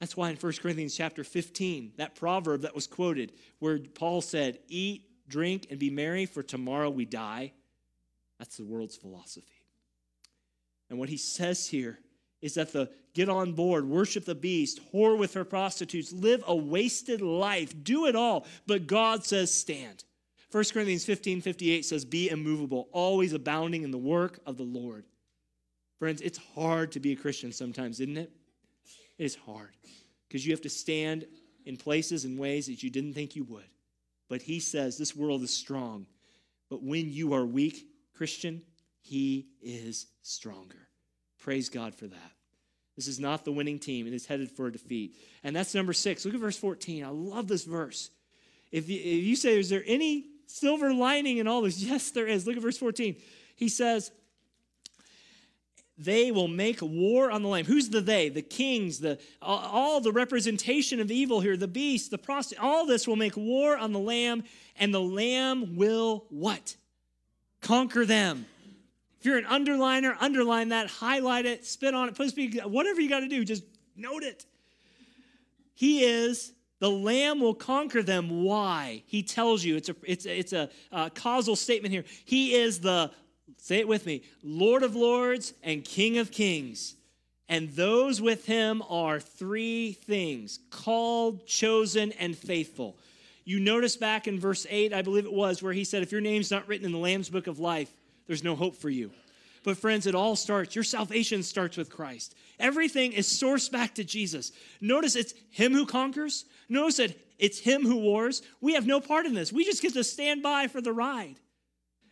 That's 0.00 0.16
why 0.16 0.30
in 0.30 0.36
1 0.36 0.52
Corinthians 0.54 0.96
chapter 0.96 1.22
15, 1.22 1.92
that 1.98 2.16
proverb 2.16 2.62
that 2.62 2.74
was 2.74 2.88
quoted, 2.88 3.30
where 3.60 3.78
Paul 3.78 4.20
said, 4.20 4.58
Eat, 4.66 5.04
drink, 5.32 5.66
and 5.70 5.78
be 5.78 5.90
merry, 5.90 6.26
for 6.26 6.42
tomorrow 6.42 6.90
we 6.90 7.04
die. 7.04 7.52
That's 8.38 8.56
the 8.56 8.64
world's 8.64 8.96
philosophy. 8.96 9.66
And 10.90 10.98
what 10.98 11.08
he 11.08 11.16
says 11.16 11.66
here 11.66 11.98
is 12.42 12.54
that 12.54 12.72
the 12.72 12.90
get 13.14 13.28
on 13.28 13.52
board, 13.52 13.84
worship 13.84 14.24
the 14.24 14.34
beast, 14.34 14.80
whore 14.92 15.16
with 15.16 15.34
her 15.34 15.44
prostitutes, 15.44 16.12
live 16.12 16.42
a 16.46 16.54
wasted 16.54 17.22
life, 17.22 17.72
do 17.82 18.06
it 18.06 18.16
all. 18.16 18.46
But 18.66 18.86
God 18.86 19.24
says, 19.24 19.52
stand. 19.52 20.04
1 20.50 20.64
Corinthians 20.72 21.04
15 21.04 21.40
58 21.40 21.84
says, 21.84 22.04
Be 22.04 22.28
immovable, 22.28 22.88
always 22.92 23.32
abounding 23.32 23.84
in 23.84 23.90
the 23.90 23.98
work 23.98 24.38
of 24.44 24.58
the 24.58 24.62
Lord. 24.62 25.04
Friends, 25.98 26.20
it's 26.20 26.38
hard 26.54 26.92
to 26.92 27.00
be 27.00 27.12
a 27.12 27.16
Christian 27.16 27.52
sometimes, 27.52 28.00
isn't 28.00 28.18
it? 28.18 28.30
It 29.18 29.24
is 29.24 29.34
hard 29.34 29.70
because 30.28 30.44
you 30.44 30.52
have 30.52 30.60
to 30.62 30.68
stand 30.68 31.26
in 31.64 31.76
places 31.76 32.24
and 32.24 32.38
ways 32.38 32.66
that 32.66 32.82
you 32.82 32.90
didn't 32.90 33.14
think 33.14 33.34
you 33.34 33.44
would. 33.44 33.64
But 34.32 34.40
he 34.40 34.60
says 34.60 34.96
this 34.96 35.14
world 35.14 35.42
is 35.42 35.52
strong. 35.52 36.06
But 36.70 36.82
when 36.82 37.12
you 37.12 37.34
are 37.34 37.44
weak, 37.44 37.86
Christian, 38.16 38.62
he 39.02 39.48
is 39.60 40.06
stronger. 40.22 40.88
Praise 41.38 41.68
God 41.68 41.94
for 41.94 42.06
that. 42.06 42.32
This 42.96 43.08
is 43.08 43.20
not 43.20 43.44
the 43.44 43.52
winning 43.52 43.78
team. 43.78 44.06
It 44.06 44.14
is 44.14 44.24
headed 44.24 44.50
for 44.50 44.68
a 44.68 44.72
defeat. 44.72 45.16
And 45.44 45.54
that's 45.54 45.74
number 45.74 45.92
six. 45.92 46.24
Look 46.24 46.32
at 46.32 46.40
verse 46.40 46.56
14. 46.56 47.04
I 47.04 47.08
love 47.08 47.46
this 47.46 47.64
verse. 47.64 48.08
If 48.70 48.88
you, 48.88 48.96
if 48.96 49.22
you 49.22 49.36
say, 49.36 49.58
is 49.58 49.68
there 49.68 49.84
any 49.86 50.24
silver 50.46 50.94
lining 50.94 51.36
in 51.36 51.46
all 51.46 51.60
this? 51.60 51.82
Yes, 51.82 52.10
there 52.12 52.26
is. 52.26 52.46
Look 52.46 52.56
at 52.56 52.62
verse 52.62 52.78
14. 52.78 53.16
He 53.56 53.68
says, 53.68 54.12
they 56.04 56.30
will 56.30 56.48
make 56.48 56.80
war 56.82 57.30
on 57.30 57.42
the 57.42 57.48
lamb. 57.48 57.64
Who's 57.64 57.88
the 57.88 58.00
they? 58.00 58.28
The 58.28 58.42
kings, 58.42 58.98
the 58.98 59.18
all 59.40 60.00
the 60.00 60.12
representation 60.12 61.00
of 61.00 61.10
evil 61.10 61.40
here, 61.40 61.56
the 61.56 61.68
beast, 61.68 62.10
the 62.10 62.18
prostitute, 62.18 62.62
all 62.62 62.86
this 62.86 63.06
will 63.06 63.16
make 63.16 63.36
war 63.36 63.76
on 63.76 63.92
the 63.92 63.98
lamb, 63.98 64.44
and 64.76 64.92
the 64.92 65.00
lamb 65.00 65.76
will 65.76 66.26
what? 66.30 66.76
Conquer 67.60 68.04
them. 68.04 68.46
If 69.20 69.26
you're 69.26 69.38
an 69.38 69.44
underliner, 69.44 70.16
underline 70.18 70.70
that, 70.70 70.88
highlight 70.88 71.46
it, 71.46 71.64
spit 71.64 71.94
on 71.94 72.08
it, 72.08 72.16
put 72.16 72.28
speak, 72.28 72.60
whatever 72.62 73.00
you 73.00 73.08
got 73.08 73.20
to 73.20 73.28
do, 73.28 73.44
just 73.44 73.62
note 73.96 74.24
it. 74.24 74.46
He 75.74 76.02
is 76.02 76.52
the 76.82 76.90
lamb 76.90 77.38
will 77.38 77.54
conquer 77.54 78.02
them. 78.02 78.42
Why? 78.42 79.04
He 79.06 79.22
tells 79.22 79.62
you. 79.62 79.76
It's 79.76 79.88
a, 79.88 79.94
it's 80.02 80.26
it's 80.26 80.52
a 80.52 80.68
uh, 80.90 81.10
causal 81.10 81.54
statement 81.54 81.94
here. 81.94 82.02
He 82.24 82.54
is 82.54 82.80
the 82.80 83.12
Say 83.62 83.78
it 83.78 83.86
with 83.86 84.06
me 84.06 84.22
Lord 84.42 84.82
of 84.82 84.96
Lords 84.96 85.54
and 85.62 85.84
King 85.84 86.18
of 86.18 86.32
Kings. 86.32 86.96
And 87.48 87.70
those 87.70 88.20
with 88.20 88.44
him 88.46 88.82
are 88.88 89.20
three 89.20 89.92
things 89.92 90.58
called, 90.70 91.46
chosen, 91.46 92.10
and 92.12 92.36
faithful. 92.36 92.96
You 93.44 93.60
notice 93.60 93.96
back 93.96 94.26
in 94.26 94.40
verse 94.40 94.66
8, 94.68 94.92
I 94.92 95.02
believe 95.02 95.26
it 95.26 95.32
was, 95.32 95.62
where 95.62 95.72
he 95.72 95.84
said, 95.84 96.02
If 96.02 96.10
your 96.10 96.20
name's 96.20 96.50
not 96.50 96.66
written 96.66 96.86
in 96.86 96.92
the 96.92 96.98
Lamb's 96.98 97.28
book 97.28 97.46
of 97.46 97.60
life, 97.60 97.92
there's 98.26 98.42
no 98.42 98.56
hope 98.56 98.76
for 98.76 98.90
you. 98.90 99.12
But, 99.64 99.76
friends, 99.76 100.06
it 100.06 100.14
all 100.14 100.34
starts, 100.34 100.74
your 100.74 100.82
salvation 100.82 101.42
starts 101.42 101.76
with 101.76 101.90
Christ. 101.90 102.34
Everything 102.58 103.12
is 103.12 103.28
sourced 103.28 103.70
back 103.70 103.94
to 103.96 104.04
Jesus. 104.04 104.50
Notice 104.80 105.14
it's 105.14 105.34
Him 105.50 105.72
who 105.72 105.86
conquers. 105.86 106.46
Notice 106.68 106.96
that 106.96 107.16
it's 107.38 107.60
Him 107.60 107.82
who 107.82 107.96
wars. 107.96 108.42
We 108.60 108.74
have 108.74 108.86
no 108.86 109.00
part 109.00 109.26
in 109.26 109.34
this. 109.34 109.52
We 109.52 109.64
just 109.64 109.82
get 109.82 109.92
to 109.92 110.04
stand 110.04 110.42
by 110.42 110.68
for 110.68 110.80
the 110.80 110.92
ride. 110.92 111.36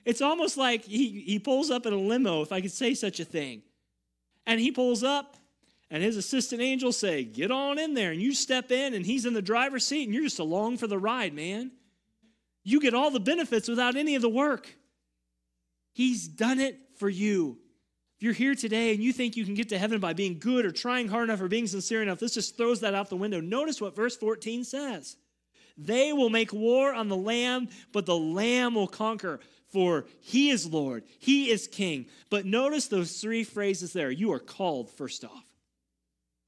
It's 0.05 0.23
almost 0.23 0.57
like 0.57 0.85
he, 0.85 1.21
he 1.21 1.39
pulls 1.39 1.71
up 1.71 1.87
in 1.87 1.93
a 1.93 1.99
limo, 1.99 2.43
if 2.43 2.53
I 2.53 2.61
could 2.61 2.73
say 2.73 2.95
such 2.95 3.21
a 3.21 3.25
thing. 3.25 3.63
And 4.47 4.61
he 4.61 4.73
pulls 4.73 5.05
up, 5.05 5.37
and 5.91 6.03
his 6.03 6.17
assistant 6.17 6.63
angels 6.63 6.97
say, 6.97 7.25
Get 7.25 7.51
on 7.51 7.79
in 7.79 7.95
there. 7.95 8.13
And 8.13 8.21
you 8.21 8.33
step 8.33 8.71
in, 8.71 8.95
and 8.95 9.05
he's 9.05 9.27
in 9.27 9.35
the 9.35 9.43
driver's 9.43 9.87
seat, 9.87 10.05
and 10.05 10.15
you're 10.15 10.25
just 10.25 10.39
along 10.39 10.79
for 10.79 10.87
the 10.87 10.99
ride, 10.99 11.35
man. 11.35 11.73
You 12.63 12.81
get 12.81 12.95
all 12.95 13.11
the 13.11 13.21
benefits 13.21 13.69
without 13.69 13.97
any 13.97 14.15
of 14.15 14.23
the 14.23 14.29
work. 14.29 14.75
He's 15.93 16.29
done 16.29 16.61
it 16.61 16.79
for 16.97 17.09
you. 17.09 17.59
If 18.17 18.25
you're 18.25 18.33
here 18.35 18.55
today 18.55 18.93
and 18.93 19.03
you 19.03 19.15
think 19.15 19.35
you 19.35 19.47
can 19.47 19.55
get 19.55 19.71
to 19.71 19.79
heaven 19.79 19.99
by 19.99 20.13
being 20.13 20.39
good 20.39 20.67
or 20.67 20.71
trying 20.71 21.09
hard 21.09 21.25
enough 21.25 21.41
or 21.41 21.49
being 21.49 21.67
sincere 21.67 22.03
enough, 22.03 22.19
this 22.19 22.35
just 22.35 22.57
throws 22.57 22.81
that 22.81 22.95
out 22.95 23.09
the 23.09 23.17
window. 23.17 23.41
Notice 23.41 23.81
what 23.81 23.97
verse 23.97 24.15
14 24.17 24.63
says. 24.65 25.17
They 25.79 26.13
will 26.13 26.29
make 26.29 26.53
war 26.53 26.93
on 26.93 27.09
the 27.09 27.17
Lamb, 27.17 27.69
but 27.93 28.05
the 28.05 28.17
Lamb 28.17 28.75
will 28.75 28.87
conquer 28.87 29.41
for 29.71 30.07
he 30.21 30.51
is 30.51 30.67
Lord, 30.67 31.05
he 31.19 31.51
is 31.51 31.69
King. 31.69 32.07
But 32.29 32.47
notice 32.47 32.89
those 32.89 33.21
three 33.21 33.45
phrases 33.45 33.93
there. 33.93 34.11
You 34.11 34.33
are 34.33 34.41
called, 34.41 34.91
first 34.91 35.25
off. 35.25 35.45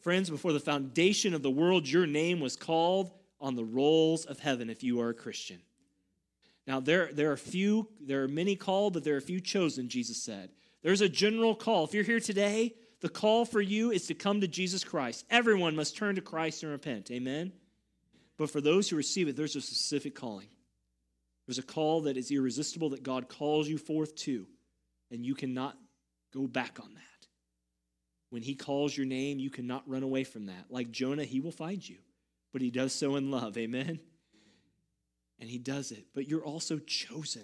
Friends, 0.01 0.29
before 0.29 0.53
the 0.53 0.61
foundation 0.61 1.33
of 1.33 1.43
the 1.43 1.51
world, 1.51 1.89
your 1.89 2.07
name 2.07 2.41
was 2.41 2.57
called 2.57 3.13
on 3.41 3.55
the 3.55 3.65
rolls 3.65 4.25
of 4.25 4.41
heaven 4.41 4.69
if 4.69 4.83
you 4.83 5.01
are 5.01 5.11
a 5.11 5.15
Christian. 5.15 5.61
Now, 6.67 6.81
there, 6.81 7.11
there 7.13 7.33
are 7.33 7.37
few, 7.37 7.89
there 8.01 8.23
are 8.23 8.29
many 8.29 8.57
called, 8.57 8.95
but 8.95 9.05
there 9.05 9.17
are 9.17 9.21
few 9.21 9.41
chosen, 9.41 9.89
Jesus 9.89 10.23
said. 10.23 10.51
There's 10.83 11.01
a 11.01 11.09
general 11.09 11.55
call. 11.55 11.85
If 11.85 11.95
you're 11.95 12.05
here 12.05 12.21
today, 12.21 12.75
the 13.01 13.09
call 13.09 13.45
for 13.45 13.61
you 13.61 13.91
is 13.91 14.07
to 14.07 14.15
come 14.15 14.41
to 14.41 14.49
Jesus 14.49 14.85
Christ. 14.85 15.25
Everyone 15.31 15.77
must 15.77 15.97
turn 15.97 16.17
to 16.17 16.21
Christ 16.21 16.63
and 16.63 16.73
repent. 16.73 17.11
Amen? 17.11 17.53
But 18.37 18.51
for 18.51 18.61
those 18.61 18.89
who 18.89 18.97
receive 18.97 19.29
it, 19.29 19.37
there's 19.37 19.57
a 19.57 19.61
specific 19.61 20.15
calling. 20.15 20.49
There's 21.47 21.59
a 21.59 21.63
call 21.63 22.03
that 22.03 22.17
is 22.17 22.31
irresistible 22.31 22.91
that 22.91 23.03
God 23.03 23.29
calls 23.29 23.69
you 23.69 23.79
forth 23.79 24.15
to, 24.17 24.47
and 25.11 25.27
you 25.27 25.35
cannot 25.35 25.77
go 26.33 26.47
back 26.47 26.79
on 26.81 26.95
that. 26.95 27.27
When 28.31 28.43
He 28.43 28.55
calls 28.55 28.97
your 28.97 29.07
name, 29.07 29.39
you 29.39 29.51
cannot 29.51 29.89
run 29.89 30.03
away 30.03 30.25
from 30.25 30.47
that. 30.47 30.67
Like 30.71 30.91
Jonah, 30.91 31.25
He 31.25 31.41
will 31.41 31.53
find 31.53 31.87
you, 31.87 31.99
but 32.53 32.63
He 32.63 32.71
does 32.71 32.93
so 32.93 33.17
in 33.17 33.31
love. 33.31 33.59
Amen? 33.59 34.01
And 35.39 35.51
He 35.51 35.59
does 35.59 35.91
it. 35.91 36.07
But 36.15 36.29
you're 36.29 36.45
also 36.45 36.79
chosen. 36.79 37.43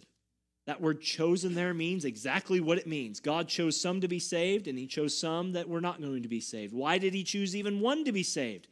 That 0.66 0.80
word 0.80 1.00
chosen 1.00 1.54
there 1.54 1.74
means 1.74 2.04
exactly 2.04 2.60
what 2.60 2.78
it 2.78 2.86
means. 2.86 3.20
God 3.20 3.48
chose 3.48 3.80
some 3.80 4.00
to 4.02 4.08
be 4.08 4.18
saved, 4.18 4.68
and 4.68 4.78
He 4.78 4.86
chose 4.86 5.16
some 5.16 5.52
that 5.52 5.68
were 5.68 5.80
not 5.80 6.00
going 6.00 6.22
to 6.22 6.28
be 6.28 6.40
saved. 6.40 6.72
Why 6.72 6.98
did 6.98 7.14
He 7.14 7.24
choose 7.24 7.56
even 7.56 7.80
one 7.80 8.04
to 8.04 8.12
be 8.12 8.22
saved? 8.22 8.68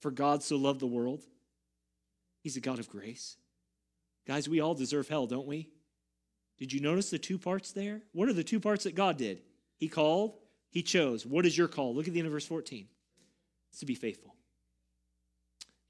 For 0.00 0.10
God 0.10 0.42
so 0.42 0.56
loved 0.56 0.80
the 0.80 0.86
world. 0.86 1.22
He's 2.42 2.56
a 2.58 2.60
God 2.60 2.78
of 2.78 2.90
grace. 2.90 3.36
Guys, 4.26 4.48
we 4.48 4.60
all 4.60 4.74
deserve 4.74 5.08
hell, 5.08 5.26
don't 5.26 5.46
we? 5.46 5.68
Did 6.58 6.72
you 6.72 6.80
notice 6.80 7.10
the 7.10 7.18
two 7.18 7.38
parts 7.38 7.72
there? 7.72 8.02
What 8.12 8.28
are 8.28 8.32
the 8.32 8.44
two 8.44 8.60
parts 8.60 8.84
that 8.84 8.94
God 8.94 9.16
did? 9.16 9.42
He 9.76 9.88
called, 9.88 10.34
He 10.70 10.82
chose. 10.82 11.26
What 11.26 11.46
is 11.46 11.56
your 11.58 11.68
call? 11.68 11.94
Look 11.94 12.06
at 12.06 12.14
the 12.14 12.20
end 12.20 12.26
of 12.26 12.32
verse 12.32 12.46
14. 12.46 12.86
It's 13.70 13.80
to 13.80 13.86
be 13.86 13.94
faithful. 13.94 14.34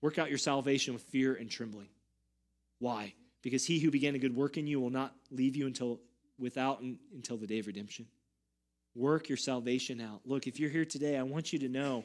Work 0.01 0.19
out 0.19 0.31
your 0.31 0.39
salvation 0.39 0.95
with 0.95 1.03
fear 1.03 1.35
and 1.35 1.51
trembling. 1.51 1.89
Why? 2.79 3.15
Because 3.43 3.65
he 3.65 3.79
who 3.79 3.91
began 3.91 4.15
a 4.15 4.19
good 4.19 4.35
work 4.35 4.57
in 4.57 4.67
you 4.67 4.81
will 4.81 4.91
not 4.91 5.15
leave 5.31 5.55
you 5.55 5.67
until 5.67 6.01
without 6.39 6.81
until 6.81 7.37
the 7.37 7.47
day 7.47 7.61
of 7.61 7.67
redemption. 7.67 8.07
Work 8.95 9.29
your 9.29 9.39
salvation 9.39 10.01
out. 10.01 10.23
Look, 10.25 10.47
if 10.47 10.59
you're 10.59 10.71
here 10.71 10.85
today, 10.85 11.17
I 11.17 11.23
want 11.23 11.53
you 11.53 11.59
to 11.61 11.69
know 11.69 12.05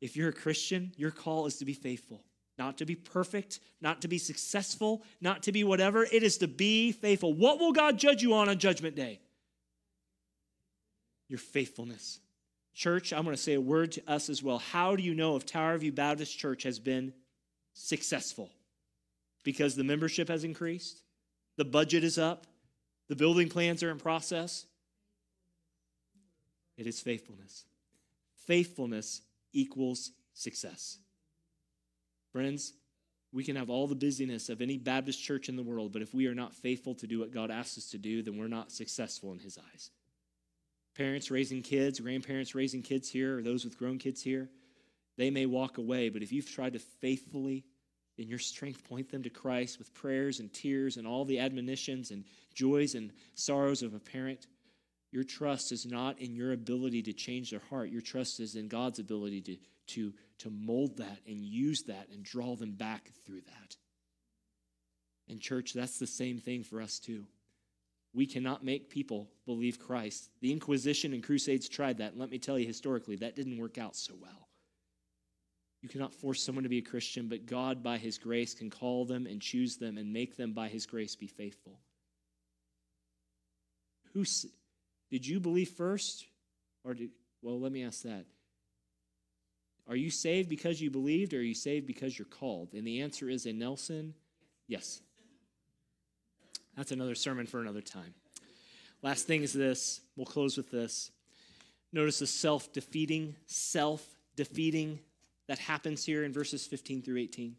if 0.00 0.16
you're 0.16 0.28
a 0.28 0.32
Christian, 0.32 0.92
your 0.96 1.10
call 1.10 1.46
is 1.46 1.56
to 1.56 1.64
be 1.64 1.74
faithful 1.74 2.22
not 2.58 2.78
to 2.78 2.86
be 2.86 2.94
perfect, 2.94 3.60
not 3.80 4.02
to 4.02 4.08
be 4.08 4.18
successful, 4.18 5.02
not 5.20 5.42
to 5.44 5.52
be 5.52 5.64
whatever. 5.64 6.04
It 6.04 6.22
is 6.22 6.38
to 6.38 6.48
be 6.48 6.92
faithful. 6.92 7.32
What 7.32 7.58
will 7.58 7.72
God 7.72 7.98
judge 7.98 8.22
you 8.22 8.34
on 8.34 8.48
on 8.48 8.58
Judgment 8.58 8.94
Day? 8.94 9.20
Your 11.28 11.38
faithfulness. 11.38 12.20
Church, 12.74 13.12
I'm 13.12 13.24
going 13.24 13.36
to 13.36 13.42
say 13.42 13.54
a 13.54 13.60
word 13.60 13.92
to 13.92 14.10
us 14.10 14.28
as 14.30 14.42
well. 14.42 14.58
How 14.58 14.96
do 14.96 15.02
you 15.02 15.14
know 15.14 15.36
if 15.36 15.44
Tower 15.44 15.76
View 15.78 15.92
Baptist 15.92 16.38
Church 16.38 16.62
has 16.62 16.78
been 16.78 17.12
successful? 17.74 18.50
Because 19.44 19.74
the 19.74 19.84
membership 19.84 20.28
has 20.28 20.44
increased, 20.44 21.02
the 21.56 21.64
budget 21.64 22.04
is 22.04 22.18
up, 22.18 22.46
the 23.08 23.16
building 23.16 23.48
plans 23.48 23.82
are 23.82 23.90
in 23.90 23.98
process. 23.98 24.66
It 26.76 26.86
is 26.86 27.00
faithfulness. 27.00 27.64
Faithfulness 28.46 29.20
equals 29.52 30.12
success. 30.32 30.98
Friends, 32.32 32.72
we 33.32 33.44
can 33.44 33.56
have 33.56 33.70
all 33.70 33.86
the 33.86 33.94
busyness 33.94 34.48
of 34.48 34.60
any 34.60 34.78
Baptist 34.78 35.22
church 35.22 35.48
in 35.48 35.56
the 35.56 35.62
world, 35.62 35.92
but 35.92 36.02
if 36.02 36.12
we 36.12 36.26
are 36.26 36.34
not 36.34 36.54
faithful 36.54 36.94
to 36.96 37.06
do 37.06 37.20
what 37.20 37.32
God 37.32 37.50
asks 37.50 37.78
us 37.78 37.90
to 37.90 37.98
do, 37.98 38.22
then 38.22 38.36
we're 38.36 38.48
not 38.48 38.72
successful 38.72 39.32
in 39.32 39.38
His 39.38 39.58
eyes. 39.58 39.90
Parents 40.96 41.30
raising 41.30 41.62
kids, 41.62 42.00
grandparents 42.00 42.54
raising 42.54 42.82
kids 42.82 43.08
here, 43.08 43.38
or 43.38 43.42
those 43.42 43.64
with 43.64 43.78
grown 43.78 43.98
kids 43.98 44.22
here, 44.22 44.50
they 45.16 45.30
may 45.30 45.46
walk 45.46 45.78
away, 45.78 46.08
but 46.08 46.22
if 46.22 46.32
you've 46.32 46.50
tried 46.50 46.72
to 46.74 46.78
faithfully, 46.78 47.64
in 48.18 48.28
your 48.28 48.38
strength, 48.38 48.84
point 48.84 49.10
them 49.10 49.22
to 49.22 49.30
Christ 49.30 49.78
with 49.78 49.94
prayers 49.94 50.40
and 50.40 50.52
tears 50.52 50.96
and 50.96 51.06
all 51.06 51.24
the 51.24 51.38
admonitions 51.38 52.10
and 52.10 52.24
joys 52.54 52.94
and 52.94 53.10
sorrows 53.34 53.82
of 53.82 53.94
a 53.94 53.98
parent, 53.98 54.46
your 55.10 55.24
trust 55.24 55.72
is 55.72 55.86
not 55.86 56.18
in 56.18 56.34
your 56.34 56.52
ability 56.52 57.02
to 57.02 57.12
change 57.12 57.50
their 57.50 57.62
heart. 57.70 57.90
Your 57.90 58.00
trust 58.00 58.40
is 58.40 58.54
in 58.54 58.68
God's 58.68 58.98
ability 58.98 59.40
to, 59.42 59.56
to 59.92 60.12
to 60.38 60.50
mold 60.50 60.96
that 60.96 61.18
and 61.26 61.40
use 61.40 61.84
that 61.84 62.08
and 62.12 62.24
draw 62.24 62.56
them 62.56 62.72
back 62.72 63.10
through 63.24 63.42
that. 63.42 63.76
And, 65.28 65.40
church, 65.40 65.72
that's 65.72 65.98
the 65.98 66.06
same 66.06 66.38
thing 66.38 66.64
for 66.64 66.82
us 66.82 66.98
too. 66.98 67.24
We 68.12 68.26
cannot 68.26 68.64
make 68.64 68.90
people 68.90 69.30
believe 69.46 69.78
Christ. 69.78 70.28
The 70.40 70.52
Inquisition 70.52 71.14
and 71.14 71.22
Crusades 71.22 71.68
tried 71.68 71.98
that. 71.98 72.12
And 72.12 72.20
let 72.20 72.30
me 72.30 72.38
tell 72.38 72.58
you, 72.58 72.66
historically, 72.66 73.16
that 73.16 73.36
didn't 73.36 73.58
work 73.58 73.78
out 73.78 73.96
so 73.96 74.14
well. 74.20 74.48
You 75.80 75.88
cannot 75.88 76.12
force 76.12 76.42
someone 76.42 76.64
to 76.64 76.68
be 76.68 76.78
a 76.78 76.82
Christian, 76.82 77.28
but 77.28 77.46
God, 77.46 77.82
by 77.82 77.98
His 77.98 78.18
grace, 78.18 78.52
can 78.52 78.68
call 78.68 79.04
them 79.04 79.26
and 79.26 79.40
choose 79.40 79.76
them 79.76 79.96
and 79.96 80.12
make 80.12 80.36
them, 80.36 80.52
by 80.52 80.68
His 80.68 80.86
grace, 80.86 81.16
be 81.16 81.28
faithful. 81.28 81.80
Who 84.12 84.24
did 85.10 85.26
you 85.26 85.40
believe 85.40 85.70
first, 85.70 86.26
or 86.84 86.94
did? 86.94 87.10
Well, 87.40 87.58
let 87.58 87.72
me 87.72 87.84
ask 87.84 88.02
that. 88.02 88.26
Are 89.88 89.96
you 89.96 90.10
saved 90.10 90.48
because 90.48 90.80
you 90.80 90.90
believed, 90.90 91.34
or 91.34 91.38
are 91.38 91.42
you 91.42 91.54
saved 91.54 91.86
because 91.86 92.18
you're 92.18 92.26
called? 92.26 92.74
And 92.74 92.86
the 92.86 93.02
answer 93.02 93.28
is 93.28 93.46
in 93.46 93.58
Nelson, 93.58 94.14
yes. 94.68 95.00
That's 96.76 96.92
another 96.92 97.14
sermon 97.14 97.46
for 97.46 97.60
another 97.60 97.80
time. 97.80 98.14
Last 99.02 99.26
thing 99.26 99.42
is 99.42 99.52
this. 99.52 100.00
We'll 100.16 100.26
close 100.26 100.56
with 100.56 100.70
this. 100.70 101.10
Notice 101.92 102.20
the 102.20 102.26
self 102.26 102.72
defeating, 102.72 103.34
self 103.46 104.06
defeating 104.36 105.00
that 105.48 105.58
happens 105.58 106.04
here 106.04 106.24
in 106.24 106.32
verses 106.32 106.66
15 106.66 107.02
through 107.02 107.18
18. 107.18 107.56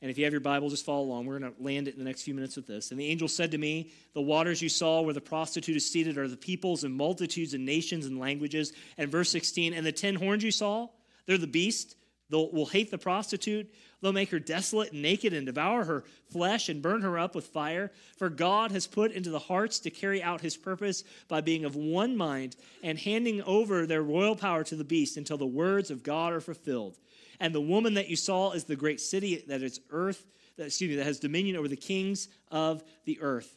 And 0.00 0.10
if 0.10 0.18
you 0.18 0.24
have 0.24 0.32
your 0.32 0.40
Bible, 0.40 0.68
just 0.68 0.84
follow 0.84 1.02
along. 1.02 1.26
We're 1.26 1.38
going 1.38 1.54
to 1.54 1.62
land 1.62 1.88
it 1.88 1.94
in 1.94 1.98
the 1.98 2.04
next 2.04 2.22
few 2.22 2.34
minutes 2.34 2.56
with 2.56 2.66
this. 2.66 2.90
And 2.90 3.00
the 3.00 3.06
angel 3.06 3.26
said 3.26 3.50
to 3.52 3.58
me, 3.58 3.90
The 4.12 4.20
waters 4.20 4.60
you 4.60 4.68
saw 4.68 5.00
where 5.00 5.14
the 5.14 5.20
prostitute 5.20 5.76
is 5.76 5.90
seated 5.90 6.18
are 6.18 6.28
the 6.28 6.36
peoples 6.36 6.84
and 6.84 6.94
multitudes 6.94 7.54
and 7.54 7.64
nations 7.64 8.04
and 8.06 8.18
languages. 8.18 8.74
And 8.98 9.10
verse 9.10 9.30
16, 9.30 9.72
and 9.72 9.84
the 9.84 9.92
ten 9.92 10.14
horns 10.14 10.44
you 10.44 10.50
saw, 10.50 10.88
they're 11.26 11.38
the 11.38 11.46
beast. 11.46 11.96
They'll 12.30 12.50
will 12.50 12.66
hate 12.66 12.90
the 12.90 12.98
prostitute. 12.98 13.72
They'll 14.00 14.12
make 14.12 14.30
her 14.30 14.38
desolate 14.38 14.92
and 14.92 15.02
naked 15.02 15.32
and 15.32 15.46
devour 15.46 15.84
her 15.84 16.04
flesh 16.30 16.68
and 16.68 16.82
burn 16.82 17.02
her 17.02 17.18
up 17.18 17.34
with 17.34 17.46
fire. 17.46 17.90
For 18.18 18.28
God 18.28 18.70
has 18.72 18.86
put 18.86 19.12
into 19.12 19.30
the 19.30 19.38
hearts 19.38 19.78
to 19.80 19.90
carry 19.90 20.22
out 20.22 20.40
his 20.40 20.56
purpose 20.56 21.04
by 21.28 21.40
being 21.40 21.64
of 21.64 21.74
one 21.74 22.16
mind 22.16 22.56
and 22.82 22.98
handing 22.98 23.42
over 23.42 23.86
their 23.86 24.02
royal 24.02 24.36
power 24.36 24.64
to 24.64 24.76
the 24.76 24.84
beast 24.84 25.16
until 25.16 25.38
the 25.38 25.46
words 25.46 25.90
of 25.90 26.02
God 26.02 26.32
are 26.32 26.40
fulfilled. 26.40 26.98
And 27.40 27.54
the 27.54 27.60
woman 27.60 27.94
that 27.94 28.08
you 28.08 28.16
saw 28.16 28.52
is 28.52 28.64
the 28.64 28.76
great 28.76 29.00
city 29.00 29.42
that 29.48 29.62
is 29.62 29.80
earth, 29.90 30.24
that, 30.56 30.66
excuse 30.66 30.90
me, 30.90 30.96
that 30.96 31.06
has 31.06 31.18
dominion 31.18 31.56
over 31.56 31.68
the 31.68 31.76
kings 31.76 32.28
of 32.50 32.84
the 33.06 33.18
earth. 33.20 33.56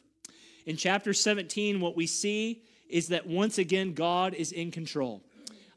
In 0.65 0.77
chapter 0.77 1.13
17, 1.13 1.79
what 1.79 1.95
we 1.95 2.07
see 2.07 2.63
is 2.89 3.09
that 3.09 3.27
once 3.27 3.57
again, 3.57 3.93
God 3.93 4.33
is 4.33 4.51
in 4.51 4.71
control. 4.71 5.23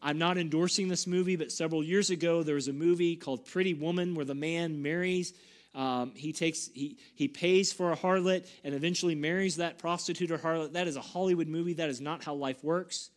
I'm 0.03 0.19
not 0.19 0.39
endorsing 0.39 0.89
this 0.89 1.07
movie, 1.07 1.37
but 1.37 1.53
several 1.53 1.83
years 1.83 2.11
ago 2.11 2.43
there 2.43 2.55
was 2.55 2.69
a 2.69 2.73
movie 2.73 3.17
called 3.17 3.47
Pretty 3.47 3.75
Woman 3.75 4.15
where 4.15 4.25
the 4.25 4.35
man 4.35 4.83
marries. 4.83 5.35
Um, 5.75 6.13
he 6.17 6.33
takes 6.33 6.69
he 6.75 6.99
he 7.15 7.29
pays 7.29 7.73
for 7.73 7.93
a 7.93 7.97
harlot 7.97 8.49
and 8.65 8.75
eventually 8.75 9.15
marries 9.15 9.57
that 9.57 9.79
prostitute 9.79 10.31
or 10.31 10.39
harlot. 10.39 10.73
That 10.73 10.89
is 10.89 10.97
a 10.97 11.01
Hollywood 11.01 11.49
movie. 11.49 11.75
That 11.75 11.91
is 11.91 12.01
not 12.01 12.25
how 12.25 12.35
life 12.35 12.65
works. 12.65 13.11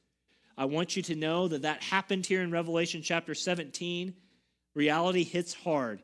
I 0.57 0.65
want 0.65 0.95
you 0.95 1.01
to 1.03 1.15
know 1.15 1.47
that 1.47 1.63
that 1.63 1.81
happened 1.81 2.25
here 2.25 2.41
in 2.41 2.51
Revelation 2.51 3.01
chapter 3.01 3.33
17. 3.33 4.13
Reality 4.75 5.23
hits 5.23 5.53
hard. 5.53 6.01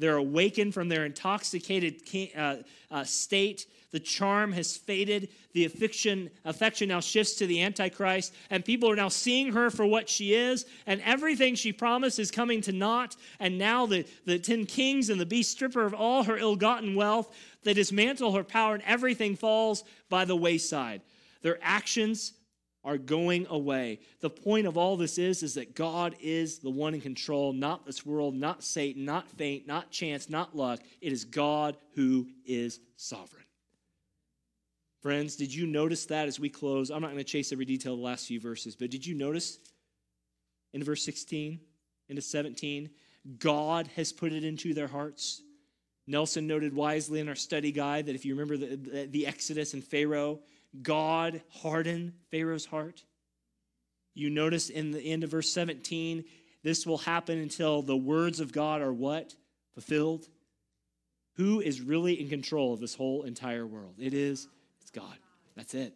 They're 0.00 0.16
awakened 0.16 0.72
from 0.72 0.88
their 0.88 1.04
intoxicated 1.04 2.02
uh, 2.34 2.56
uh, 2.90 3.04
state. 3.04 3.66
The 3.92 4.00
charm 4.00 4.52
has 4.52 4.74
faded. 4.76 5.28
The 5.52 5.66
affection, 5.66 6.30
affection 6.46 6.88
now 6.88 7.00
shifts 7.00 7.34
to 7.34 7.46
the 7.46 7.60
Antichrist, 7.60 8.32
and 8.48 8.64
people 8.64 8.90
are 8.90 8.96
now 8.96 9.10
seeing 9.10 9.52
her 9.52 9.68
for 9.68 9.84
what 9.84 10.08
she 10.08 10.32
is, 10.32 10.64
and 10.86 11.02
everything 11.02 11.54
she 11.54 11.72
promised 11.72 12.18
is 12.18 12.30
coming 12.30 12.62
to 12.62 12.72
naught. 12.72 13.14
And 13.40 13.58
now 13.58 13.84
the, 13.84 14.06
the 14.24 14.38
ten 14.38 14.64
kings 14.64 15.10
and 15.10 15.20
the 15.20 15.26
beast 15.26 15.50
strip 15.50 15.74
her 15.74 15.84
of 15.84 15.92
all 15.92 16.22
her 16.22 16.38
ill 16.38 16.56
gotten 16.56 16.94
wealth. 16.94 17.36
They 17.62 17.74
dismantle 17.74 18.32
her 18.32 18.44
power, 18.44 18.74
and 18.74 18.84
everything 18.84 19.36
falls 19.36 19.84
by 20.08 20.24
the 20.24 20.36
wayside. 20.36 21.02
Their 21.42 21.58
actions 21.60 22.32
are 22.82 22.98
going 22.98 23.46
away. 23.50 24.00
The 24.20 24.30
point 24.30 24.66
of 24.66 24.76
all 24.76 24.96
this 24.96 25.18
is 25.18 25.42
is 25.42 25.54
that 25.54 25.74
God 25.74 26.16
is 26.20 26.58
the 26.58 26.70
one 26.70 26.94
in 26.94 27.00
control, 27.00 27.52
not 27.52 27.84
this 27.84 28.06
world, 28.06 28.34
not 28.34 28.64
Satan, 28.64 29.04
not 29.04 29.28
fate, 29.28 29.66
not 29.66 29.90
chance, 29.90 30.30
not 30.30 30.56
luck. 30.56 30.80
It 31.00 31.12
is 31.12 31.24
God 31.24 31.76
who 31.94 32.26
is 32.44 32.80
sovereign. 32.96 33.44
Friends, 35.02 35.36
did 35.36 35.54
you 35.54 35.66
notice 35.66 36.06
that 36.06 36.28
as 36.28 36.38
we 36.38 36.48
close? 36.48 36.90
I'm 36.90 37.00
not 37.00 37.08
going 37.08 37.18
to 37.18 37.24
chase 37.24 37.52
every 37.52 37.64
detail 37.64 37.94
of 37.94 37.98
the 37.98 38.04
last 38.04 38.26
few 38.26 38.40
verses, 38.40 38.76
but 38.76 38.90
did 38.90 39.06
you 39.06 39.14
notice 39.14 39.58
in 40.72 40.84
verse 40.84 41.02
16 41.04 41.58
into 42.08 42.22
17 42.22 42.90
God 43.38 43.88
has 43.96 44.12
put 44.12 44.32
it 44.32 44.44
into 44.44 44.74
their 44.74 44.88
hearts? 44.88 45.42
Nelson 46.06 46.46
noted 46.46 46.74
wisely 46.74 47.20
in 47.20 47.28
our 47.28 47.34
study 47.34 47.72
guide 47.72 48.06
that 48.06 48.14
if 48.14 48.24
you 48.24 48.34
remember 48.34 48.56
the, 48.56 48.76
the, 48.76 49.06
the 49.06 49.26
Exodus 49.26 49.74
and 49.74 49.84
Pharaoh, 49.84 50.40
God 50.82 51.42
harden 51.50 52.14
Pharaoh's 52.30 52.66
heart. 52.66 53.04
You 54.14 54.30
notice 54.30 54.70
in 54.70 54.90
the 54.90 55.00
end 55.00 55.24
of 55.24 55.30
verse 55.30 55.52
17, 55.52 56.24
this 56.62 56.86
will 56.86 56.98
happen 56.98 57.38
until 57.38 57.82
the 57.82 57.96
words 57.96 58.40
of 58.40 58.52
God 58.52 58.82
are 58.82 58.92
what? 58.92 59.34
Fulfilled. 59.74 60.28
Who 61.36 61.60
is 61.60 61.80
really 61.80 62.20
in 62.20 62.28
control 62.28 62.74
of 62.74 62.80
this 62.80 62.94
whole 62.94 63.22
entire 63.22 63.66
world? 63.66 63.94
It 63.98 64.14
is 64.14 64.48
it's 64.80 64.90
God. 64.90 65.16
That's 65.56 65.74
it. 65.74 65.94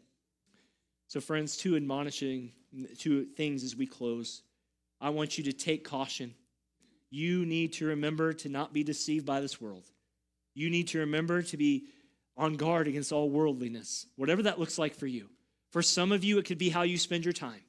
So, 1.08 1.20
friends, 1.20 1.56
two 1.56 1.76
admonishing 1.76 2.52
two 2.98 3.24
things 3.24 3.62
as 3.64 3.76
we 3.76 3.86
close. 3.86 4.42
I 5.00 5.10
want 5.10 5.38
you 5.38 5.44
to 5.44 5.52
take 5.52 5.84
caution. 5.84 6.34
You 7.10 7.46
need 7.46 7.74
to 7.74 7.86
remember 7.86 8.32
to 8.32 8.48
not 8.48 8.72
be 8.72 8.82
deceived 8.82 9.26
by 9.26 9.40
this 9.40 9.60
world. 9.60 9.84
You 10.54 10.70
need 10.70 10.88
to 10.88 11.00
remember 11.00 11.42
to 11.42 11.56
be 11.56 11.86
on 12.36 12.54
guard 12.56 12.88
against 12.88 13.12
all 13.12 13.30
worldliness, 13.30 14.06
whatever 14.16 14.42
that 14.42 14.58
looks 14.58 14.78
like 14.78 14.94
for 14.94 15.06
you. 15.06 15.28
For 15.70 15.82
some 15.82 16.12
of 16.12 16.24
you, 16.24 16.38
it 16.38 16.44
could 16.44 16.58
be 16.58 16.70
how 16.70 16.82
you 16.82 16.98
spend 16.98 17.24
your 17.24 17.32
time. 17.32 17.60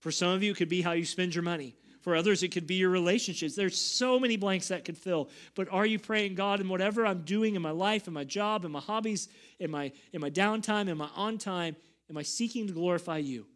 For 0.00 0.10
some 0.10 0.30
of 0.30 0.42
you, 0.42 0.52
it 0.52 0.56
could 0.56 0.68
be 0.68 0.82
how 0.82 0.92
you 0.92 1.04
spend 1.04 1.34
your 1.34 1.44
money. 1.44 1.76
For 2.00 2.16
others, 2.16 2.42
it 2.42 2.48
could 2.48 2.66
be 2.66 2.76
your 2.76 2.88
relationships. 2.88 3.54
There's 3.54 3.78
so 3.78 4.18
many 4.18 4.38
blanks 4.38 4.68
that 4.68 4.86
could 4.86 4.96
fill. 4.96 5.28
But 5.54 5.68
are 5.70 5.84
you 5.84 5.98
praying, 5.98 6.34
God, 6.34 6.60
in 6.60 6.68
whatever 6.68 7.04
I'm 7.04 7.22
doing 7.22 7.56
in 7.56 7.62
my 7.62 7.72
life, 7.72 8.08
in 8.08 8.14
my 8.14 8.24
job, 8.24 8.64
in 8.64 8.72
my 8.72 8.80
hobbies, 8.80 9.28
in 9.58 9.70
my, 9.70 9.92
in 10.12 10.22
my 10.22 10.30
downtime, 10.30 10.88
in 10.88 10.96
my 10.96 11.10
on 11.14 11.36
time, 11.36 11.76
am 12.08 12.16
I 12.16 12.22
seeking 12.22 12.66
to 12.66 12.72
glorify 12.72 13.18
you? 13.18 13.46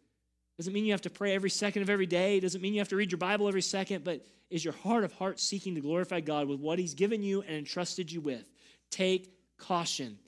Doesn't 0.57 0.73
mean 0.73 0.85
you 0.85 0.91
have 0.91 1.01
to 1.01 1.09
pray 1.09 1.33
every 1.33 1.49
second 1.49 1.81
of 1.81 1.89
every 1.89 2.05
day. 2.05 2.39
Doesn't 2.39 2.61
mean 2.61 2.73
you 2.73 2.79
have 2.79 2.89
to 2.89 2.95
read 2.95 3.11
your 3.11 3.17
Bible 3.17 3.47
every 3.47 3.63
second, 3.63 4.03
but 4.03 4.25
is 4.51 4.63
your 4.63 4.73
heart 4.73 5.03
of 5.03 5.11
heart 5.13 5.39
seeking 5.39 5.75
to 5.75 5.81
glorify 5.81 6.19
God 6.19 6.47
with 6.47 6.59
what 6.59 6.77
He's 6.77 6.93
given 6.93 7.23
you 7.23 7.41
and 7.41 7.55
entrusted 7.55 8.11
you 8.11 8.21
with? 8.21 8.45
Take 8.91 9.33
caution. 9.57 10.19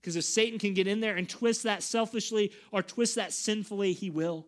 Because 0.00 0.16
if 0.16 0.24
Satan 0.24 0.58
can 0.58 0.74
get 0.74 0.86
in 0.86 1.00
there 1.00 1.16
and 1.16 1.28
twist 1.28 1.64
that 1.64 1.82
selfishly 1.82 2.52
or 2.72 2.82
twist 2.82 3.16
that 3.16 3.32
sinfully, 3.32 3.92
he 3.92 4.10
will. 4.10 4.46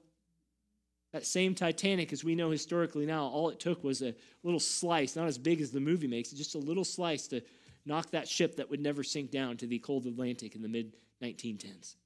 That 1.12 1.26
same 1.26 1.54
Titanic, 1.54 2.12
as 2.12 2.24
we 2.24 2.34
know 2.34 2.50
historically 2.50 3.04
now, 3.04 3.26
all 3.26 3.50
it 3.50 3.60
took 3.60 3.84
was 3.84 4.00
a 4.00 4.14
little 4.42 4.60
slice, 4.60 5.14
not 5.14 5.28
as 5.28 5.36
big 5.36 5.60
as 5.60 5.70
the 5.70 5.80
movie 5.80 6.06
makes, 6.06 6.30
just 6.30 6.54
a 6.54 6.58
little 6.58 6.84
slice 6.84 7.26
to 7.28 7.42
knock 7.84 8.10
that 8.10 8.28
ship 8.28 8.56
that 8.56 8.70
would 8.70 8.80
never 8.80 9.02
sink 9.02 9.30
down 9.30 9.58
to 9.58 9.66
the 9.66 9.78
cold 9.78 10.06
Atlantic 10.06 10.54
in 10.54 10.62
the 10.62 10.68
mid 10.68 10.96
1910s. 11.22 11.96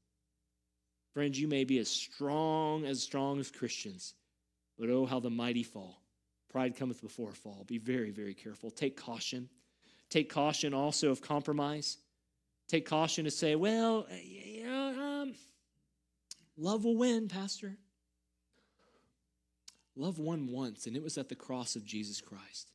Friends, 1.14 1.40
you 1.40 1.46
may 1.46 1.62
be 1.62 1.78
as 1.78 1.88
strong 1.88 2.84
as 2.84 3.00
strong 3.00 3.38
as 3.38 3.50
Christians, 3.50 4.14
but 4.76 4.90
oh, 4.90 5.06
how 5.06 5.20
the 5.20 5.30
mighty 5.30 5.62
fall. 5.62 6.02
Pride 6.50 6.76
cometh 6.76 7.00
before 7.00 7.30
a 7.30 7.34
fall. 7.34 7.64
Be 7.66 7.78
very, 7.78 8.10
very 8.10 8.34
careful. 8.34 8.70
Take 8.70 8.96
caution. 8.96 9.48
Take 10.10 10.32
caution 10.32 10.74
also 10.74 11.10
of 11.10 11.22
compromise 11.22 11.98
take 12.68 12.86
caution 12.86 13.24
to 13.24 13.30
say, 13.30 13.54
well, 13.54 14.06
you 14.22 14.64
know, 14.64 15.22
um, 15.22 15.34
love 16.56 16.84
will 16.84 16.96
win, 16.96 17.28
Pastor. 17.28 17.76
Love 19.96 20.18
won 20.18 20.48
once, 20.48 20.86
and 20.86 20.96
it 20.96 21.02
was 21.02 21.16
at 21.16 21.28
the 21.28 21.34
cross 21.34 21.74
of 21.74 21.84
Jesus 21.84 22.20
Christ. 22.20 22.72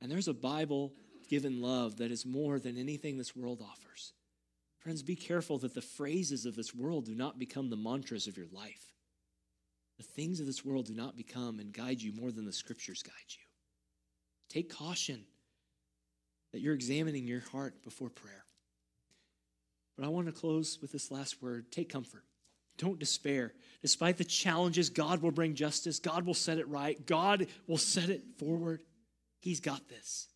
And 0.00 0.10
there's 0.10 0.28
a 0.28 0.34
Bible 0.34 0.92
given 1.28 1.62
love 1.62 1.96
that 1.98 2.10
is 2.10 2.26
more 2.26 2.58
than 2.58 2.76
anything 2.76 3.16
this 3.16 3.36
world 3.36 3.62
offers. 3.62 4.12
Friends, 4.80 5.02
be 5.02 5.16
careful 5.16 5.58
that 5.58 5.74
the 5.74 5.80
phrases 5.80 6.46
of 6.46 6.56
this 6.56 6.74
world 6.74 7.04
do 7.04 7.14
not 7.14 7.38
become 7.38 7.70
the 7.70 7.76
mantras 7.76 8.26
of 8.26 8.36
your 8.36 8.48
life. 8.52 8.94
The 9.98 10.04
things 10.04 10.40
of 10.40 10.46
this 10.46 10.64
world 10.64 10.86
do 10.86 10.94
not 10.94 11.16
become 11.16 11.60
and 11.60 11.72
guide 11.72 12.00
you 12.00 12.12
more 12.12 12.32
than 12.32 12.46
the 12.46 12.52
scriptures 12.52 13.02
guide 13.02 13.12
you. 13.28 13.44
Take 14.48 14.74
caution 14.74 15.24
that 16.52 16.60
you're 16.60 16.74
examining 16.74 17.26
your 17.26 17.40
heart 17.40 17.82
before 17.84 18.08
prayer. 18.08 18.44
But 20.00 20.06
I 20.06 20.08
want 20.08 20.28
to 20.28 20.32
close 20.32 20.78
with 20.80 20.92
this 20.92 21.10
last 21.10 21.42
word 21.42 21.70
take 21.70 21.90
comfort. 21.90 22.24
Don't 22.78 22.98
despair. 22.98 23.52
Despite 23.82 24.16
the 24.16 24.24
challenges, 24.24 24.88
God 24.88 25.20
will 25.20 25.30
bring 25.30 25.54
justice. 25.54 25.98
God 25.98 26.24
will 26.24 26.32
set 26.32 26.56
it 26.56 26.66
right. 26.68 27.04
God 27.06 27.48
will 27.66 27.76
set 27.76 28.08
it 28.08 28.22
forward. 28.38 28.80
He's 29.40 29.60
got 29.60 29.90
this. 29.90 30.28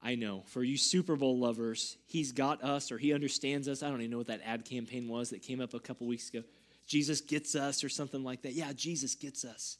I 0.00 0.14
know. 0.14 0.44
For 0.46 0.64
you 0.64 0.78
Super 0.78 1.14
Bowl 1.14 1.38
lovers, 1.38 1.98
He's 2.06 2.32
got 2.32 2.64
us 2.64 2.90
or 2.90 2.96
He 2.96 3.12
understands 3.12 3.68
us. 3.68 3.82
I 3.82 3.90
don't 3.90 4.00
even 4.00 4.10
know 4.10 4.18
what 4.18 4.28
that 4.28 4.40
ad 4.46 4.64
campaign 4.64 5.08
was 5.08 5.28
that 5.28 5.42
came 5.42 5.60
up 5.60 5.74
a 5.74 5.78
couple 5.78 6.06
weeks 6.06 6.30
ago. 6.30 6.42
Jesus 6.86 7.20
gets 7.20 7.54
us 7.54 7.84
or 7.84 7.90
something 7.90 8.24
like 8.24 8.40
that. 8.42 8.54
Yeah, 8.54 8.72
Jesus 8.72 9.14
gets 9.14 9.44
us 9.44 9.76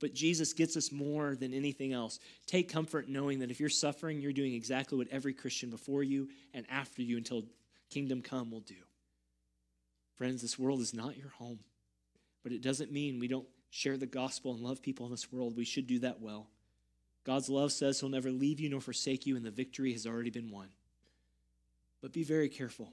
but 0.00 0.14
Jesus 0.14 0.52
gets 0.52 0.76
us 0.76 0.92
more 0.92 1.34
than 1.36 1.52
anything 1.52 1.92
else. 1.92 2.18
Take 2.46 2.70
comfort 2.70 3.08
knowing 3.08 3.40
that 3.40 3.50
if 3.50 3.60
you're 3.60 3.68
suffering, 3.68 4.20
you're 4.20 4.32
doing 4.32 4.54
exactly 4.54 4.96
what 4.96 5.08
every 5.10 5.34
Christian 5.34 5.70
before 5.70 6.02
you 6.02 6.28
and 6.54 6.66
after 6.70 7.02
you 7.02 7.16
until 7.16 7.44
kingdom 7.90 8.22
come 8.22 8.50
will 8.50 8.60
do. 8.60 8.74
Friends, 10.16 10.42
this 10.42 10.58
world 10.58 10.80
is 10.80 10.94
not 10.94 11.16
your 11.16 11.30
home, 11.30 11.60
but 12.42 12.52
it 12.52 12.62
doesn't 12.62 12.92
mean 12.92 13.18
we 13.18 13.28
don't 13.28 13.46
share 13.70 13.96
the 13.96 14.06
gospel 14.06 14.52
and 14.52 14.60
love 14.60 14.82
people 14.82 15.06
in 15.06 15.12
this 15.12 15.32
world, 15.32 15.56
we 15.56 15.64
should 15.64 15.86
do 15.86 15.98
that 16.00 16.20
well. 16.20 16.48
God's 17.24 17.48
love 17.48 17.72
says 17.72 18.00
he'll 18.00 18.08
never 18.08 18.30
leave 18.30 18.60
you 18.60 18.70
nor 18.70 18.80
forsake 18.80 19.26
you, 19.26 19.36
and 19.36 19.44
the 19.44 19.50
victory 19.50 19.92
has 19.92 20.06
already 20.06 20.30
been 20.30 20.50
won. 20.50 20.68
But 22.00 22.12
be 22.12 22.24
very 22.24 22.48
careful. 22.48 22.92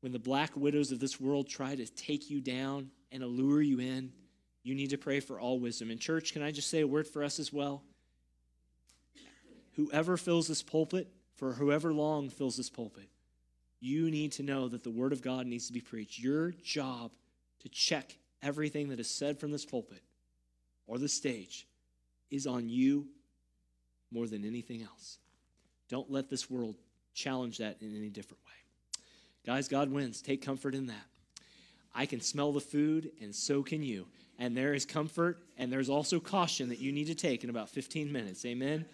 When 0.00 0.12
the 0.12 0.18
black 0.18 0.56
widows 0.56 0.92
of 0.92 1.00
this 1.00 1.20
world 1.20 1.48
try 1.48 1.74
to 1.74 1.86
take 1.86 2.30
you 2.30 2.40
down 2.40 2.90
and 3.10 3.22
allure 3.22 3.60
you 3.60 3.80
in, 3.80 4.12
you 4.62 4.74
need 4.74 4.90
to 4.90 4.98
pray 4.98 5.20
for 5.20 5.40
all 5.40 5.58
wisdom. 5.58 5.90
In 5.90 5.98
church, 5.98 6.32
can 6.32 6.42
I 6.42 6.50
just 6.50 6.70
say 6.70 6.80
a 6.80 6.86
word 6.86 7.06
for 7.06 7.22
us 7.24 7.38
as 7.38 7.52
well? 7.52 7.82
Whoever 9.76 10.16
fills 10.16 10.48
this 10.48 10.62
pulpit, 10.62 11.08
for 11.36 11.52
whoever 11.52 11.92
long 11.92 12.28
fills 12.28 12.56
this 12.56 12.68
pulpit, 12.68 13.08
you 13.80 14.10
need 14.10 14.32
to 14.32 14.42
know 14.42 14.68
that 14.68 14.84
the 14.84 14.90
word 14.90 15.12
of 15.12 15.22
God 15.22 15.46
needs 15.46 15.66
to 15.68 15.72
be 15.72 15.80
preached. 15.80 16.18
Your 16.18 16.50
job 16.50 17.12
to 17.60 17.68
check 17.68 18.16
everything 18.42 18.88
that 18.90 19.00
is 19.00 19.08
said 19.08 19.38
from 19.38 19.50
this 19.50 19.64
pulpit 19.64 20.02
or 20.86 20.98
the 20.98 21.08
stage 21.08 21.66
is 22.30 22.46
on 22.46 22.68
you 22.68 23.06
more 24.12 24.26
than 24.26 24.44
anything 24.44 24.82
else. 24.82 25.18
Don't 25.88 26.10
let 26.10 26.28
this 26.28 26.50
world 26.50 26.76
challenge 27.14 27.58
that 27.58 27.78
in 27.80 27.96
any 27.96 28.10
different 28.10 28.40
way. 28.44 28.50
Guys, 29.46 29.68
God 29.68 29.90
wins. 29.90 30.20
Take 30.20 30.42
comfort 30.42 30.74
in 30.74 30.86
that. 30.86 31.06
I 31.94 32.06
can 32.06 32.20
smell 32.20 32.52
the 32.52 32.60
food, 32.60 33.10
and 33.20 33.34
so 33.34 33.62
can 33.62 33.82
you. 33.82 34.06
And 34.38 34.56
there 34.56 34.72
is 34.72 34.86
comfort, 34.86 35.38
and 35.58 35.72
there's 35.72 35.90
also 35.90 36.18
caution 36.20 36.68
that 36.70 36.78
you 36.78 36.92
need 36.92 37.08
to 37.08 37.14
take 37.14 37.44
in 37.44 37.50
about 37.50 37.68
15 37.68 38.10
minutes. 38.10 38.44
Amen? 38.44 38.86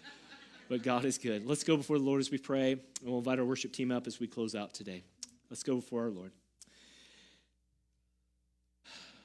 but 0.69 0.83
God 0.83 1.05
is 1.05 1.17
good. 1.17 1.45
Let's 1.45 1.63
go 1.63 1.77
before 1.77 1.97
the 1.97 2.03
Lord 2.03 2.19
as 2.19 2.31
we 2.31 2.37
pray, 2.37 2.73
and 2.73 2.81
we'll 3.03 3.19
invite 3.19 3.39
our 3.39 3.45
worship 3.45 3.71
team 3.71 3.91
up 3.91 4.07
as 4.07 4.19
we 4.19 4.27
close 4.27 4.55
out 4.55 4.73
today. 4.73 5.03
Let's 5.49 5.63
go 5.63 5.75
before 5.75 6.03
our 6.03 6.09
Lord. 6.09 6.31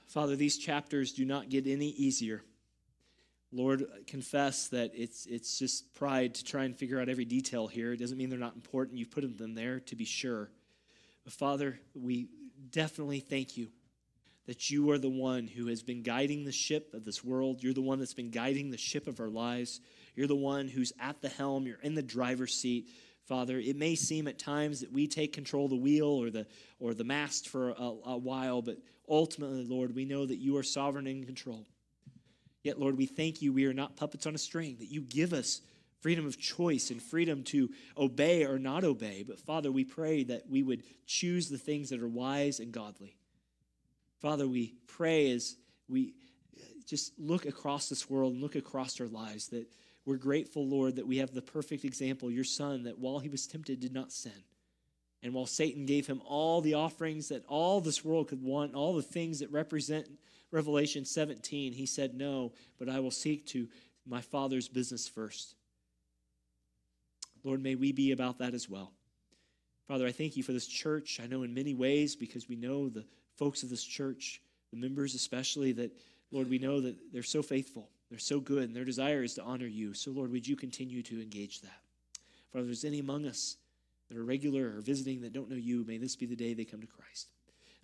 Father, 0.07 0.37
these 0.37 0.59
chapters 0.59 1.13
do 1.13 1.25
not 1.25 1.49
get 1.49 1.67
any 1.67 1.89
easier. 1.89 2.43
Lord, 3.51 3.85
confess 4.07 4.69
that 4.69 4.93
it's, 4.95 5.27
it's 5.27 5.59
just 5.59 5.93
pride 5.95 6.35
to 6.37 6.45
try 6.45 6.65
and 6.65 6.77
figure 6.77 7.01
out 7.01 7.09
every 7.09 7.25
detail 7.25 7.67
here. 7.67 7.93
It 7.93 7.99
doesn't 7.99 8.17
mean 8.17 8.31
they're 8.31 8.39
not 8.39 8.55
important. 8.55 8.99
You've 8.99 9.11
put 9.11 9.39
them 9.39 9.55
there 9.55 9.81
to 9.81 9.97
be 9.97 10.05
sure. 10.05 10.51
But 11.25 11.33
Father, 11.33 11.79
we 11.95 12.29
definitely 12.73 13.21
thank 13.21 13.57
you 13.57 13.69
that 14.47 14.71
you 14.71 14.91
are 14.91 14.99
the 14.99 15.09
one 15.09 15.47
who 15.47 15.69
has 15.69 15.83
been 15.83 16.03
guiding 16.03 16.45
the 16.45 16.53
ship 16.53 16.95
of 16.95 17.05
this 17.05 17.23
world. 17.23 17.63
You're 17.63 17.75
the 17.75 17.81
one 17.81 18.01
that's 18.01 18.15
been 18.15 18.31
guiding 18.31 18.71
the 18.71 18.77
ship 18.77 19.07
of 19.07 19.21
our 19.21 19.29
lives. 19.29 19.81
You're 20.17 20.27
the 20.27 20.35
one 20.35 20.67
who's 20.67 20.93
at 20.99 21.21
the 21.21 21.29
helm. 21.29 21.67
You're 21.67 21.81
in 21.83 21.95
the 21.95 22.03
driver's 22.03 22.55
seat. 22.55 22.89
Father, 23.25 23.59
it 23.59 23.77
may 23.77 23.95
seem 23.95 24.27
at 24.27 24.39
times 24.39 24.81
that 24.81 24.93
we 24.93 25.07
take 25.07 25.33
control 25.33 25.67
of 25.67 25.71
the 25.71 25.77
wheel 25.77 26.09
or 26.09 26.31
the, 26.31 26.47
or 26.81 26.93
the 26.93 27.05
mast 27.05 27.49
for 27.49 27.71
a, 27.71 27.95
a 28.05 28.19
while, 28.19 28.63
but 28.63 28.79
ultimately, 29.09 29.65
Lord, 29.65 29.95
we 29.95 30.05
know 30.05 30.27
that 30.27 30.39
you 30.39 30.57
are 30.57 30.65
sovereign 30.65 31.07
and 31.07 31.19
in 31.19 31.25
control. 31.25 31.65
Yet, 32.65 32.81
Lord, 32.81 32.97
we 32.97 33.07
thank 33.07 33.41
you 33.41 33.53
we 33.53 33.67
are 33.67 33.73
not 33.73 33.97
puppets 33.97 34.27
on 34.27 34.35
a 34.35 34.39
string, 34.39 34.77
that 34.81 34.91
you 34.91 35.03
give 35.03 35.33
us 35.33 35.61
freedom 36.03 36.27
of 36.27 36.39
choice 36.39 36.91
and 36.91 37.01
freedom 37.01 37.45
to 37.45 37.71
obey 37.97 38.45
or 38.45 38.59
not 38.59 38.85
obey. 38.85 39.25
But, 39.27 39.39
Father, 39.39 39.73
we 39.73 39.85
pray 39.85 40.25
that 40.25 40.43
we 40.51 40.63
would 40.63 40.83
choose 41.07 41.49
the 41.49 41.59
things 41.59 41.91
that 41.91 42.03
are 42.03 42.09
wise 42.09 42.61
and 42.61 42.73
godly. 42.73 43.17
Father, 44.21 44.47
we 44.47 44.75
pray 44.87 45.31
as 45.31 45.57
we 45.89 46.15
just 46.87 47.19
look 47.19 47.47
across 47.47 47.89
this 47.89 48.11
world 48.11 48.35
and 48.35 48.43
look 48.43 48.57
across 48.57 49.01
our 49.01 49.07
lives 49.07 49.49
that 49.49 49.67
we're 50.05 50.17
grateful, 50.17 50.67
Lord, 50.67 50.97
that 50.97 51.07
we 51.07 51.19
have 51.19 51.33
the 51.33 51.41
perfect 51.41 51.85
example, 51.85 52.31
your 52.31 52.45
son, 52.45 52.83
that 52.85 52.99
while 52.99 53.21
he 53.21 53.29
was 53.29 53.47
tempted, 53.47 53.81
did 53.81 53.95
not 53.95 54.13
sin. 54.13 54.33
And 55.23 55.33
while 55.33 55.47
Satan 55.47 55.87
gave 55.87 56.09
him 56.09 56.21
all 56.27 56.61
the 56.61 56.75
offerings 56.75 57.29
that 57.29 57.45
all 57.47 57.81
this 57.81 58.05
world 58.05 58.29
could 58.29 58.43
want, 58.43 58.75
all 58.75 58.95
the 58.95 59.03
things 59.03 59.39
that 59.39 59.53
represent 59.53 60.09
Revelation 60.51 61.05
17, 61.05 61.73
he 61.73 61.87
said, 61.87 62.15
No, 62.15 62.53
but 62.79 62.89
I 62.89 62.99
will 62.99 63.13
seek 63.13 63.47
to 63.49 63.69
my 64.05 64.21
Father's 64.21 64.69
business 64.69 65.07
first. 65.07 65.55
Lord, 67.45 67.63
may 67.63 67.75
we 67.75 67.93
be 67.93 68.13
about 68.13 68.39
that 68.39 68.55
as 68.55 68.69
well. 68.69 68.93
Father, 69.89 70.07
I 70.07 70.13
thank 70.13 70.37
you 70.37 70.43
for 70.43 70.53
this 70.53 70.67
church. 70.67 71.21
I 71.23 71.27
know 71.27 71.43
in 71.43 71.53
many 71.53 71.75
ways, 71.75 72.15
because 72.15 72.49
we 72.49 72.57
know 72.57 72.89
the 72.89 73.05
folks 73.37 73.63
of 73.63 73.71
this 73.71 73.85
church, 73.85 74.41
the 74.71 74.79
members 74.79 75.15
especially, 75.15 75.73
that, 75.73 75.93
Lord, 76.31 76.49
we 76.49 76.59
know 76.59 76.81
that 76.81 76.97
they're 77.13 77.23
so 77.23 77.43
faithful, 77.43 77.91
they're 78.09 78.19
so 78.19 78.41
good, 78.41 78.65
and 78.65 78.77
their 78.77 78.85
desire 78.85 79.23
is 79.23 79.35
to 79.35 79.43
honor 79.43 79.67
you. 79.67 79.93
So, 79.93 80.13
Lord, 80.13 80.31
would 80.31 80.47
you 80.47 80.57
continue 80.57 81.03
to 81.03 81.21
engage 81.21 81.61
that? 81.63 81.81
Father, 82.53 82.63
if 82.63 82.67
there's 82.67 82.85
any 82.85 83.01
among 83.01 83.27
us 83.27 83.57
that 84.09 84.17
are 84.17 84.25
regular 84.25 84.77
or 84.77 84.81
visiting 84.81 85.21
that 85.23 85.33
don't 85.33 85.51
know 85.51 85.57
you, 85.57 85.85
may 85.87 85.99
this 85.99 86.17
be 86.17 86.27
the 86.27 86.37
day 86.37 86.55
they 86.55 86.65
come 86.65 86.81
to 86.81 86.87
Christ. 86.87 87.33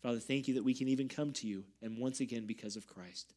Father, 0.03 0.21
thank 0.21 0.47
you 0.47 0.55
that 0.55 0.65
we 0.65 0.75
can 0.75 0.89
even 0.89 1.09
come 1.09 1.33
to 1.33 1.49
you, 1.49 1.65
and 1.83 1.99
once 1.99 2.21
again, 2.21 2.47
because 2.47 2.77
of 2.77 2.87
Christ. 2.87 3.35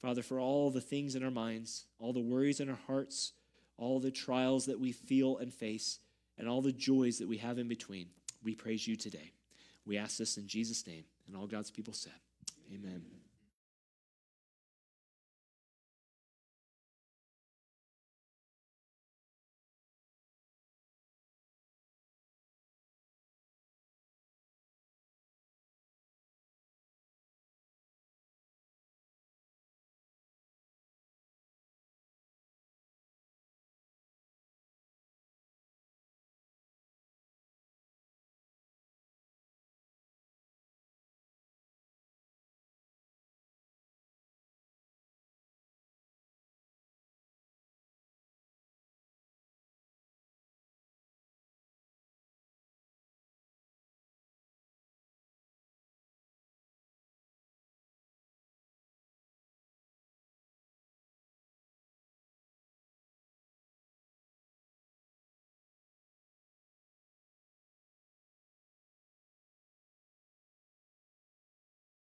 Father, 0.00 0.22
for 0.22 0.40
all 0.40 0.70
the 0.70 0.80
things 0.80 1.14
in 1.14 1.22
our 1.22 1.30
minds, 1.30 1.84
all 2.00 2.12
the 2.12 2.20
worries 2.20 2.58
in 2.58 2.68
our 2.68 2.78
hearts, 2.88 3.32
all 3.82 3.98
the 3.98 4.12
trials 4.12 4.66
that 4.66 4.78
we 4.78 4.92
feel 4.92 5.38
and 5.38 5.52
face, 5.52 5.98
and 6.38 6.48
all 6.48 6.62
the 6.62 6.72
joys 6.72 7.18
that 7.18 7.28
we 7.28 7.38
have 7.38 7.58
in 7.58 7.66
between, 7.66 8.06
we 8.42 8.54
praise 8.54 8.86
you 8.86 8.94
today. 8.96 9.32
We 9.84 9.98
ask 9.98 10.16
this 10.16 10.36
in 10.36 10.46
Jesus' 10.46 10.86
name. 10.86 11.04
And 11.26 11.36
all 11.36 11.46
God's 11.46 11.70
people 11.70 11.92
said, 11.92 12.12
Amen. 12.72 13.02